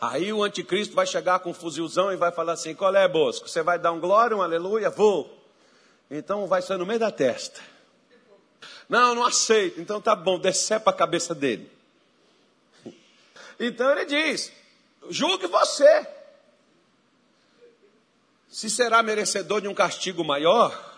Aí 0.00 0.32
o 0.32 0.42
anticristo 0.42 0.96
vai 0.96 1.06
chegar 1.06 1.38
com 1.38 1.50
um 1.50 1.54
fuzilzão 1.54 2.12
e 2.12 2.16
vai 2.16 2.32
falar 2.32 2.54
assim: 2.54 2.74
qual 2.74 2.92
é, 2.96 3.06
Bosco? 3.06 3.48
Você 3.48 3.62
vai 3.62 3.78
dar 3.78 3.92
um 3.92 4.00
glória, 4.00 4.36
um 4.36 4.42
aleluia? 4.42 4.90
Vou. 4.90 5.35
Então 6.10 6.46
vai 6.46 6.62
ser 6.62 6.78
no 6.78 6.86
meio 6.86 7.00
da 7.00 7.10
testa. 7.10 7.60
Não, 8.88 9.14
não 9.14 9.24
aceito. 9.24 9.80
Então 9.80 10.00
tá 10.00 10.14
bom, 10.14 10.38
decepa 10.38 10.90
a 10.90 10.94
cabeça 10.94 11.34
dele. 11.34 11.70
Então 13.58 13.90
ele 13.92 14.04
diz: 14.04 14.52
julgue 15.10 15.46
você. 15.46 16.06
Se 18.48 18.70
será 18.70 19.02
merecedor 19.02 19.60
de 19.60 19.68
um 19.68 19.74
castigo 19.74 20.24
maior, 20.24 20.94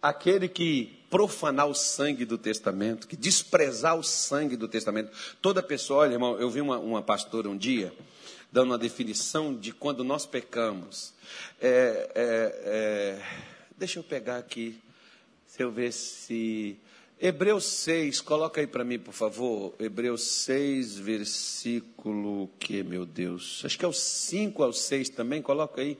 aquele 0.00 0.48
que 0.48 0.98
profanar 1.10 1.66
o 1.66 1.74
sangue 1.74 2.24
do 2.24 2.38
testamento, 2.38 3.06
que 3.06 3.16
desprezar 3.16 3.96
o 3.96 4.02
sangue 4.02 4.56
do 4.56 4.66
testamento. 4.66 5.10
Toda 5.42 5.62
pessoa, 5.62 6.00
olha, 6.00 6.14
irmão, 6.14 6.38
eu 6.38 6.48
vi 6.48 6.62
uma, 6.62 6.78
uma 6.78 7.02
pastora 7.02 7.50
um 7.50 7.56
dia 7.56 7.92
dando 8.50 8.70
uma 8.70 8.78
definição 8.78 9.54
de 9.54 9.72
quando 9.72 10.04
nós 10.04 10.26
pecamos. 10.26 11.14
É, 11.60 12.10
é, 12.14 12.62
é 12.64 13.51
Deixa 13.82 13.98
eu 13.98 14.04
pegar 14.04 14.36
aqui, 14.36 14.78
se 15.44 15.60
eu 15.60 15.68
ver 15.68 15.92
se. 15.92 16.76
Hebreus 17.20 17.64
6, 17.64 18.20
coloca 18.20 18.60
aí 18.60 18.66
para 18.68 18.84
mim, 18.84 18.96
por 18.96 19.12
favor. 19.12 19.74
Hebreus 19.76 20.22
6, 20.22 20.98
versículo 20.98 22.48
que, 22.60 22.84
meu 22.84 23.04
Deus? 23.04 23.60
Acho 23.64 23.76
que 23.76 23.84
é 23.84 23.88
o 23.88 23.92
5 23.92 24.62
ao 24.62 24.72
6 24.72 25.08
também, 25.08 25.42
coloca 25.42 25.80
aí. 25.80 25.98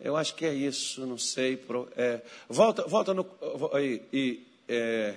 Eu 0.00 0.16
acho 0.16 0.34
que 0.34 0.44
é 0.44 0.52
isso, 0.52 1.06
não 1.06 1.16
sei. 1.16 1.62
É, 1.96 2.22
volta, 2.48 2.82
volta 2.88 3.14
no. 3.14 3.24
Aí, 3.72 4.44
é, 4.68 5.14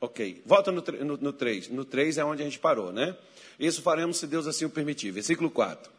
ok, 0.00 0.42
volta 0.44 0.72
no, 0.72 0.82
no, 1.04 1.16
no 1.16 1.32
3. 1.32 1.68
No 1.68 1.84
3 1.84 2.18
é 2.18 2.24
onde 2.24 2.42
a 2.42 2.44
gente 2.44 2.58
parou, 2.58 2.92
né? 2.92 3.16
Isso 3.56 3.82
faremos 3.82 4.16
se 4.16 4.26
Deus 4.26 4.48
assim 4.48 4.64
o 4.64 4.70
permitir. 4.70 5.12
Versículo 5.12 5.48
4. 5.48 5.92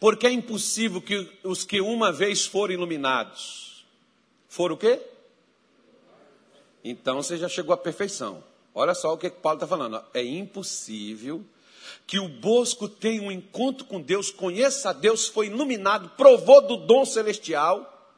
Porque 0.00 0.26
é 0.26 0.32
impossível 0.32 1.00
que 1.00 1.28
os 1.44 1.62
que 1.62 1.80
uma 1.80 2.10
vez 2.10 2.44
foram 2.44 2.74
iluminados, 2.74 3.75
foram 4.56 4.74
o 4.74 4.78
quê? 4.78 4.98
Então 6.82 7.22
você 7.22 7.36
já 7.36 7.46
chegou 7.46 7.74
à 7.74 7.76
perfeição. 7.76 8.42
Olha 8.74 8.94
só 8.94 9.12
o 9.12 9.18
que 9.18 9.28
Paulo 9.28 9.58
está 9.58 9.66
falando. 9.66 10.02
É 10.14 10.24
impossível 10.24 11.44
que 12.06 12.18
o 12.18 12.26
Bosco 12.26 12.88
tenha 12.88 13.20
um 13.20 13.30
encontro 13.30 13.84
com 13.84 14.00
Deus, 14.00 14.30
conheça 14.30 14.88
a 14.88 14.92
Deus, 14.94 15.28
foi 15.28 15.48
iluminado, 15.48 16.08
provou 16.16 16.66
do 16.66 16.78
dom 16.78 17.04
celestial, 17.04 18.14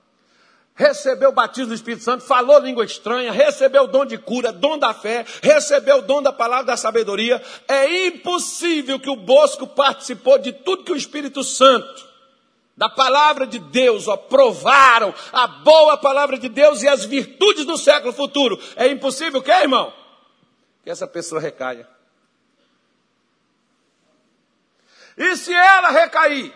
recebeu 0.77 1.31
o 1.31 1.35
batismo 1.35 1.71
do 1.71 1.75
Espírito 1.75 2.05
Santo, 2.05 2.23
falou 2.23 2.61
língua 2.61 2.85
estranha, 2.85 3.33
recebeu 3.33 3.83
o 3.83 3.89
dom 3.89 4.07
de 4.07 4.17
cura, 4.17 4.53
dom 4.53 4.79
da 4.79 4.95
fé, 4.95 5.27
recebeu 5.43 5.99
o 5.99 6.03
dom 6.03 6.23
da 6.23 6.33
palavra 6.33 6.67
da 6.67 6.77
sabedoria. 6.77 7.43
É 7.67 8.07
impossível 8.07 9.01
que 9.01 9.11
o 9.11 9.17
Bosco 9.17 9.67
participou 9.67 10.39
de 10.39 10.53
tudo 10.53 10.85
que 10.85 10.93
o 10.93 10.97
Espírito 10.97 11.43
Santo, 11.43 12.08
da 12.79 12.89
palavra 12.89 13.45
de 13.45 13.59
Deus, 13.59 14.07
ó, 14.07 14.17
provaram 14.17 15.13
a 15.33 15.49
boa 15.49 15.97
palavra 15.97 16.39
de 16.39 16.49
Deus 16.49 16.81
e 16.81 16.89
as 16.89 17.05
virtudes 17.05 17.67
do 17.67 17.77
século 17.77 18.13
futuro. 18.13 18.57
É 18.77 18.87
impossível 18.87 19.43
que, 19.43 19.51
irmão? 19.51 19.93
Que 20.85 20.91
essa 20.91 21.05
pessoa 21.05 21.41
recaia. 21.41 21.89
E 25.17 25.37
se 25.37 25.53
ela 25.53 25.91
recair? 25.91 26.55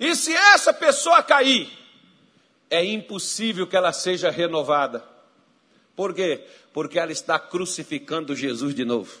E 0.00 0.16
se 0.16 0.34
essa 0.34 0.74
pessoa 0.74 1.22
cair? 1.22 1.70
É 2.68 2.84
impossível 2.84 3.64
que 3.64 3.76
ela 3.76 3.92
seja 3.92 4.28
renovada. 4.28 5.04
Por 5.94 6.12
quê? 6.12 6.44
Porque 6.72 6.98
ela 6.98 7.12
está 7.12 7.38
crucificando 7.38 8.34
Jesus 8.34 8.74
de 8.74 8.84
novo. 8.84 9.16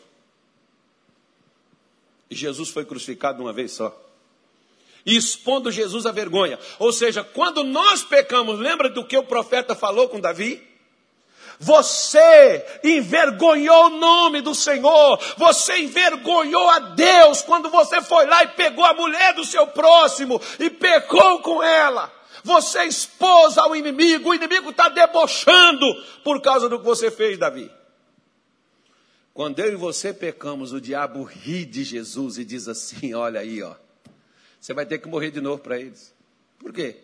E 2.28 2.34
Jesus 2.34 2.70
foi 2.70 2.84
crucificado 2.84 3.40
uma 3.40 3.52
vez 3.52 3.70
só. 3.70 4.02
E 5.06 5.16
expondo 5.16 5.70
Jesus 5.70 6.04
à 6.04 6.10
vergonha. 6.10 6.58
Ou 6.80 6.92
seja, 6.92 7.22
quando 7.22 7.62
nós 7.62 8.02
pecamos, 8.02 8.58
lembra 8.58 8.90
do 8.90 9.04
que 9.04 9.16
o 9.16 9.22
profeta 9.22 9.74
falou 9.74 10.08
com 10.08 10.20
Davi? 10.20 10.66
Você 11.58 12.80
envergonhou 12.84 13.86
o 13.86 13.98
nome 13.98 14.40
do 14.42 14.54
Senhor, 14.54 15.18
você 15.38 15.78
envergonhou 15.78 16.68
a 16.68 16.78
Deus 16.80 17.40
quando 17.40 17.70
você 17.70 18.02
foi 18.02 18.26
lá 18.26 18.44
e 18.44 18.48
pegou 18.48 18.84
a 18.84 18.92
mulher 18.92 19.32
do 19.34 19.44
seu 19.44 19.66
próximo 19.68 20.40
e 20.58 20.68
pecou 20.68 21.40
com 21.40 21.62
ela. 21.62 22.12
Você 22.44 22.84
expôs 22.84 23.56
ao 23.58 23.74
inimigo, 23.74 24.30
o 24.30 24.34
inimigo 24.34 24.70
está 24.70 24.88
debochando 24.88 25.86
por 26.22 26.40
causa 26.42 26.68
do 26.68 26.78
que 26.78 26.84
você 26.84 27.10
fez, 27.10 27.38
Davi. 27.38 27.70
Quando 29.32 29.58
eu 29.58 29.72
e 29.72 29.76
você 29.76 30.14
pecamos, 30.14 30.72
o 30.72 30.80
diabo 30.80 31.22
ri 31.22 31.64
de 31.64 31.84
Jesus 31.84 32.38
e 32.38 32.44
diz 32.44 32.68
assim: 32.68 33.14
Olha 33.14 33.40
aí, 33.40 33.62
ó, 33.62 33.74
você 34.66 34.74
vai 34.74 34.84
ter 34.84 34.98
que 34.98 35.06
morrer 35.06 35.30
de 35.30 35.40
novo 35.40 35.62
para 35.62 35.78
eles. 35.78 36.12
Por 36.58 36.72
quê? 36.72 36.96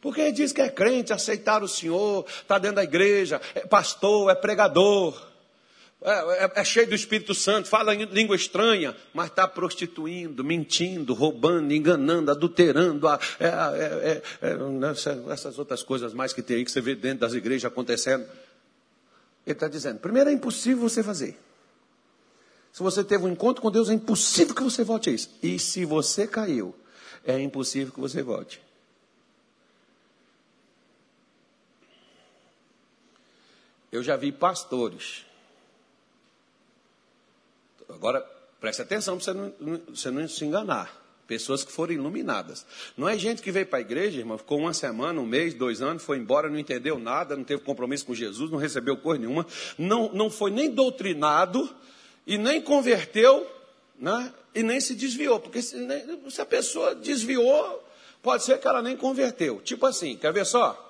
Porque 0.00 0.20
ele 0.20 0.30
diz 0.30 0.52
que 0.52 0.62
é 0.62 0.68
crente, 0.68 1.12
aceitar 1.12 1.64
o 1.64 1.66
Senhor, 1.66 2.24
está 2.28 2.60
dentro 2.60 2.76
da 2.76 2.84
igreja, 2.84 3.40
é 3.56 3.66
pastor, 3.66 4.30
é 4.30 4.36
pregador, 4.36 5.20
é, 6.00 6.44
é, 6.44 6.52
é, 6.54 6.64
cheio 6.64 6.86
do 6.86 6.94
Espírito 6.94 7.34
Santo, 7.34 7.68
fala 7.68 7.92
em 7.92 8.04
língua 8.04 8.36
estranha, 8.36 8.96
mas 9.12 9.30
está 9.30 9.48
prostituindo, 9.48 10.44
mentindo, 10.44 11.12
roubando, 11.12 11.72
enganando, 11.72 12.30
adulterando, 12.30 13.08
é, 13.08 13.18
é, 13.40 14.22
é, 14.40 14.54
né, 14.54 14.92
essas 15.32 15.58
outras 15.58 15.82
coisas 15.82 16.14
mais 16.14 16.32
que 16.32 16.40
tem 16.40 16.58
aí 16.58 16.64
que 16.64 16.70
você 16.70 16.80
vê 16.80 16.94
dentro 16.94 17.18
das 17.18 17.34
igrejas 17.34 17.64
acontecendo. 17.64 18.22
Ele 19.44 19.54
está 19.54 19.66
dizendo: 19.66 19.98
primeiro, 19.98 20.30
é 20.30 20.32
impossível 20.32 20.88
você 20.88 21.02
fazer. 21.02 21.36
Se 22.70 22.80
você 22.80 23.02
teve 23.02 23.24
um 23.24 23.28
encontro 23.28 23.60
com 23.60 23.72
Deus, 23.72 23.90
é 23.90 23.94
impossível 23.94 24.54
que 24.54 24.62
você 24.62 24.84
volte 24.84 25.10
a 25.10 25.12
isso. 25.12 25.36
E 25.42 25.58
se 25.58 25.84
você 25.84 26.28
caiu, 26.28 26.72
é 27.24 27.38
impossível 27.40 27.92
que 27.92 28.00
você 28.00 28.22
volte. 28.22 28.60
Eu 33.90 34.02
já 34.02 34.16
vi 34.16 34.30
pastores. 34.30 35.24
Agora, 37.88 38.20
preste 38.60 38.82
atenção 38.82 39.16
para 39.16 39.24
você 39.24 39.32
não, 39.32 39.80
você 39.88 40.10
não 40.10 40.28
se 40.28 40.44
enganar. 40.44 41.06
Pessoas 41.26 41.62
que 41.62 41.70
foram 41.70 41.92
iluminadas. 41.92 42.64
Não 42.96 43.06
é 43.06 43.18
gente 43.18 43.42
que 43.42 43.52
veio 43.52 43.66
para 43.66 43.78
a 43.78 43.82
igreja, 43.82 44.18
irmão, 44.18 44.38
ficou 44.38 44.58
uma 44.58 44.72
semana, 44.72 45.20
um 45.20 45.26
mês, 45.26 45.52
dois 45.52 45.82
anos, 45.82 46.02
foi 46.02 46.16
embora, 46.16 46.48
não 46.48 46.58
entendeu 46.58 46.98
nada, 46.98 47.36
não 47.36 47.44
teve 47.44 47.62
compromisso 47.62 48.06
com 48.06 48.14
Jesus, 48.14 48.50
não 48.50 48.58
recebeu 48.58 48.96
coisa 48.96 49.20
nenhuma, 49.20 49.46
não, 49.76 50.10
não 50.14 50.30
foi 50.30 50.50
nem 50.50 50.70
doutrinado 50.70 51.68
e 52.26 52.38
nem 52.38 52.62
converteu, 52.62 53.46
né? 53.98 54.32
e 54.54 54.62
nem 54.62 54.80
se 54.80 54.94
desviou. 54.94 55.40
Porque 55.40 55.60
se, 55.60 55.76
se 56.30 56.40
a 56.40 56.46
pessoa 56.46 56.94
desviou, 56.94 57.84
pode 58.22 58.44
ser 58.44 58.58
que 58.58 58.66
ela 58.66 58.80
nem 58.80 58.96
converteu. 58.96 59.60
Tipo 59.60 59.86
assim, 59.86 60.16
quer 60.16 60.32
ver 60.32 60.46
só? 60.46 60.84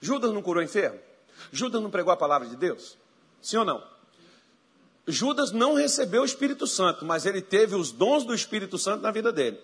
Judas 0.00 0.32
não 0.32 0.42
curou 0.42 0.62
enfermo? 0.62 0.98
Judas 1.52 1.82
não 1.82 1.90
pregou 1.90 2.12
a 2.12 2.16
palavra 2.16 2.48
de 2.48 2.56
Deus? 2.56 2.96
Sim 3.40 3.58
ou 3.58 3.64
não? 3.64 3.82
Judas 5.06 5.50
não 5.50 5.74
recebeu 5.74 6.22
o 6.22 6.26
Espírito 6.26 6.66
Santo, 6.66 7.04
mas 7.04 7.26
ele 7.26 7.42
teve 7.42 7.74
os 7.74 7.90
dons 7.90 8.24
do 8.24 8.34
Espírito 8.34 8.78
Santo 8.78 9.02
na 9.02 9.10
vida 9.10 9.32
dele. 9.32 9.60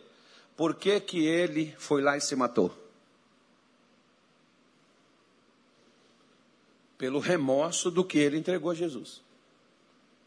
Por 0.57 0.75
que, 0.75 0.99
que 1.01 1.25
ele 1.25 1.75
foi 1.79 2.01
lá 2.01 2.17
e 2.17 2.21
se 2.21 2.35
matou? 2.35 2.75
Pelo 6.97 7.19
remorso 7.19 7.91
do 7.91 8.03
que 8.03 8.19
ele 8.19 8.39
entregou 8.39 8.71
a 8.71 8.75
Jesus. 8.75 9.23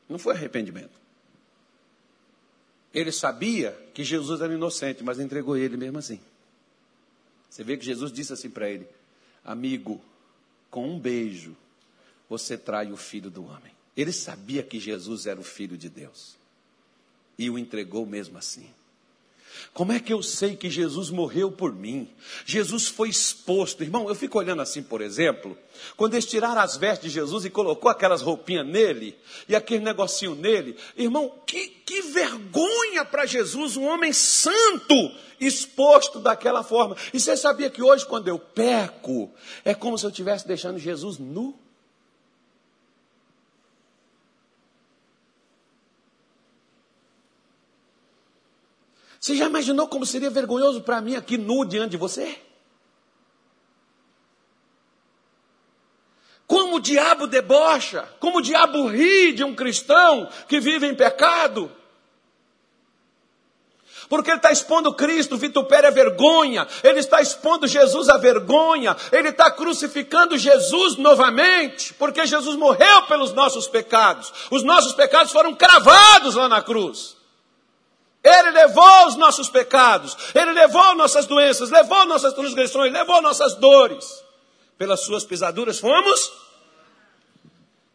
Não 0.08 0.20
foi 0.20 0.36
arrependimento. 0.36 1.00
Ele 2.94 3.12
sabia 3.12 3.72
que 3.94 4.04
Jesus 4.04 4.42
era 4.42 4.54
inocente, 4.54 5.04
mas 5.04 5.20
entregou 5.20 5.56
ele 5.56 5.78
mesmo 5.78 6.00
assim. 6.00 6.20
Você 7.50 7.64
vê 7.64 7.78
que 7.78 7.86
Jesus 7.86 8.12
disse 8.12 8.34
assim 8.34 8.50
para 8.50 8.70
ele: 8.70 8.88
Amigo, 9.44 10.02
com 10.70 10.88
um 10.88 11.00
beijo, 11.00 11.56
você 12.30 12.58
trai 12.58 12.92
o 12.92 12.98
filho 12.98 13.30
do 13.30 13.46
homem. 13.46 13.74
Ele 13.96 14.12
sabia 14.12 14.64
que 14.64 14.80
Jesus 14.80 15.26
era 15.26 15.40
o 15.40 15.44
filho 15.44 15.78
de 15.78 15.90
Deus 15.90 16.38
e 17.38 17.50
o 17.50 17.58
entregou 17.58 18.06
mesmo 18.06 18.38
assim. 18.38 18.70
Como 19.74 19.92
é 19.92 20.00
que 20.00 20.12
eu 20.12 20.22
sei 20.22 20.56
que 20.56 20.70
Jesus 20.70 21.10
morreu 21.10 21.52
por 21.52 21.74
mim? 21.74 22.14
Jesus 22.46 22.88
foi 22.88 23.10
exposto. 23.10 23.84
Irmão, 23.84 24.10
eu 24.10 24.16
fico 24.16 24.38
olhando 24.38 24.62
assim, 24.62 24.82
por 24.82 25.02
exemplo, 25.02 25.58
quando 25.96 26.14
eles 26.16 26.26
tiraram 26.26 26.62
as 26.62 26.76
vestes 26.76 27.10
de 27.10 27.14
Jesus 27.14 27.46
e 27.46 27.50
colocou 27.50 27.90
aquelas 27.90 28.22
roupinhas 28.22 28.68
nele 28.68 29.18
e 29.48 29.56
aquele 29.56 29.84
negocinho 29.84 30.36
nele. 30.36 30.76
Irmão, 30.98 31.32
que, 31.46 31.68
que 31.68 32.02
vergonha 32.02 33.06
para 33.06 33.26
Jesus, 33.26 33.78
um 33.78 33.86
homem 33.86 34.12
santo, 34.12 35.12
exposto 35.40 36.20
daquela 36.20 36.64
forma. 36.64 36.96
E 37.14 37.20
você 37.20 37.38
sabia 37.38 37.70
que 37.70 37.82
hoje, 37.82 38.06
quando 38.06 38.28
eu 38.28 38.38
peco, 38.38 39.32
é 39.64 39.74
como 39.74 39.98
se 39.98 40.06
eu 40.06 40.10
estivesse 40.10 40.48
deixando 40.48 40.78
Jesus 40.78 41.18
nu? 41.18 41.69
Você 49.20 49.36
já 49.36 49.48
imaginou 49.48 49.88
como 49.88 50.06
seria 50.06 50.30
vergonhoso 50.30 50.82
para 50.82 51.02
mim 51.02 51.16
aqui 51.16 51.38
nu 51.38 51.66
diante 51.66 51.92
de 51.92 51.98
você? 51.98 52.40
Como 56.48 56.78
o 56.78 56.80
diabo 56.80 57.28
debocha, 57.28 58.10
como 58.20 58.40
o 58.40 58.42
diabo 58.42 58.88
ri 58.88 59.34
de 59.34 59.44
um 59.44 59.54
cristão 59.54 60.28
que 60.48 60.60
vive 60.60 60.88
em 60.88 60.96
pecado. 60.96 61.72
Porque 64.08 64.32
ele 64.32 64.38
está 64.38 64.52
expondo 64.52 64.92
Cristo, 64.96 65.38
vitupério 65.38 65.88
a 65.88 65.92
vergonha, 65.92 66.68
ele 66.84 67.00
está 67.00 67.22
expondo 67.22 67.68
Jesus 67.68 68.10
à 68.10 68.18
vergonha, 68.18 68.98
ele 69.12 69.30
está 69.30 69.52
crucificando 69.52 70.36
Jesus 70.36 70.96
novamente, 70.96 71.94
porque 71.94 72.26
Jesus 72.26 72.56
morreu 72.56 73.04
pelos 73.04 73.32
nossos 73.34 73.68
pecados, 73.68 74.34
os 74.50 74.64
nossos 74.64 74.94
pecados 74.94 75.32
foram 75.32 75.54
cravados 75.54 76.34
lá 76.34 76.50
na 76.50 76.64
cruz. 76.64 77.19
Ele 78.24 78.52
levou 78.52 79.08
os 79.08 79.16
nossos 79.16 79.50
pecados, 79.50 80.16
Ele 80.36 80.52
levou 80.52 80.96
nossas 80.96 81.26
doenças, 81.26 81.70
levou 81.70 82.06
nossas 82.06 82.34
transgressões, 82.34 82.92
levou 82.92 83.22
nossas 83.22 83.56
dores. 83.56 84.24
Pelas 84.78 85.02
suas 85.02 85.24
pisaduras 85.26 85.80
fomos. 85.80 86.32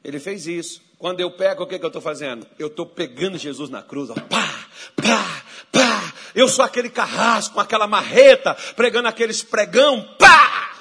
Ele 0.03 0.20
fez 0.20 0.47
isso. 0.47 0.83
Quando 0.99 1.20
eu 1.20 1.31
pego, 1.31 1.64
o 1.64 1.66
que, 1.66 1.79
que 1.79 1.85
eu 1.85 1.89
estou 1.89 2.03
fazendo? 2.03 2.47
Eu 2.59 2.68
estou 2.68 2.87
pegando 2.87 3.37
Jesus 3.39 3.68
na 3.68 3.83
cruz, 3.83 4.11
ó, 4.11 4.14
pá, 4.14 4.66
pá, 4.97 5.43
pá. 5.72 6.12
Eu 6.35 6.49
sou 6.49 6.64
aquele 6.64 6.91
carrasco 6.91 7.61
aquela 7.61 7.87
marreta, 7.87 8.55
pregando 8.77 9.09
aqueles 9.09 9.43
pregão, 9.43 10.03
pá. 10.18 10.72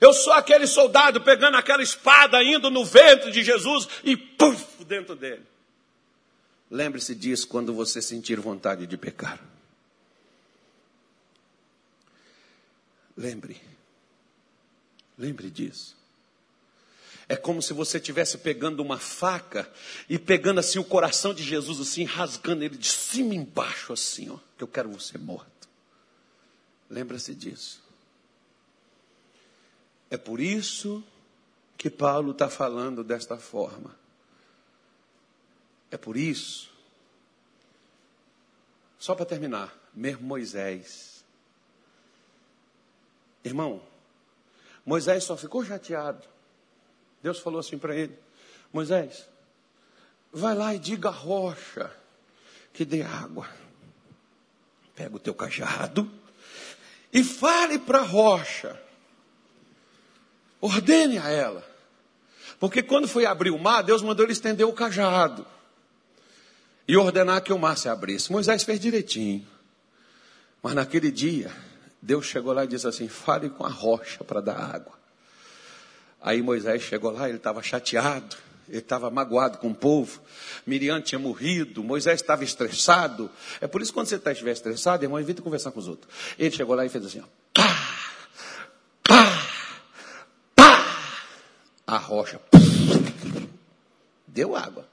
Eu 0.00 0.12
sou 0.12 0.32
aquele 0.32 0.66
soldado 0.66 1.20
pegando 1.20 1.56
aquela 1.56 1.82
espada, 1.82 2.42
indo 2.42 2.70
no 2.70 2.84
ventre 2.84 3.30
de 3.30 3.42
Jesus 3.42 3.88
e 4.02 4.16
puf, 4.16 4.84
dentro 4.84 5.14
dele. 5.14 5.49
Lembre-se 6.70 7.14
disso 7.14 7.48
quando 7.48 7.74
você 7.74 8.00
sentir 8.00 8.38
vontade 8.38 8.86
de 8.86 8.96
pecar. 8.96 9.42
Lembre. 13.16 13.60
Lembre 15.18 15.50
disso. 15.50 15.96
É 17.28 17.36
como 17.36 17.60
se 17.60 17.72
você 17.72 17.98
estivesse 17.98 18.38
pegando 18.38 18.80
uma 18.80 18.98
faca 18.98 19.70
e 20.08 20.18
pegando 20.18 20.58
assim 20.58 20.78
o 20.78 20.84
coração 20.84 21.34
de 21.34 21.42
Jesus, 21.42 21.80
assim, 21.80 22.04
rasgando 22.04 22.64
ele 22.64 22.76
de 22.76 22.88
cima 22.88 23.34
embaixo, 23.34 23.92
assim, 23.92 24.30
ó, 24.30 24.38
que 24.56 24.64
eu 24.64 24.68
quero 24.68 24.90
você 24.90 25.18
morto. 25.18 25.68
Lembra-se 26.88 27.34
disso. 27.34 27.80
É 30.10 30.16
por 30.16 30.40
isso 30.40 31.04
que 31.78 31.88
Paulo 31.88 32.32
está 32.32 32.48
falando 32.48 33.04
desta 33.04 33.36
forma. 33.36 33.99
É 35.90 35.96
por 35.96 36.16
isso. 36.16 36.70
Só 38.98 39.14
para 39.14 39.26
terminar, 39.26 39.74
mesmo 39.94 40.22
Moisés. 40.22 41.24
Irmão, 43.44 43.82
Moisés 44.84 45.24
só 45.24 45.36
ficou 45.36 45.64
chateado 45.64 46.28
Deus 47.22 47.38
falou 47.38 47.60
assim 47.60 47.78
para 47.78 47.94
ele: 47.94 48.16
Moisés, 48.72 49.28
vai 50.32 50.54
lá 50.54 50.74
e 50.74 50.78
diga 50.78 51.08
à 51.08 51.12
rocha 51.12 51.90
que 52.72 52.84
dê 52.84 53.02
água. 53.02 53.48
Pega 54.94 55.16
o 55.16 55.18
teu 55.18 55.34
cajado 55.34 56.10
e 57.12 57.22
fale 57.22 57.78
para 57.78 58.00
a 58.00 58.04
rocha. 58.04 58.80
Ordene 60.60 61.18
a 61.18 61.28
ela. 61.30 61.66
Porque 62.58 62.82
quando 62.82 63.08
foi 63.08 63.24
abrir 63.24 63.50
o 63.50 63.58
mar, 63.58 63.82
Deus 63.82 64.02
mandou 64.02 64.24
ele 64.24 64.32
estender 64.32 64.66
o 64.66 64.72
cajado 64.72 65.46
e 66.90 66.96
ordenar 66.96 67.40
que 67.40 67.52
o 67.52 67.58
mar 67.58 67.78
se 67.78 67.88
abrisse. 67.88 68.32
Moisés 68.32 68.64
fez 68.64 68.80
direitinho. 68.80 69.46
Mas 70.60 70.74
naquele 70.74 71.08
dia, 71.12 71.48
Deus 72.02 72.26
chegou 72.26 72.52
lá 72.52 72.64
e 72.64 72.66
disse 72.66 72.84
assim: 72.84 73.06
fale 73.06 73.48
com 73.48 73.64
a 73.64 73.68
rocha 73.68 74.24
para 74.24 74.40
dar 74.40 74.56
água. 74.56 74.98
Aí 76.20 76.42
Moisés 76.42 76.82
chegou 76.82 77.12
lá, 77.12 77.28
ele 77.28 77.38
estava 77.38 77.62
chateado, 77.62 78.36
ele 78.68 78.78
estava 78.78 79.08
magoado 79.08 79.58
com 79.58 79.68
o 79.68 79.74
povo. 79.74 80.20
Miriam 80.66 81.00
tinha 81.00 81.20
morrido, 81.20 81.84
Moisés 81.84 82.20
estava 82.20 82.42
estressado. 82.42 83.30
É 83.60 83.68
por 83.68 83.80
isso 83.80 83.92
que 83.92 83.94
quando 83.94 84.08
você 84.08 84.18
tá, 84.18 84.32
estiver 84.32 84.50
estressado, 84.50 85.04
irmão, 85.04 85.20
evita 85.20 85.42
conversar 85.42 85.70
com 85.70 85.78
os 85.78 85.86
outros. 85.86 86.12
Ele 86.36 86.50
chegou 86.50 86.74
lá 86.74 86.84
e 86.84 86.88
fez 86.88 87.06
assim, 87.06 87.20
ó, 87.20 87.24
pá, 87.54 87.94
pá, 89.04 89.48
pá. 90.56 90.86
A 91.86 91.96
rocha 91.98 92.40
deu 94.26 94.56
água. 94.56 94.89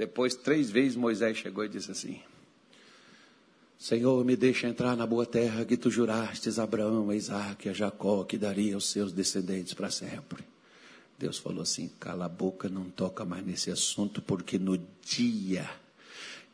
Depois, 0.00 0.34
três 0.34 0.70
vezes, 0.70 0.96
Moisés 0.96 1.36
chegou 1.36 1.62
e 1.62 1.68
disse 1.68 1.90
assim: 1.90 2.22
Senhor, 3.78 4.24
me 4.24 4.34
deixa 4.34 4.66
entrar 4.66 4.96
na 4.96 5.06
boa 5.06 5.26
terra 5.26 5.62
que 5.62 5.76
tu 5.76 5.90
jurastes 5.90 6.58
a 6.58 6.62
Abraão, 6.62 7.10
a 7.10 7.14
Isaac 7.14 7.66
e 7.66 7.70
a 7.70 7.74
Jacó, 7.74 8.24
que 8.24 8.38
daria 8.38 8.74
aos 8.74 8.88
seus 8.88 9.12
descendentes 9.12 9.74
para 9.74 9.90
sempre. 9.90 10.42
Deus 11.18 11.36
falou 11.36 11.60
assim: 11.60 11.90
cala 12.00 12.24
a 12.24 12.28
boca, 12.30 12.66
não 12.66 12.88
toca 12.88 13.26
mais 13.26 13.44
nesse 13.44 13.70
assunto, 13.70 14.22
porque 14.22 14.58
no 14.58 14.78
dia 15.04 15.70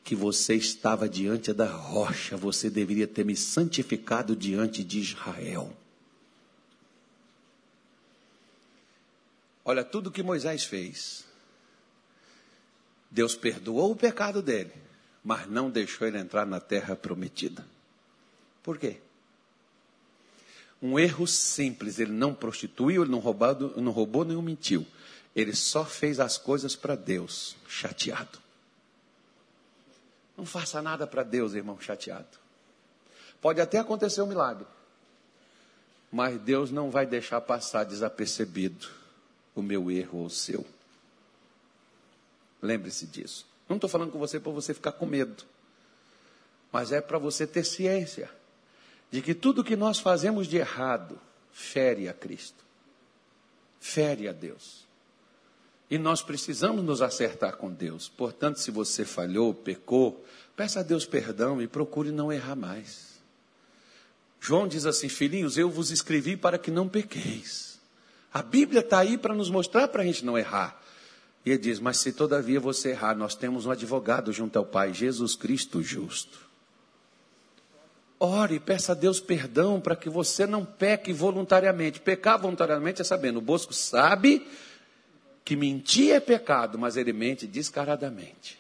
que 0.03 0.17
você 0.17 0.57
estava 0.57 1.09
diante 1.09 1.53
da 1.53 1.71
rocha, 1.71 2.37
você 2.37 2.69
deveria 2.69 3.07
ter 3.07 3.25
me 3.25 3.37
santificado 3.37 4.35
diante 4.35 4.83
de 4.83 4.99
Israel. 4.99 5.73
Olha 9.65 9.85
tudo 9.85 10.11
que 10.11 10.25
Moisés 10.25 10.65
fez. 10.65 11.26
Deus 13.11 13.35
perdoou 13.35 13.93
o 13.93 13.97
pecado 13.97 14.43
dele 14.43 14.87
mas 15.27 15.49
não 15.49 15.69
deixou 15.69 16.07
ele 16.07 16.19
entrar 16.19 16.47
na 16.47 16.61
terra 16.61 16.95
prometida. 16.95 17.67
Por 18.63 18.79
quê? 18.79 19.01
Um 20.81 20.97
erro 21.01 21.27
simples, 21.27 21.99
ele 21.99 22.13
não 22.13 22.33
prostituiu, 22.33 23.03
ele 23.03 23.11
não, 23.11 23.19
roubado, 23.19 23.73
não 23.77 23.91
roubou, 23.91 24.25
nem 24.25 24.41
mentiu. 24.41 24.87
Ele 25.35 25.53
só 25.53 25.85
fez 25.85 26.21
as 26.21 26.39
coisas 26.39 26.77
para 26.77 26.95
Deus, 26.95 27.57
chateado. 27.67 28.39
Não 30.37 30.47
faça 30.47 30.81
nada 30.81 31.09
para 31.09 31.25
Deus, 31.25 31.55
irmão, 31.55 31.81
chateado. 31.81 32.39
Pode 33.41 33.61
até 33.61 33.81
acontecer 33.81 34.23
um 34.23 34.29
milagre, 34.29 34.65
mas 36.13 36.39
Deus 36.39 36.71
não 36.71 36.89
vai 36.89 37.05
deixar 37.05 37.41
passar 37.41 37.83
desapercebido 37.83 38.87
o 39.57 39.61
meu 39.63 39.91
erro 39.91 40.21
ou 40.21 40.27
o 40.27 40.31
seu. 40.31 40.65
Lembre-se 42.63 43.07
disso. 43.07 43.47
Não 43.69 43.77
estou 43.77 43.91
falando 43.91 44.13
com 44.13 44.19
você 44.19 44.39
para 44.39 44.53
você 44.53 44.73
ficar 44.73 44.93
com 44.93 45.07
medo, 45.07 45.45
mas 46.73 46.93
é 46.93 47.01
para 47.01 47.19
você 47.19 47.47
ter 47.47 47.65
ciência 47.65 48.31
de 49.11 49.21
que 49.21 49.35
tudo 49.35 49.65
que 49.65 49.77
nós 49.77 49.99
fazemos 49.99 50.47
de 50.47 50.57
errado 50.57 51.19
fere 51.53 52.09
a 52.09 52.13
Cristo, 52.13 52.65
fere 53.81 54.29
a 54.29 54.33
Deus. 54.33 54.87
E 55.89 55.99
nós 55.99 56.21
precisamos 56.21 56.85
nos 56.85 57.01
acertar 57.01 57.57
com 57.57 57.73
Deus. 57.73 58.09
Portanto, 58.09 58.59
se 58.59 58.71
você 58.71 59.05
falhou, 59.05 59.55
pecou, 59.55 60.25
peça 60.57 60.81
a 60.81 60.83
Deus 60.83 61.07
perdão 61.07 61.63
e 61.63 61.69
procure 61.69 62.11
não 62.11 62.33
errar 62.33 62.57
mais. 62.57 63.17
João 64.41 64.67
diz 64.67 64.85
assim: 64.85 65.09
Filhinhos, 65.09 65.57
eu 65.57 65.71
vos 65.71 65.91
escrevi 65.91 66.37
para 66.37 66.59
que 66.59 66.71
não 66.71 66.89
pequeis. 66.89 67.79
A 68.33 68.43
Bíblia 68.43 68.81
está 68.81 68.99
aí 68.99 69.17
para 69.17 69.35
nos 69.35 69.49
mostrar 69.49 69.89
para 69.89 70.03
a 70.03 70.05
gente 70.05 70.25
não 70.25 70.37
errar. 70.37 70.81
E 71.47 71.51
ele 71.53 71.59
diz: 71.59 71.79
Mas 71.79 71.99
se 71.99 72.13
todavia 72.13 72.59
você 72.59 72.91
errar, 72.91 73.15
nós 73.15 73.37
temos 73.37 73.65
um 73.65 73.71
advogado 73.71 74.33
junto 74.33 74.59
ao 74.59 74.67
Pai, 74.67 74.93
Jesus 74.93 75.37
Cristo 75.37 75.81
justo. 75.81 76.45
Ore, 78.19 78.59
peça 78.59 78.93
a 78.93 78.95
Deus 78.95 79.21
perdão 79.21 79.81
para 79.81 79.95
que 79.95 80.11
você 80.11 80.45
não 80.47 80.65
peque 80.65 81.13
voluntariamente. 81.13 82.01
Pecar 82.01 82.41
voluntariamente 82.41 83.01
é 83.01 83.05
sabendo, 83.05 83.39
o 83.39 83.43
Bosco 83.43 83.73
sabe 83.73 84.45
que 85.45 85.55
mentir 85.55 86.13
é 86.13 86.19
pecado, 86.19 86.77
mas 86.77 86.97
ele 86.97 87.13
mente 87.13 87.47
descaradamente. 87.47 88.59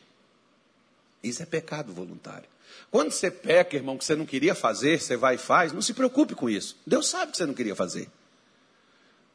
Isso 1.22 1.42
é 1.42 1.46
pecado 1.46 1.92
voluntário. 1.92 2.48
Quando 2.90 3.10
você 3.10 3.30
peca, 3.30 3.74
irmão, 3.74 3.98
que 3.98 4.04
você 4.04 4.14
não 4.14 4.26
queria 4.26 4.54
fazer, 4.54 5.00
você 5.00 5.16
vai 5.16 5.34
e 5.34 5.38
faz, 5.38 5.72
não 5.72 5.82
se 5.82 5.92
preocupe 5.92 6.34
com 6.34 6.48
isso. 6.48 6.76
Deus 6.86 7.08
sabe 7.08 7.32
que 7.32 7.38
você 7.38 7.46
não 7.46 7.54
queria 7.54 7.74
fazer. 7.74 8.08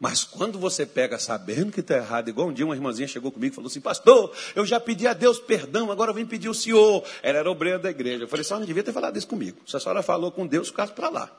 Mas 0.01 0.23
quando 0.23 0.57
você 0.57 0.83
pega 0.83 1.19
sabendo 1.19 1.71
que 1.71 1.79
está 1.79 1.95
errado, 1.95 2.27
igual 2.27 2.47
um 2.47 2.53
dia 2.53 2.65
uma 2.65 2.73
irmãzinha 2.73 3.07
chegou 3.07 3.31
comigo 3.31 3.53
e 3.53 3.55
falou 3.55 3.67
assim: 3.67 3.79
Pastor, 3.79 4.35
eu 4.55 4.65
já 4.65 4.79
pedi 4.79 5.05
a 5.05 5.13
Deus 5.13 5.37
perdão, 5.39 5.91
agora 5.91 6.09
eu 6.09 6.15
vim 6.15 6.25
pedir 6.25 6.49
o 6.49 6.55
senhor. 6.55 7.03
Ela 7.21 7.37
era 7.37 7.51
obreira 7.51 7.77
da 7.77 7.91
igreja. 7.91 8.23
Eu 8.23 8.27
falei: 8.27 8.43
Só 8.43 8.57
não 8.57 8.65
devia 8.65 8.81
ter 8.81 8.91
falado 8.91 9.15
isso 9.15 9.27
comigo. 9.27 9.61
Se 9.67 9.77
a 9.77 9.79
senhora 9.79 10.01
falou 10.01 10.31
com 10.31 10.47
Deus, 10.47 10.69
ficasse 10.69 10.91
para 10.91 11.07
lá. 11.07 11.31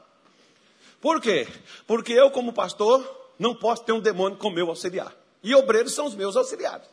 Por 1.00 1.20
quê? 1.20 1.48
Porque 1.88 2.12
eu, 2.12 2.30
como 2.30 2.52
pastor, 2.52 3.04
não 3.36 3.52
posso 3.52 3.82
ter 3.82 3.90
um 3.90 4.00
demônio 4.00 4.38
como 4.38 4.54
meu 4.54 4.68
auxiliar. 4.68 5.12
E 5.42 5.52
obreiros 5.56 5.92
são 5.92 6.06
os 6.06 6.14
meus 6.14 6.36
auxiliares. 6.36 6.86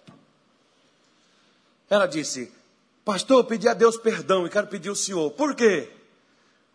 Ela 1.87 2.07
disse: 2.07 2.51
Pastor, 3.05 3.41
eu 3.41 3.43
pedi 3.43 3.69
a 3.69 3.75
Deus 3.75 3.95
perdão 3.95 4.47
e 4.47 4.49
quero 4.49 4.65
pedir 4.65 4.89
o 4.89 4.95
senhor. 4.95 5.29
Por 5.33 5.53
quê? 5.53 5.87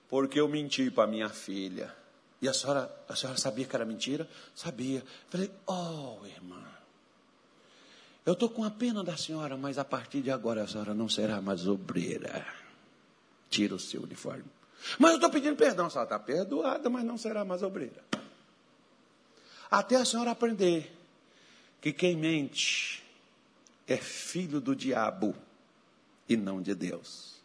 Porque 0.09 0.39
eu 0.39 0.47
menti 0.47 0.89
para 0.89 1.09
minha 1.09 1.29
filha. 1.29 1.93
E 2.45 2.49
a 2.49 2.53
senhora, 2.53 2.95
a 3.09 3.17
senhora 3.17 3.39
sabia 3.39 3.65
que 3.65 3.75
era 3.75 3.87
mentira? 3.87 4.29
Sabia. 4.55 5.03
Falei, 5.31 5.51
oh, 5.67 6.19
irmã, 6.27 6.63
eu 8.27 8.35
estou 8.35 8.51
com 8.51 8.63
a 8.63 8.71
pena 8.71 9.03
da 9.03 9.17
senhora, 9.17 9.57
mas 9.57 9.79
a 9.79 9.85
partir 9.85 10.21
de 10.21 10.31
agora 10.31 10.63
a 10.63 10.69
senhora 10.69 10.93
não 10.93 11.09
será 11.09 11.41
mais 11.41 11.67
obreira. 11.67 12.47
Tira 13.49 13.75
o 13.75 13.79
seu 13.81 14.03
uniforme. 14.03 14.45
Mas 14.99 15.13
eu 15.13 15.17
estou 15.17 15.31
pedindo 15.31 15.57
perdão, 15.57 15.87
a 15.87 15.91
senhora 15.91 16.05
está 16.05 16.19
perdoada, 16.19 16.91
mas 16.91 17.03
não 17.03 17.17
será 17.17 17.47
mais 17.47 17.63
obreira. 17.63 18.05
Até 19.71 19.97
a 19.97 20.05
senhora 20.05 20.33
aprender 20.33 20.95
que 21.81 21.95
quem 21.95 22.15
mente 22.15 23.03
é 23.89 23.97
filho 23.97 24.61
do 24.61 24.77
diabo 24.77 25.35
e 26.29 26.37
não 26.37 26.61
de 26.61 26.75
Deus. 26.75 27.37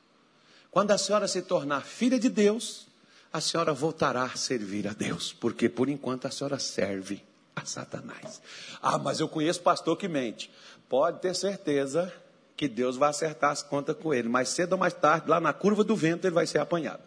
Quando 0.70 0.92
a 0.92 0.98
senhora 0.98 1.26
se 1.26 1.42
tornar 1.42 1.86
filha 1.86 2.20
de 2.20 2.28
Deus, 2.28 2.89
a 3.32 3.40
senhora 3.40 3.74
voltará 3.74 4.24
a 4.24 4.36
servir 4.36 4.88
a 4.88 4.94
Deus, 4.94 5.32
porque 5.34 5.70
por 5.70 5.88
enquanto 5.88 6.26
a 6.26 6.32
senhora 6.32 6.60
serve 6.60 7.24
a 7.56 7.66
Satanás. 7.66 8.42
Ah, 8.82 8.98
mas 8.98 9.20
eu 9.20 9.28
conheço 9.28 9.62
pastor 9.62 9.98
que 9.98 10.08
mente. 10.08 10.52
Pode 10.88 11.20
ter 11.22 11.36
certeza 11.36 12.12
que 12.58 12.68
Deus 12.68 12.98
vai 12.98 13.10
acertar 13.10 13.52
as 13.52 13.64
contas 13.64 13.96
com 13.96 14.14
ele, 14.14 14.28
mas 14.28 14.50
cedo 14.50 14.74
ou 14.74 14.78
mais 14.78 14.94
tarde, 14.94 15.30
lá 15.30 15.40
na 15.40 15.54
curva 15.54 15.84
do 15.84 15.96
vento, 15.96 16.26
ele 16.26 16.34
vai 16.34 16.46
ser 16.46 16.58
apanhado. 16.60 17.04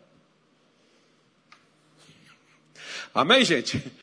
Amém, 3.14 3.44
gente? 3.44 3.92